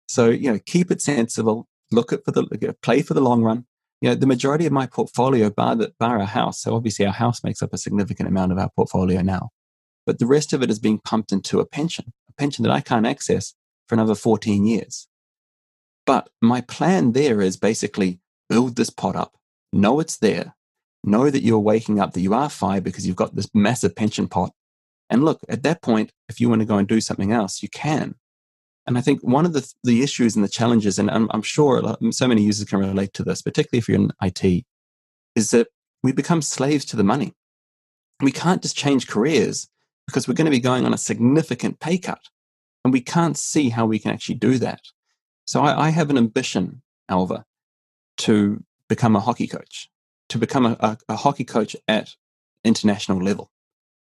So, 0.07 0.29
you 0.29 0.51
know, 0.51 0.59
keep 0.65 0.89
it 0.89 1.01
sensible, 1.01 1.67
look 1.91 2.13
at 2.13 2.25
for 2.25 2.31
the 2.31 2.75
play 2.81 3.01
for 3.01 3.13
the 3.13 3.21
long 3.21 3.43
run. 3.43 3.65
You 4.01 4.09
know, 4.09 4.15
the 4.15 4.27
majority 4.27 4.65
of 4.65 4.71
my 4.71 4.87
portfolio, 4.87 5.49
bar 5.49 5.75
the 5.75 5.93
bar 5.99 6.19
our 6.19 6.25
house. 6.25 6.61
So 6.61 6.75
obviously 6.75 7.05
our 7.05 7.13
house 7.13 7.43
makes 7.43 7.61
up 7.61 7.73
a 7.73 7.77
significant 7.77 8.29
amount 8.29 8.51
of 8.51 8.57
our 8.57 8.69
portfolio 8.75 9.21
now. 9.21 9.49
But 10.05 10.19
the 10.19 10.25
rest 10.25 10.53
of 10.53 10.63
it 10.63 10.69
is 10.69 10.79
being 10.79 10.99
pumped 10.99 11.31
into 11.31 11.59
a 11.59 11.65
pension, 11.65 12.13
a 12.29 12.33
pension 12.33 12.63
that 12.63 12.71
I 12.71 12.81
can't 12.81 13.05
access 13.05 13.53
for 13.87 13.95
another 13.95 14.15
14 14.15 14.65
years. 14.65 15.07
But 16.05 16.29
my 16.41 16.61
plan 16.61 17.11
there 17.11 17.41
is 17.41 17.57
basically 17.57 18.19
build 18.47 18.75
this 18.75 18.89
pot 18.89 19.15
up, 19.15 19.35
know 19.73 19.99
it's 19.99 20.17
there, 20.17 20.55
know 21.03 21.29
that 21.29 21.43
you're 21.43 21.59
waking 21.59 21.99
up, 21.99 22.13
that 22.13 22.21
you 22.21 22.33
are 22.33 22.49
fine 22.49 22.81
because 22.81 23.05
you've 23.05 23.15
got 23.15 23.35
this 23.35 23.49
massive 23.53 23.95
pension 23.95 24.27
pot 24.27 24.53
and 25.09 25.25
look, 25.25 25.41
at 25.49 25.63
that 25.63 25.81
point, 25.81 26.11
if 26.27 26.39
you 26.39 26.49
want 26.49 26.61
to 26.61 26.67
go 26.67 26.77
and 26.77 26.87
do 26.87 27.01
something 27.01 27.31
else, 27.31 27.63
you 27.63 27.69
can. 27.69 28.15
And 28.89 28.97
I 28.97 29.01
think 29.01 29.21
one 29.21 29.45
of 29.45 29.53
the, 29.53 29.71
the 29.83 30.01
issues 30.01 30.35
and 30.35 30.43
the 30.43 30.49
challenges, 30.49 30.97
and 30.97 31.11
I'm, 31.11 31.29
I'm 31.29 31.43
sure 31.43 31.95
so 32.09 32.27
many 32.27 32.41
users 32.41 32.67
can 32.67 32.79
relate 32.79 33.13
to 33.13 33.23
this, 33.23 33.39
particularly 33.39 33.77
if 33.77 33.87
you're 33.87 33.99
in 33.99 34.11
IT, 34.19 34.65
is 35.35 35.51
that 35.51 35.67
we 36.01 36.11
become 36.11 36.41
slaves 36.41 36.85
to 36.85 36.95
the 36.95 37.03
money. 37.03 37.35
We 38.19 38.31
can't 38.31 38.63
just 38.63 38.75
change 38.75 39.07
careers 39.07 39.69
because 40.07 40.27
we're 40.27 40.33
going 40.33 40.45
to 40.45 40.51
be 40.51 40.59
going 40.59 40.87
on 40.87 40.93
a 40.95 40.97
significant 40.97 41.79
pay 41.79 41.99
cut. 41.99 42.19
And 42.83 42.91
we 42.91 42.99
can't 42.99 43.37
see 43.37 43.69
how 43.69 43.85
we 43.85 43.99
can 43.99 44.09
actually 44.09 44.35
do 44.35 44.57
that. 44.57 44.81
So 45.45 45.61
I, 45.61 45.85
I 45.85 45.89
have 45.91 46.09
an 46.09 46.17
ambition, 46.17 46.81
Alva, 47.09 47.45
to 48.17 48.63
become 48.87 49.15
a 49.15 49.19
hockey 49.19 49.45
coach, 49.45 49.87
to 50.29 50.39
become 50.39 50.65
a, 50.65 50.75
a, 50.79 50.97
a 51.09 51.15
hockey 51.15 51.45
coach 51.45 51.75
at 51.87 52.15
international 52.63 53.21
level. 53.21 53.51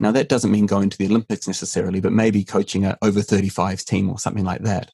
Now, 0.02 0.12
that 0.12 0.30
doesn't 0.30 0.50
mean 0.50 0.64
going 0.64 0.88
to 0.88 0.96
the 0.96 1.06
Olympics 1.06 1.46
necessarily, 1.46 2.00
but 2.00 2.12
maybe 2.12 2.42
coaching 2.42 2.86
a 2.86 2.96
over 3.02 3.20
35s 3.20 3.84
team 3.84 4.08
or 4.08 4.18
something 4.18 4.44
like 4.44 4.62
that. 4.62 4.90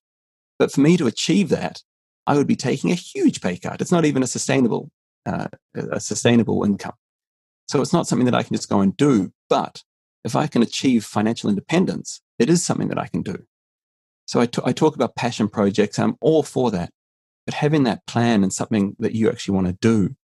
But 0.59 0.73
for 0.73 0.81
me 0.81 0.97
to 0.97 1.07
achieve 1.07 1.49
that, 1.51 1.83
I 2.27 2.37
would 2.37 2.49
be 2.49 2.57
taking 2.57 2.91
a 2.91 2.95
huge 2.95 3.41
pay 3.41 3.57
cut. 3.57 3.81
It's 3.81 3.93
not 3.93 4.05
even 4.05 4.25
a 4.25 4.27
sustainable, 4.27 4.91
uh, 5.25 5.47
a 5.77 6.01
sustainable 6.01 6.65
income. 6.65 6.95
So 7.69 7.81
it's 7.81 7.93
not 7.93 8.09
something 8.09 8.27
that 8.27 8.35
I 8.35 8.43
can 8.43 8.57
just 8.57 8.69
go 8.69 8.81
and 8.81 8.97
do. 8.97 9.33
But 9.49 9.85
if 10.25 10.35
I 10.35 10.49
can 10.49 10.63
achieve 10.63 11.05
financial 11.05 11.49
independence, 11.49 12.21
it 12.41 12.51
is 12.51 12.67
something 12.67 12.89
that 12.89 12.99
I 12.99 13.07
can 13.07 13.23
do. 13.23 13.45
So 14.27 14.41
I, 14.41 14.47
t- 14.47 14.63
I 14.65 14.73
talk 14.73 14.97
about 14.97 15.15
passion 15.15 15.49
projects. 15.49 16.01
I'm 16.01 16.17
all 16.21 16.43
for 16.43 16.73
that. 16.73 16.91
But 17.45 17.55
having 17.55 17.85
that 17.85 18.05
plan 18.09 18.43
and 18.43 18.53
something 18.53 18.97
that 18.99 19.15
you 19.15 19.29
actually 19.31 19.55
want 19.55 19.69
to 19.69 19.73
do 19.75 20.17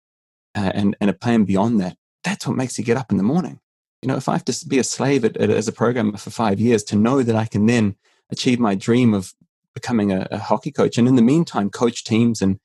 uh, 0.56 0.72
and, 0.74 0.96
and 1.00 1.08
a 1.08 1.12
plan 1.12 1.44
beyond 1.44 1.80
that, 1.80 1.96
that's 2.24 2.48
what 2.48 2.56
makes 2.56 2.78
you 2.78 2.84
get 2.84 2.96
up 2.96 3.12
in 3.12 3.16
the 3.16 3.22
morning 3.22 3.60
you 4.02 4.08
know, 4.08 4.16
if 4.16 4.28
I 4.28 4.32
have 4.32 4.44
to 4.46 4.68
be 4.68 4.78
a 4.78 4.84
slave 4.84 5.24
at, 5.24 5.36
at, 5.36 5.48
as 5.48 5.68
a 5.68 5.72
programmer 5.72 6.18
for 6.18 6.30
five 6.30 6.58
years 6.60 6.82
to 6.84 6.96
know 6.96 7.22
that 7.22 7.36
I 7.36 7.46
can 7.46 7.66
then 7.66 7.96
achieve 8.30 8.58
my 8.58 8.74
dream 8.74 9.14
of 9.14 9.32
becoming 9.74 10.10
a, 10.10 10.26
a, 10.30 10.38
hockey 10.38 10.70
coach 10.70 10.98
and 10.98 11.08
in 11.08 11.16
the 11.16 11.22
meantime 11.22 11.70
coach 11.70 12.04
teams 12.04 12.42
and 12.42 12.58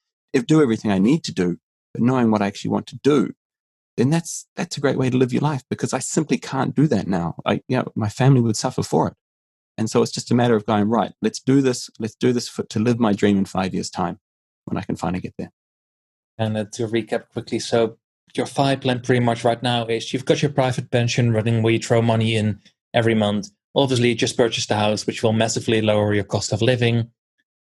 do 0.45 0.61
everything 0.61 0.91
I 0.91 0.99
need 0.99 1.23
to 1.23 1.33
do, 1.33 1.57
but 1.93 2.03
knowing 2.03 2.31
what 2.31 2.41
I 2.41 2.47
actually 2.47 2.71
want 2.71 2.87
to 2.87 2.99
do, 3.01 3.33
then 3.95 4.09
that's 4.09 4.47
that's 4.55 4.77
a 4.77 4.79
great 4.79 4.97
way 4.97 5.09
to 5.09 5.17
live 5.17 5.33
your 5.33 5.41
life 5.41 5.63
because 5.69 5.93
I 5.93 5.99
simply 5.99 6.37
can't 6.37 6.75
do 6.75 6.87
that 6.87 7.07
now. 7.07 7.35
I, 7.45 7.61
you 7.67 7.77
know, 7.77 7.91
my 7.95 8.09
family 8.09 8.41
would 8.41 8.55
suffer 8.55 8.83
for 8.83 9.07
it. 9.07 9.13
And 9.77 9.89
so 9.89 10.01
it's 10.01 10.11
just 10.11 10.31
a 10.31 10.35
matter 10.35 10.55
of 10.55 10.65
going, 10.65 10.89
right, 10.89 11.13
let's 11.21 11.39
do 11.39 11.61
this. 11.61 11.89
Let's 11.99 12.15
do 12.15 12.33
this 12.33 12.47
for, 12.47 12.63
to 12.63 12.79
live 12.79 12.99
my 12.99 13.13
dream 13.13 13.37
in 13.37 13.45
five 13.45 13.73
years' 13.73 13.89
time 13.89 14.19
when 14.65 14.77
I 14.77 14.81
can 14.81 14.95
finally 14.95 15.21
get 15.21 15.33
there. 15.37 15.51
And 16.37 16.71
to 16.73 16.87
recap 16.87 17.29
quickly, 17.29 17.59
so 17.59 17.97
your 18.35 18.45
FI 18.45 18.75
plan 18.75 18.99
pretty 18.99 19.23
much 19.23 19.43
right 19.43 19.61
now 19.63 19.85
is 19.85 20.11
you've 20.11 20.25
got 20.25 20.41
your 20.41 20.51
private 20.51 20.91
pension 20.91 21.31
running 21.31 21.63
where 21.63 21.73
you 21.73 21.79
throw 21.79 22.01
money 22.01 22.35
in 22.35 22.59
every 22.93 23.15
month. 23.15 23.49
Obviously, 23.75 24.09
you 24.09 24.15
just 24.15 24.37
purchased 24.37 24.71
a 24.71 24.75
house, 24.75 25.05
which 25.05 25.23
will 25.23 25.33
massively 25.33 25.81
lower 25.81 26.13
your 26.13 26.23
cost 26.23 26.51
of 26.51 26.61
living. 26.61 27.09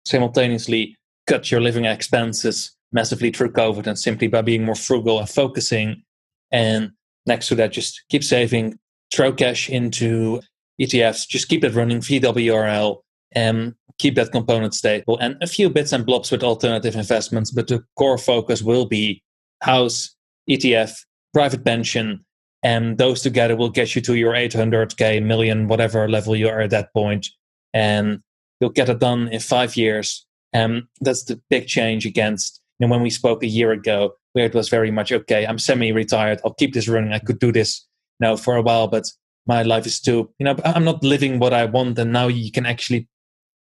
Simultaneously, 0.06 0.96
cut 1.26 1.50
your 1.50 1.60
living 1.60 1.84
expenses 1.84 2.74
massively 2.92 3.30
through 3.30 3.52
COVID 3.52 3.86
and 3.86 3.98
simply 3.98 4.28
by 4.28 4.42
being 4.42 4.64
more 4.64 4.74
frugal 4.74 5.18
and 5.18 5.28
focusing. 5.28 6.02
And 6.50 6.92
next 7.26 7.48
to 7.48 7.54
that, 7.56 7.72
just 7.72 8.02
keep 8.08 8.24
saving, 8.24 8.78
throw 9.12 9.32
cash 9.32 9.68
into 9.68 10.40
ETFs, 10.80 11.28
just 11.28 11.48
keep 11.48 11.64
it 11.64 11.74
running, 11.74 11.98
VWRL, 11.98 12.98
and 13.32 13.74
keep 13.98 14.14
that 14.14 14.32
component 14.32 14.74
stable. 14.74 15.18
And 15.18 15.36
a 15.42 15.46
few 15.46 15.68
bits 15.68 15.92
and 15.92 16.06
blobs 16.06 16.30
with 16.30 16.42
alternative 16.42 16.96
investments, 16.96 17.50
but 17.50 17.68
the 17.68 17.84
core 17.96 18.18
focus 18.18 18.62
will 18.62 18.86
be 18.86 19.22
house, 19.62 20.15
ETF, 20.48 20.92
private 21.32 21.64
pension, 21.64 22.24
and 22.62 22.98
those 22.98 23.22
together 23.22 23.56
will 23.56 23.70
get 23.70 23.94
you 23.94 24.02
to 24.02 24.14
your 24.14 24.32
800k 24.32 25.22
million, 25.22 25.68
whatever 25.68 26.08
level 26.08 26.34
you 26.34 26.48
are 26.48 26.60
at 26.60 26.70
that 26.70 26.92
point. 26.92 27.28
And 27.72 28.20
you'll 28.60 28.70
get 28.70 28.88
it 28.88 28.98
done 28.98 29.28
in 29.28 29.40
five 29.40 29.76
years. 29.76 30.26
And 30.52 30.84
that's 31.00 31.24
the 31.24 31.40
big 31.50 31.66
change 31.66 32.06
against 32.06 32.60
you 32.78 32.86
know, 32.86 32.90
when 32.90 33.02
we 33.02 33.10
spoke 33.10 33.42
a 33.42 33.46
year 33.48 33.72
ago, 33.72 34.14
where 34.32 34.46
it 34.46 34.54
was 34.54 34.68
very 34.68 34.90
much 34.90 35.12
okay. 35.12 35.46
I'm 35.46 35.58
semi-retired. 35.58 36.40
I'll 36.44 36.54
keep 36.54 36.74
this 36.74 36.88
running. 36.88 37.12
I 37.12 37.18
could 37.18 37.38
do 37.38 37.52
this 37.52 37.86
you 38.20 38.26
now 38.26 38.36
for 38.36 38.56
a 38.56 38.62
while, 38.62 38.88
but 38.88 39.04
my 39.46 39.62
life 39.62 39.86
is 39.86 40.00
too. 40.00 40.30
You 40.38 40.44
know, 40.44 40.56
I'm 40.64 40.84
not 40.84 41.02
living 41.02 41.38
what 41.38 41.54
I 41.54 41.64
want. 41.64 41.98
And 41.98 42.12
now 42.12 42.28
you 42.28 42.50
can 42.50 42.66
actually. 42.66 43.08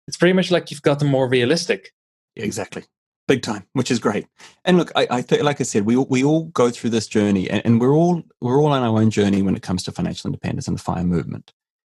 It's 0.07 0.17
pretty 0.17 0.33
much 0.33 0.51
like 0.51 0.71
you've 0.71 0.83
gotten 0.83 1.09
more 1.09 1.29
realistic. 1.29 1.93
Exactly 2.37 2.85
big 3.31 3.43
time, 3.43 3.65
which 3.75 3.93
is 3.93 4.01
great. 4.01 4.27
And 4.65 4.77
look, 4.77 4.91
I, 4.97 5.07
I 5.09 5.43
like 5.43 5.61
I 5.61 5.65
said, 5.65 5.87
we 5.87 5.97
we 5.97 6.25
all 6.25 6.47
go 6.47 6.69
through 6.71 6.91
this 6.91 7.07
journey, 7.07 7.49
and, 7.49 7.63
and, 7.65 7.81
we're 7.81 7.95
all 7.95 8.23
we're 8.41 8.61
all 8.61 8.73
on 8.73 8.83
our 8.83 9.01
own 9.01 9.11
journey 9.11 9.41
when 9.41 9.55
it 9.55 9.63
comes 9.63 9.85
to 9.85 9.93
financial 9.93 10.29
independence 10.29 10.67
and 10.67 10.77
the 10.77 10.83
FIRE 10.83 11.05
movement. 11.05 11.53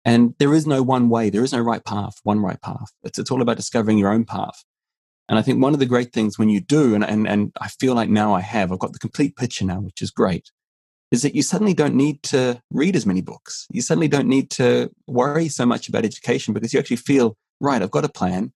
And 0.05 0.35
there 0.41 0.53
is 0.53 0.67
no 0.67 0.83
one 0.83 1.09
way, 1.09 1.31
there 1.31 1.45
is 1.45 1.53
no 1.53 1.61
right 1.61 1.85
path, 1.85 2.15
one 2.25 2.41
right 2.41 2.61
path. 2.61 2.91
It's 3.05 3.19
it's 3.19 3.31
all 3.31 3.43
about 3.43 3.59
discovering 3.59 3.97
your 3.97 4.13
own 4.13 4.25
path. 4.25 4.65
And 5.29 5.39
I 5.39 5.43
think 5.43 5.63
one 5.63 5.73
of 5.73 5.79
the 5.79 5.87
great 5.87 6.13
things 6.13 6.37
when 6.37 6.49
you 6.49 6.61
do, 6.61 6.95
and 6.97 7.05
and 7.05 7.29
and 7.29 7.53
I 7.61 7.69
feel 7.69 7.95
like 7.95 8.11
now 8.11 8.35
I 8.35 8.41
have, 8.41 8.73
I've 8.73 8.81
got 8.81 8.93
the 8.93 8.99
complete 8.99 9.37
picture 9.37 9.65
now, 9.65 9.79
which 9.81 10.03
is 10.03 10.11
great, 10.11 10.51
is 11.13 11.23
that 11.23 11.37
you 11.37 11.43
suddenly 11.43 11.75
don't 11.75 11.95
need 11.95 12.25
to 12.25 12.61
read 12.73 12.97
as 12.97 13.07
many 13.07 13.21
books. 13.21 13.69
You 13.71 13.83
suddenly 13.83 14.09
don't 14.09 14.29
need 14.29 14.51
to 14.63 14.91
worry 15.07 15.49
so 15.49 15.65
much 15.65 15.89
about 15.89 16.05
education 16.05 16.55
because 16.55 16.73
you 16.73 16.81
actually 16.81 16.97
feel 16.97 17.37
right. 17.61 17.83
I've 17.83 17.99
got 17.99 18.05
a 18.05 18.17
plan. 18.21 18.53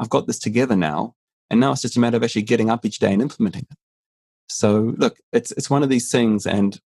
I've 0.00 0.10
got 0.10 0.26
this 0.26 0.40
together 0.40 0.76
now 0.76 1.14
and 1.50 1.60
now 1.60 1.72
it's 1.72 1.82
just 1.82 1.96
a 1.96 2.00
matter 2.00 2.16
of 2.16 2.22
actually 2.22 2.42
getting 2.42 2.70
up 2.70 2.84
each 2.84 2.98
day 2.98 3.12
and 3.12 3.22
implementing 3.22 3.66
it. 3.70 3.76
So 4.48 4.94
look, 4.96 5.18
it's 5.32 5.52
it's 5.52 5.70
one 5.70 5.82
of 5.82 5.88
these 5.88 6.10
things, 6.10 6.46
and 6.46 6.80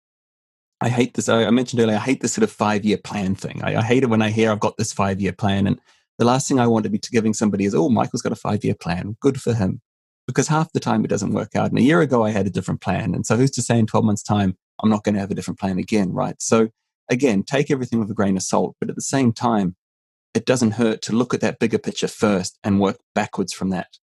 I 0.81 0.89
hate 0.89 1.15
this. 1.15 1.29
I 1.29 1.49
mentioned 1.51 1.81
earlier, 1.81 1.97
I 1.97 2.01
hate 2.01 2.21
this 2.21 2.33
sort 2.33 2.45
of 2.45 2.51
five 2.51 2.85
year 2.85 2.99
plan 2.99 3.35
thing. 3.35 3.63
I, 3.63 3.77
I, 3.77 3.83
hate 3.83 4.03
it 4.03 4.11
when 4.11 4.23
I 4.23 4.31
hear 4.31 4.51
I've 4.51 4.61
got 4.61 4.77
this 4.77 4.93
five 4.93 5.21
year 5.21 5.33
plan, 5.33 5.67
and 5.67 5.81
the 6.19 6.25
last 6.25 6.49
thing 6.49 6.59
I 6.59 6.67
want 6.67 6.85
to 6.85 6.91
be 6.91 6.99
giving 6.99 7.35
somebody 7.35 7.65
is, 7.65 7.75
oh, 7.75 7.89
Michael's 7.89 8.23
got 8.23 8.33
a 8.33 8.37
five 8.37 8.65
year 8.65 8.75
plan. 8.75 9.17
Good 9.21 9.41
for 9.41 9.55
him, 9.55 9.81
because 10.27 10.49
half 10.49 10.73
the 10.73 10.81
time 10.81 11.05
it 11.05 11.09
doesn't 11.09 11.33
work 11.33 11.55
out. 11.55 11.71
And 11.71 11.79
a 11.79 11.83
year 11.83 12.01
ago 12.01 12.25
I 12.25 12.31
had 12.31 12.47
a 12.47 12.51
different 12.51 12.81
plan, 12.81 13.15
and 13.15 13.25
so 13.27 13.37
who's 13.37 13.53
to 13.53 13.63
say 13.63 13.79
in 13.79 13.87
twelve 13.87 14.05
months' 14.05 14.23
time 14.23 14.57
I'm 14.83 14.91
not 14.91 15.05
going 15.05 15.15
to 15.15 15.21
have 15.21 15.31
a 15.31 15.35
different 15.35 15.61
plan 15.61 15.79
again, 15.79 16.13
right? 16.13 16.41
So 16.41 16.69
again, 17.09 17.43
take 17.45 17.71
everything 17.71 18.01
with 18.01 18.11
a 18.11 18.15
grain 18.15 18.37
of 18.37 18.43
salt, 18.43 18.77
but 18.81 18.89
at 18.89 18.97
the 18.97 19.03
same 19.03 19.33
time, 19.33 19.77
it 20.35 20.47
doesn't 20.47 20.73
hurt 20.73 21.03
to 21.03 21.13
look 21.13 21.35
at 21.35 21.41
that 21.41 21.59
bigger 21.59 21.79
picture 21.79 22.09
first 22.09 22.59
and 22.65 22.81
work 22.81 22.99
backwards 23.15 23.53
from 23.53 23.71
that. 23.71 23.99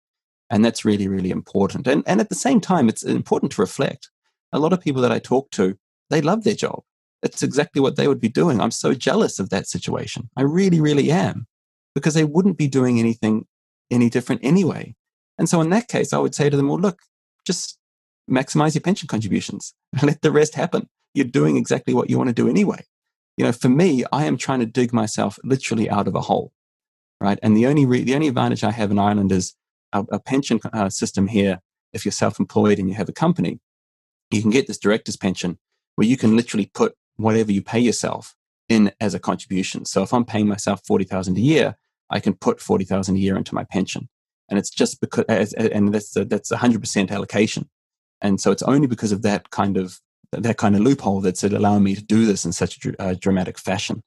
And 0.50 0.64
that's 0.64 0.84
really, 0.84 1.08
really 1.08 1.30
important. 1.30 1.86
And, 1.86 2.02
and 2.06 2.20
at 2.20 2.28
the 2.28 2.34
same 2.34 2.60
time, 2.60 2.88
it's 2.88 3.02
important 3.02 3.52
to 3.52 3.60
reflect. 3.60 4.10
A 4.52 4.58
lot 4.58 4.72
of 4.72 4.80
people 4.80 5.02
that 5.02 5.12
I 5.12 5.18
talk 5.18 5.50
to, 5.52 5.76
they 6.10 6.22
love 6.22 6.44
their 6.44 6.54
job. 6.54 6.82
It's 7.22 7.42
exactly 7.42 7.82
what 7.82 7.96
they 7.96 8.08
would 8.08 8.20
be 8.20 8.28
doing. 8.28 8.60
I'm 8.60 8.70
so 8.70 8.94
jealous 8.94 9.38
of 9.38 9.50
that 9.50 9.66
situation. 9.66 10.30
I 10.36 10.42
really, 10.42 10.80
really 10.80 11.10
am 11.10 11.46
because 11.94 12.14
they 12.14 12.24
wouldn't 12.24 12.56
be 12.56 12.68
doing 12.68 12.98
anything 12.98 13.46
any 13.90 14.08
different 14.08 14.40
anyway. 14.44 14.94
And 15.38 15.48
so 15.48 15.60
in 15.60 15.70
that 15.70 15.88
case, 15.88 16.12
I 16.12 16.18
would 16.18 16.34
say 16.34 16.50
to 16.50 16.56
them, 16.56 16.68
well, 16.68 16.78
look, 16.78 17.00
just 17.46 17.78
maximize 18.30 18.74
your 18.74 18.82
pension 18.82 19.08
contributions 19.08 19.74
let 20.02 20.22
the 20.22 20.30
rest 20.30 20.54
happen. 20.54 20.88
You're 21.14 21.26
doing 21.26 21.56
exactly 21.56 21.94
what 21.94 22.10
you 22.10 22.18
want 22.18 22.28
to 22.28 22.34
do 22.34 22.48
anyway. 22.48 22.84
You 23.36 23.44
know, 23.44 23.52
for 23.52 23.68
me, 23.68 24.04
I 24.12 24.24
am 24.26 24.36
trying 24.36 24.60
to 24.60 24.66
dig 24.66 24.92
myself 24.92 25.38
literally 25.44 25.88
out 25.88 26.08
of 26.08 26.14
a 26.14 26.20
hole, 26.20 26.52
right? 27.20 27.38
And 27.42 27.56
the 27.56 27.66
only 27.66 27.86
re- 27.86 28.02
the 28.02 28.14
only 28.14 28.28
advantage 28.28 28.64
I 28.64 28.72
have 28.72 28.90
in 28.90 28.98
Ireland 28.98 29.32
is 29.32 29.54
a, 29.92 30.04
a 30.12 30.18
pension 30.18 30.60
uh, 30.72 30.88
system 30.88 31.28
here, 31.28 31.60
if 31.92 32.04
you're 32.04 32.12
self-employed 32.12 32.78
and 32.78 32.88
you 32.88 32.94
have 32.94 33.08
a 33.08 33.12
company, 33.12 33.60
you 34.30 34.42
can 34.42 34.50
get 34.50 34.66
this 34.66 34.78
director's 34.78 35.16
pension 35.16 35.58
where 35.96 36.06
you 36.06 36.16
can 36.16 36.36
literally 36.36 36.70
put 36.74 36.94
whatever 37.16 37.50
you 37.50 37.62
pay 37.62 37.80
yourself 37.80 38.34
in 38.68 38.92
as 39.00 39.14
a 39.14 39.18
contribution. 39.18 39.84
So 39.84 40.02
if 40.02 40.12
I'm 40.12 40.24
paying 40.24 40.46
myself 40.46 40.80
40,000 40.86 41.36
a 41.36 41.40
year, 41.40 41.76
I 42.10 42.20
can 42.20 42.34
put 42.34 42.60
40,000 42.60 43.16
a 43.16 43.18
year 43.18 43.36
into 43.36 43.54
my 43.54 43.64
pension. 43.64 44.08
And 44.48 44.58
it's 44.58 44.70
just 44.70 45.00
because, 45.00 45.52
and 45.54 45.92
that's 45.92 46.16
a, 46.16 46.24
that's 46.24 46.50
100% 46.50 47.10
allocation. 47.10 47.68
And 48.20 48.40
so 48.40 48.50
it's 48.50 48.62
only 48.62 48.86
because 48.86 49.12
of 49.12 49.22
that 49.22 49.50
kind 49.50 49.76
of, 49.76 49.98
that 50.32 50.56
kind 50.58 50.74
of 50.74 50.82
loophole 50.82 51.20
that's 51.20 51.44
allowing 51.44 51.82
me 51.82 51.94
to 51.94 52.02
do 52.02 52.26
this 52.26 52.44
in 52.44 52.52
such 52.52 52.84
a 52.84 53.02
uh, 53.02 53.14
dramatic 53.18 53.58
fashion. 53.58 54.02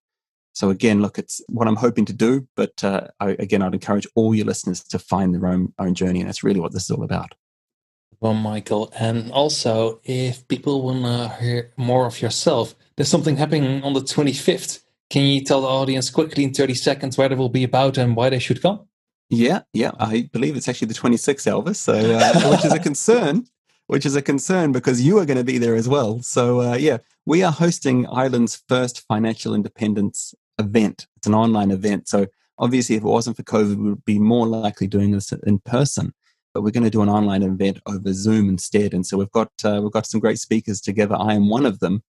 So 0.53 0.69
again, 0.69 1.01
look, 1.01 1.17
it's 1.17 1.41
what 1.47 1.67
I'm 1.67 1.75
hoping 1.75 2.05
to 2.05 2.13
do. 2.13 2.47
But 2.55 2.83
uh, 2.83 3.07
I, 3.19 3.31
again, 3.39 3.61
I'd 3.61 3.73
encourage 3.73 4.07
all 4.15 4.35
your 4.35 4.45
listeners 4.45 4.83
to 4.85 4.99
find 4.99 5.33
their 5.33 5.47
own 5.47 5.73
own 5.79 5.95
journey, 5.95 6.19
and 6.19 6.27
that's 6.27 6.43
really 6.43 6.59
what 6.59 6.73
this 6.73 6.83
is 6.83 6.91
all 6.91 7.03
about. 7.03 7.35
Well, 8.19 8.35
Michael, 8.35 8.93
and 8.99 9.31
also 9.31 9.99
if 10.03 10.47
people 10.47 10.83
want 10.83 11.03
to 11.05 11.43
hear 11.43 11.71
more 11.75 12.05
of 12.05 12.21
yourself, 12.21 12.75
there's 12.95 13.09
something 13.09 13.37
happening 13.37 13.81
on 13.83 13.93
the 13.93 14.01
25th. 14.01 14.83
Can 15.09 15.23
you 15.23 15.43
tell 15.43 15.61
the 15.61 15.67
audience 15.67 16.09
quickly 16.11 16.43
in 16.43 16.53
30 16.53 16.75
seconds 16.75 17.17
where 17.17 17.31
it 17.31 17.37
will 17.37 17.49
be 17.49 17.63
about 17.63 17.97
and 17.97 18.15
why 18.15 18.29
they 18.29 18.39
should 18.39 18.61
come? 18.61 18.87
Yeah, 19.29 19.61
yeah, 19.73 19.91
I 19.99 20.29
believe 20.31 20.55
it's 20.55 20.67
actually 20.67 20.89
the 20.89 20.93
26th, 20.93 21.47
Elvis. 21.47 21.77
So, 21.77 21.93
uh, 21.93 22.51
which 22.51 22.65
is 22.65 22.73
a 22.73 22.79
concern, 22.89 23.45
which 23.91 24.05
is 24.05 24.15
a 24.15 24.21
concern 24.21 24.71
because 24.71 25.01
you 25.01 25.19
are 25.19 25.25
going 25.25 25.37
to 25.37 25.43
be 25.43 25.57
there 25.57 25.75
as 25.75 25.89
well. 25.89 26.21
So, 26.21 26.61
uh, 26.61 26.75
yeah, 26.75 26.99
we 27.25 27.43
are 27.43 27.51
hosting 27.51 28.07
Ireland's 28.07 28.63
first 28.69 29.05
financial 29.05 29.53
independence 29.53 30.33
event. 30.57 31.07
It's 31.17 31.27
an 31.27 31.35
online 31.35 31.71
event. 31.71 32.07
So 32.07 32.27
obviously, 32.57 32.95
if 32.95 33.03
it 33.03 33.05
wasn't 33.07 33.35
for 33.35 33.43
COVID, 33.43 33.75
we 33.75 33.89
would 33.89 34.05
be 34.05 34.17
more 34.17 34.47
likely 34.47 34.87
doing 34.87 35.11
this 35.11 35.33
in 35.45 35.59
person. 35.59 36.13
But 36.53 36.61
we're 36.61 36.71
going 36.71 36.85
to 36.85 36.89
do 36.89 37.01
an 37.01 37.09
online 37.09 37.43
event 37.43 37.81
over 37.85 38.13
Zoom 38.13 38.47
instead. 38.47 38.93
And 38.93 39.05
so 39.05 39.17
we've 39.17 39.31
got 39.31 39.51
uh, 39.65 39.81
we've 39.83 39.91
got 39.91 40.07
some 40.07 40.21
great 40.21 40.39
speakers 40.39 40.79
together. 40.79 41.17
I 41.19 41.33
am 41.33 41.49
one 41.49 41.65
of 41.65 41.79
them, 41.79 42.01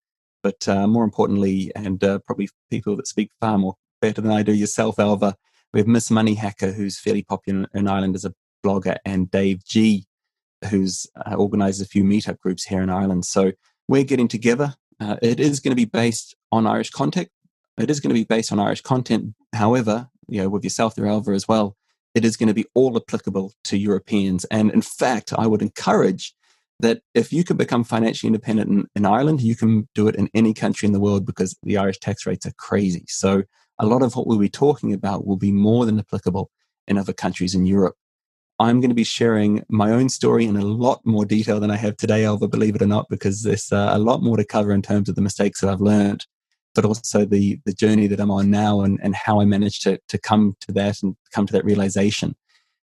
but 0.44 0.68
uh, 0.68 0.86
more 0.86 1.02
importantly, 1.02 1.72
and 1.74 2.04
uh, 2.04 2.20
probably 2.20 2.48
people 2.70 2.94
that 2.94 3.08
speak 3.08 3.32
far 3.40 3.58
more 3.58 3.74
better 4.00 4.20
than 4.20 4.30
I 4.30 4.44
do, 4.44 4.52
yourself, 4.52 5.00
Alva. 5.00 5.34
We 5.74 5.80
have 5.80 5.88
Miss 5.88 6.12
Money 6.12 6.34
Hacker, 6.34 6.70
who's 6.70 7.00
fairly 7.00 7.24
popular 7.24 7.66
in 7.74 7.88
Ireland 7.88 8.14
as 8.14 8.24
a 8.24 8.34
blogger, 8.64 8.98
and 9.04 9.28
Dave 9.32 9.64
G, 9.64 10.06
who's 10.70 11.06
uh, 11.26 11.34
organized 11.34 11.82
a 11.82 11.86
few 11.86 12.04
meetup 12.04 12.38
groups 12.38 12.64
here 12.64 12.82
in 12.82 12.90
Ireland. 12.90 13.24
So 13.24 13.52
we're 13.88 14.04
getting 14.04 14.28
together. 14.28 14.74
Uh, 15.00 15.16
it 15.22 15.40
is 15.40 15.60
going 15.60 15.72
to 15.72 15.76
be 15.76 15.84
based 15.84 16.36
on 16.50 16.66
Irish 16.66 16.90
content, 16.90 17.28
it 17.78 17.90
is 17.90 18.00
going 18.00 18.10
to 18.10 18.14
be 18.14 18.24
based 18.24 18.52
on 18.52 18.60
Irish 18.60 18.82
content. 18.82 19.34
However, 19.54 20.08
you 20.28 20.42
know, 20.42 20.48
with 20.48 20.64
yourself 20.64 20.94
there, 20.94 21.06
Alva, 21.06 21.32
as 21.32 21.48
well, 21.48 21.76
it 22.14 22.24
is 22.24 22.36
going 22.36 22.48
to 22.48 22.54
be 22.54 22.66
all 22.74 22.96
applicable 22.96 23.52
to 23.64 23.78
Europeans. 23.78 24.44
And 24.46 24.70
in 24.70 24.82
fact, 24.82 25.32
I 25.36 25.46
would 25.46 25.62
encourage 25.62 26.34
that 26.80 27.00
if 27.14 27.32
you 27.32 27.44
can 27.44 27.56
become 27.56 27.84
financially 27.84 28.28
independent 28.28 28.70
in, 28.70 28.86
in, 28.96 29.06
Ireland, 29.06 29.40
you 29.40 29.56
can 29.56 29.88
do 29.94 30.08
it 30.08 30.16
in 30.16 30.28
any 30.34 30.52
country 30.52 30.86
in 30.86 30.92
the 30.92 31.00
world 31.00 31.24
because 31.24 31.56
the 31.62 31.78
Irish 31.78 31.98
tax 31.98 32.26
rates 32.26 32.44
are 32.44 32.52
crazy. 32.58 33.04
So 33.08 33.44
a 33.78 33.86
lot 33.86 34.02
of 34.02 34.14
what 34.16 34.26
we'll 34.26 34.38
be 34.38 34.48
talking 34.48 34.92
about 34.92 35.26
will 35.26 35.36
be 35.36 35.52
more 35.52 35.86
than 35.86 35.98
applicable 35.98 36.50
in 36.88 36.98
other 36.98 37.12
countries 37.12 37.54
in 37.54 37.66
Europe. 37.66 37.94
I'm 38.62 38.80
going 38.80 38.90
to 38.90 38.94
be 38.94 39.04
sharing 39.04 39.64
my 39.68 39.90
own 39.90 40.08
story 40.08 40.46
in 40.46 40.56
a 40.56 40.64
lot 40.64 41.00
more 41.04 41.24
detail 41.24 41.60
than 41.60 41.70
I 41.70 41.76
have 41.76 41.96
today, 41.96 42.24
Alva, 42.24 42.48
believe 42.48 42.74
it 42.76 42.82
or 42.82 42.86
not, 42.86 43.06
because 43.10 43.42
there's 43.42 43.70
uh, 43.72 43.90
a 43.92 43.98
lot 43.98 44.22
more 44.22 44.36
to 44.36 44.44
cover 44.44 44.72
in 44.72 44.82
terms 44.82 45.08
of 45.08 45.14
the 45.14 45.20
mistakes 45.20 45.60
that 45.60 45.70
I've 45.70 45.80
learned 45.80 46.26
but 46.74 46.84
also 46.84 47.24
the 47.24 47.60
the 47.64 47.72
journey 47.72 48.06
that 48.06 48.20
I'm 48.20 48.30
on 48.30 48.50
now 48.50 48.80
and, 48.80 48.98
and 49.02 49.14
how 49.14 49.40
I 49.40 49.44
managed 49.44 49.82
to 49.82 49.98
to 50.08 50.18
come 50.18 50.56
to 50.62 50.72
that 50.72 51.02
and 51.02 51.16
come 51.32 51.46
to 51.46 51.52
that 51.52 51.64
realization. 51.64 52.34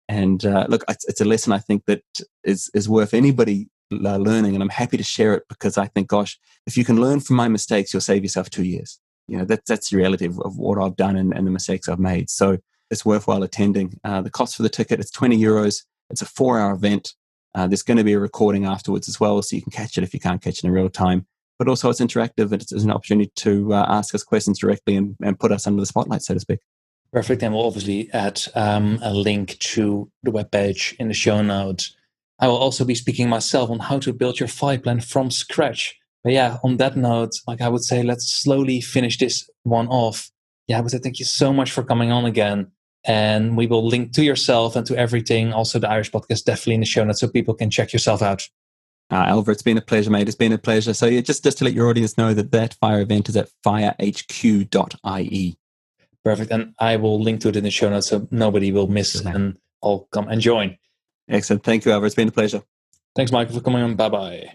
And 0.08 0.44
uh, 0.44 0.66
look, 0.68 0.84
it's, 0.88 1.04
it's, 1.08 1.20
a 1.20 1.24
lesson 1.24 1.52
I 1.52 1.58
think 1.58 1.84
that 1.86 2.02
is 2.42 2.68
is 2.74 2.88
worth 2.88 3.14
anybody 3.14 3.68
uh, 3.92 4.16
learning, 4.16 4.54
and 4.54 4.62
I'm 4.62 4.68
happy 4.68 4.96
to 4.96 5.04
share 5.04 5.34
it 5.34 5.44
because 5.48 5.78
I 5.78 5.86
think, 5.86 6.08
gosh, 6.08 6.38
if 6.66 6.76
you 6.76 6.84
can 6.84 7.00
learn 7.00 7.20
from 7.20 7.36
my 7.36 7.48
mistakes, 7.48 7.92
you'll 7.92 8.00
save 8.00 8.22
yourself 8.22 8.50
two 8.50 8.64
years. 8.64 8.98
You 9.28 9.38
know, 9.38 9.44
that's 9.44 9.68
that's 9.68 9.90
the 9.90 9.96
reality 9.96 10.26
of, 10.26 10.40
of 10.40 10.58
what 10.58 10.82
I've 10.82 10.96
done 10.96 11.16
and, 11.16 11.32
and, 11.32 11.46
the 11.46 11.52
mistakes 11.52 11.88
I've 11.88 12.00
made. 12.00 12.28
So 12.28 12.58
it's 12.90 13.04
worthwhile 13.04 13.42
attending. 13.42 13.98
Uh, 14.04 14.22
the 14.22 14.30
cost 14.30 14.56
for 14.56 14.62
the 14.62 14.68
ticket 14.68 15.00
is 15.00 15.10
20 15.10 15.38
euros. 15.38 15.84
It's 16.10 16.22
a 16.22 16.26
four 16.26 16.58
hour 16.58 16.72
event. 16.72 17.14
Uh, 17.54 17.66
there's 17.66 17.82
going 17.82 17.98
to 17.98 18.04
be 18.04 18.12
a 18.12 18.20
recording 18.20 18.64
afterwards 18.64 19.08
as 19.08 19.18
well, 19.18 19.40
so 19.42 19.56
you 19.56 19.62
can 19.62 19.72
catch 19.72 19.98
it 19.98 20.04
if 20.04 20.14
you 20.14 20.20
can't 20.20 20.42
catch 20.42 20.58
it 20.58 20.64
in 20.64 20.70
real 20.70 20.88
time 20.88 21.26
but 21.60 21.68
also 21.68 21.90
it's 21.90 22.00
interactive 22.00 22.52
and 22.52 22.62
it's, 22.62 22.72
an 22.72 22.90
opportunity 22.90 23.30
to 23.36 23.74
uh, 23.74 23.84
ask 23.86 24.14
us 24.14 24.22
questions 24.22 24.58
directly 24.58 24.96
and, 24.96 25.14
and 25.22 25.38
put 25.38 25.52
us 25.52 25.66
under 25.66 25.78
the 25.78 25.84
spotlight, 25.86 26.22
so 26.22 26.32
to 26.32 26.40
speak. 26.40 26.58
Perfect. 27.12 27.42
And 27.42 27.54
we'll 27.54 27.66
obviously 27.66 28.08
add 28.14 28.40
um, 28.54 28.98
a 29.02 29.12
link 29.12 29.58
to 29.58 30.10
the 30.22 30.30
webpage 30.30 30.96
in 30.98 31.08
the 31.08 31.14
show 31.14 31.42
notes. 31.42 31.94
I 32.38 32.48
will 32.48 32.56
also 32.56 32.86
be 32.86 32.94
speaking 32.94 33.28
myself 33.28 33.68
on 33.68 33.78
how 33.78 33.98
to 33.98 34.14
build 34.14 34.40
your 34.40 34.48
FI 34.48 34.78
plan 34.78 35.00
from 35.00 35.30
scratch. 35.30 35.98
But 36.24 36.32
yeah, 36.32 36.56
on 36.64 36.78
that 36.78 36.96
note, 36.96 37.32
like 37.46 37.60
I 37.60 37.68
would 37.68 37.84
say, 37.84 38.02
let's 38.02 38.32
slowly 38.32 38.80
finish 38.80 39.18
this 39.18 39.46
one 39.64 39.88
off. 39.88 40.30
Yeah, 40.66 40.78
I 40.78 40.80
would 40.80 40.92
say 40.92 40.98
thank 40.98 41.18
you 41.18 41.26
so 41.26 41.52
much 41.52 41.72
for 41.72 41.84
coming 41.84 42.10
on 42.10 42.24
again. 42.24 42.68
And 43.04 43.56
we 43.56 43.66
will 43.66 43.86
link 43.86 44.12
to 44.12 44.24
yourself 44.24 44.76
and 44.76 44.86
to 44.86 44.96
everything, 44.96 45.52
also 45.52 45.78
the 45.78 45.88
Irish 45.88 46.10
podcast, 46.10 46.44
definitely 46.44 46.74
in 46.74 46.80
the 46.80 46.86
show 46.86 47.02
notes 47.04 47.20
so 47.20 47.28
people 47.28 47.54
can 47.54 47.70
check 47.70 47.92
yourself 47.92 48.20
out. 48.20 48.46
Uh, 49.10 49.24
Alva, 49.26 49.50
it's 49.50 49.62
been 49.62 49.78
a 49.78 49.82
pleasure, 49.82 50.10
mate. 50.10 50.28
It's 50.28 50.36
been 50.36 50.52
a 50.52 50.58
pleasure. 50.58 50.94
So, 50.94 51.06
yeah, 51.06 51.20
just, 51.20 51.42
just 51.42 51.58
to 51.58 51.64
let 51.64 51.72
your 51.72 51.88
audience 51.88 52.16
know 52.16 52.34
that 52.34 52.52
that 52.52 52.74
fire 52.74 53.00
event 53.00 53.28
is 53.28 53.36
at 53.36 53.48
firehq.ie. 53.66 55.56
Perfect. 56.24 56.50
And 56.50 56.74
I 56.78 56.96
will 56.96 57.20
link 57.20 57.40
to 57.40 57.48
it 57.48 57.56
in 57.56 57.64
the 57.64 57.70
show 57.70 57.88
notes 57.88 58.08
so 58.08 58.28
nobody 58.30 58.70
will 58.70 58.86
miss 58.86 59.20
and 59.24 59.58
all 59.80 60.06
come 60.12 60.28
and 60.28 60.40
join. 60.40 60.76
Excellent. 61.28 61.64
Thank 61.64 61.84
you, 61.84 61.92
Alva. 61.92 62.06
It's 62.06 62.14
been 62.14 62.28
a 62.28 62.32
pleasure. 62.32 62.62
Thanks, 63.16 63.32
Michael, 63.32 63.54
for 63.54 63.60
coming 63.60 63.82
on. 63.82 63.96
Bye 63.96 64.08
bye. 64.08 64.54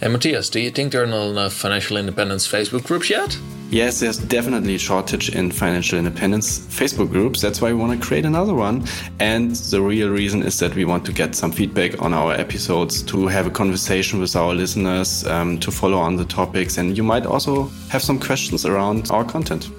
Hey, 0.00 0.08
Matthias, 0.08 0.48
do 0.48 0.60
you 0.60 0.70
think 0.70 0.92
there 0.92 1.02
are 1.02 1.06
not 1.06 1.28
enough 1.28 1.52
financial 1.52 1.98
independence 1.98 2.48
Facebook 2.48 2.84
groups 2.84 3.10
yet? 3.10 3.38
Yes, 3.70 4.00
there's 4.00 4.18
definitely 4.18 4.74
a 4.74 4.78
shortage 4.78 5.28
in 5.28 5.52
financial 5.52 5.96
independence 5.96 6.58
Facebook 6.58 7.12
groups. 7.12 7.40
That's 7.40 7.60
why 7.60 7.72
we 7.72 7.78
want 7.78 8.00
to 8.00 8.04
create 8.04 8.24
another 8.24 8.52
one. 8.52 8.84
And 9.20 9.54
the 9.54 9.80
real 9.80 10.10
reason 10.10 10.42
is 10.42 10.58
that 10.58 10.74
we 10.74 10.84
want 10.84 11.06
to 11.06 11.12
get 11.12 11.36
some 11.36 11.52
feedback 11.52 12.02
on 12.02 12.12
our 12.12 12.32
episodes, 12.32 13.00
to 13.04 13.28
have 13.28 13.46
a 13.46 13.50
conversation 13.50 14.18
with 14.18 14.34
our 14.34 14.54
listeners, 14.54 15.24
um, 15.28 15.60
to 15.60 15.70
follow 15.70 15.98
on 15.98 16.16
the 16.16 16.24
topics. 16.24 16.78
And 16.78 16.96
you 16.96 17.04
might 17.04 17.26
also 17.26 17.70
have 17.90 18.02
some 18.02 18.18
questions 18.18 18.66
around 18.66 19.08
our 19.12 19.24
content. 19.24 19.70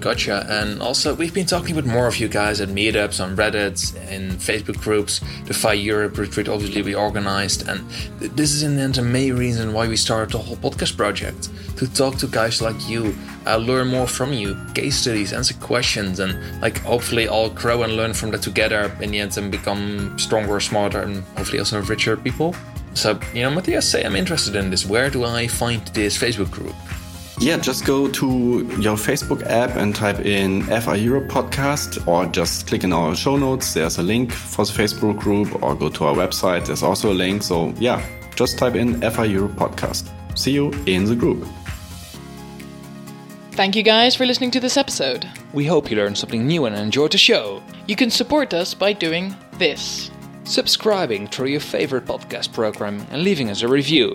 Gotcha. 0.00 0.46
And 0.48 0.80
also, 0.80 1.14
we've 1.14 1.34
been 1.34 1.44
talking 1.44 1.76
with 1.76 1.84
more 1.84 2.06
of 2.06 2.16
you 2.16 2.26
guys 2.26 2.62
at 2.62 2.70
meetups, 2.70 3.22
on 3.22 3.36
Reddit, 3.36 3.94
in 4.10 4.30
Facebook 4.30 4.80
groups. 4.80 5.20
The 5.44 5.52
FI 5.52 5.74
Europe 5.74 6.16
retreat, 6.16 6.48
obviously, 6.48 6.80
we 6.80 6.94
organized. 6.94 7.68
And 7.68 7.86
this 8.18 8.52
is 8.52 8.62
in 8.62 8.76
the 8.76 8.82
end 8.82 8.94
the 8.94 9.02
main 9.02 9.36
reason 9.36 9.74
why 9.74 9.88
we 9.88 9.96
started 9.98 10.32
the 10.32 10.38
whole 10.38 10.56
podcast 10.56 10.96
project 10.96 11.50
to 11.76 11.86
talk 11.92 12.16
to 12.16 12.26
guys 12.28 12.62
like 12.62 12.88
you, 12.88 13.14
uh, 13.46 13.58
learn 13.58 13.88
more 13.88 14.06
from 14.06 14.32
you, 14.32 14.56
case 14.74 14.96
studies, 14.96 15.34
answer 15.34 15.54
questions, 15.54 16.18
and 16.18 16.62
like 16.62 16.78
hopefully 16.78 17.28
all 17.28 17.50
grow 17.50 17.82
and 17.82 17.94
learn 17.94 18.14
from 18.14 18.30
that 18.30 18.40
together 18.40 18.96
in 19.02 19.10
the 19.10 19.20
end 19.20 19.36
and 19.36 19.52
become 19.52 20.18
stronger, 20.18 20.60
smarter, 20.60 21.02
and 21.02 21.22
hopefully 21.36 21.58
also 21.58 21.82
richer 21.82 22.16
people. 22.16 22.54
So, 22.94 23.20
you 23.34 23.42
know, 23.42 23.50
Matthias, 23.50 23.88
say 23.88 24.02
I'm 24.02 24.16
interested 24.16 24.56
in 24.56 24.70
this. 24.70 24.86
Where 24.86 25.10
do 25.10 25.24
I 25.24 25.46
find 25.46 25.86
this 25.88 26.16
Facebook 26.16 26.50
group? 26.50 26.74
Yeah, 27.40 27.56
just 27.56 27.86
go 27.86 28.06
to 28.06 28.26
your 28.80 28.96
Facebook 28.96 29.42
app 29.46 29.74
and 29.76 29.96
type 29.96 30.20
in 30.20 30.62
FI 30.64 30.96
Europe 30.96 31.28
podcast 31.28 32.06
or 32.06 32.26
just 32.26 32.66
click 32.66 32.84
in 32.84 32.92
our 32.92 33.16
show 33.16 33.38
notes. 33.38 33.72
There's 33.72 33.96
a 33.96 34.02
link 34.02 34.30
for 34.30 34.66
the 34.66 34.72
Facebook 34.72 35.18
group 35.18 35.62
or 35.62 35.74
go 35.74 35.88
to 35.88 36.04
our 36.04 36.14
website. 36.14 36.66
There's 36.66 36.82
also 36.82 37.10
a 37.10 37.14
link. 37.14 37.42
So, 37.42 37.72
yeah, 37.78 38.06
just 38.36 38.58
type 38.58 38.74
in 38.74 39.00
FI 39.00 39.24
Europe 39.24 39.52
podcast. 39.52 40.10
See 40.38 40.52
you 40.52 40.70
in 40.84 41.06
the 41.06 41.16
group. 41.16 41.48
Thank 43.52 43.74
you 43.74 43.82
guys 43.82 44.14
for 44.14 44.26
listening 44.26 44.50
to 44.50 44.60
this 44.60 44.76
episode. 44.76 45.26
We 45.54 45.64
hope 45.64 45.90
you 45.90 45.96
learned 45.96 46.18
something 46.18 46.46
new 46.46 46.66
and 46.66 46.76
enjoyed 46.76 47.12
the 47.12 47.18
show. 47.18 47.62
You 47.86 47.96
can 47.96 48.10
support 48.10 48.52
us 48.52 48.74
by 48.74 48.92
doing 48.92 49.34
this 49.52 50.10
subscribing 50.44 51.26
through 51.26 51.48
your 51.48 51.60
favorite 51.60 52.04
podcast 52.04 52.52
program 52.52 53.06
and 53.10 53.22
leaving 53.22 53.48
us 53.48 53.62
a 53.62 53.68
review 53.68 54.14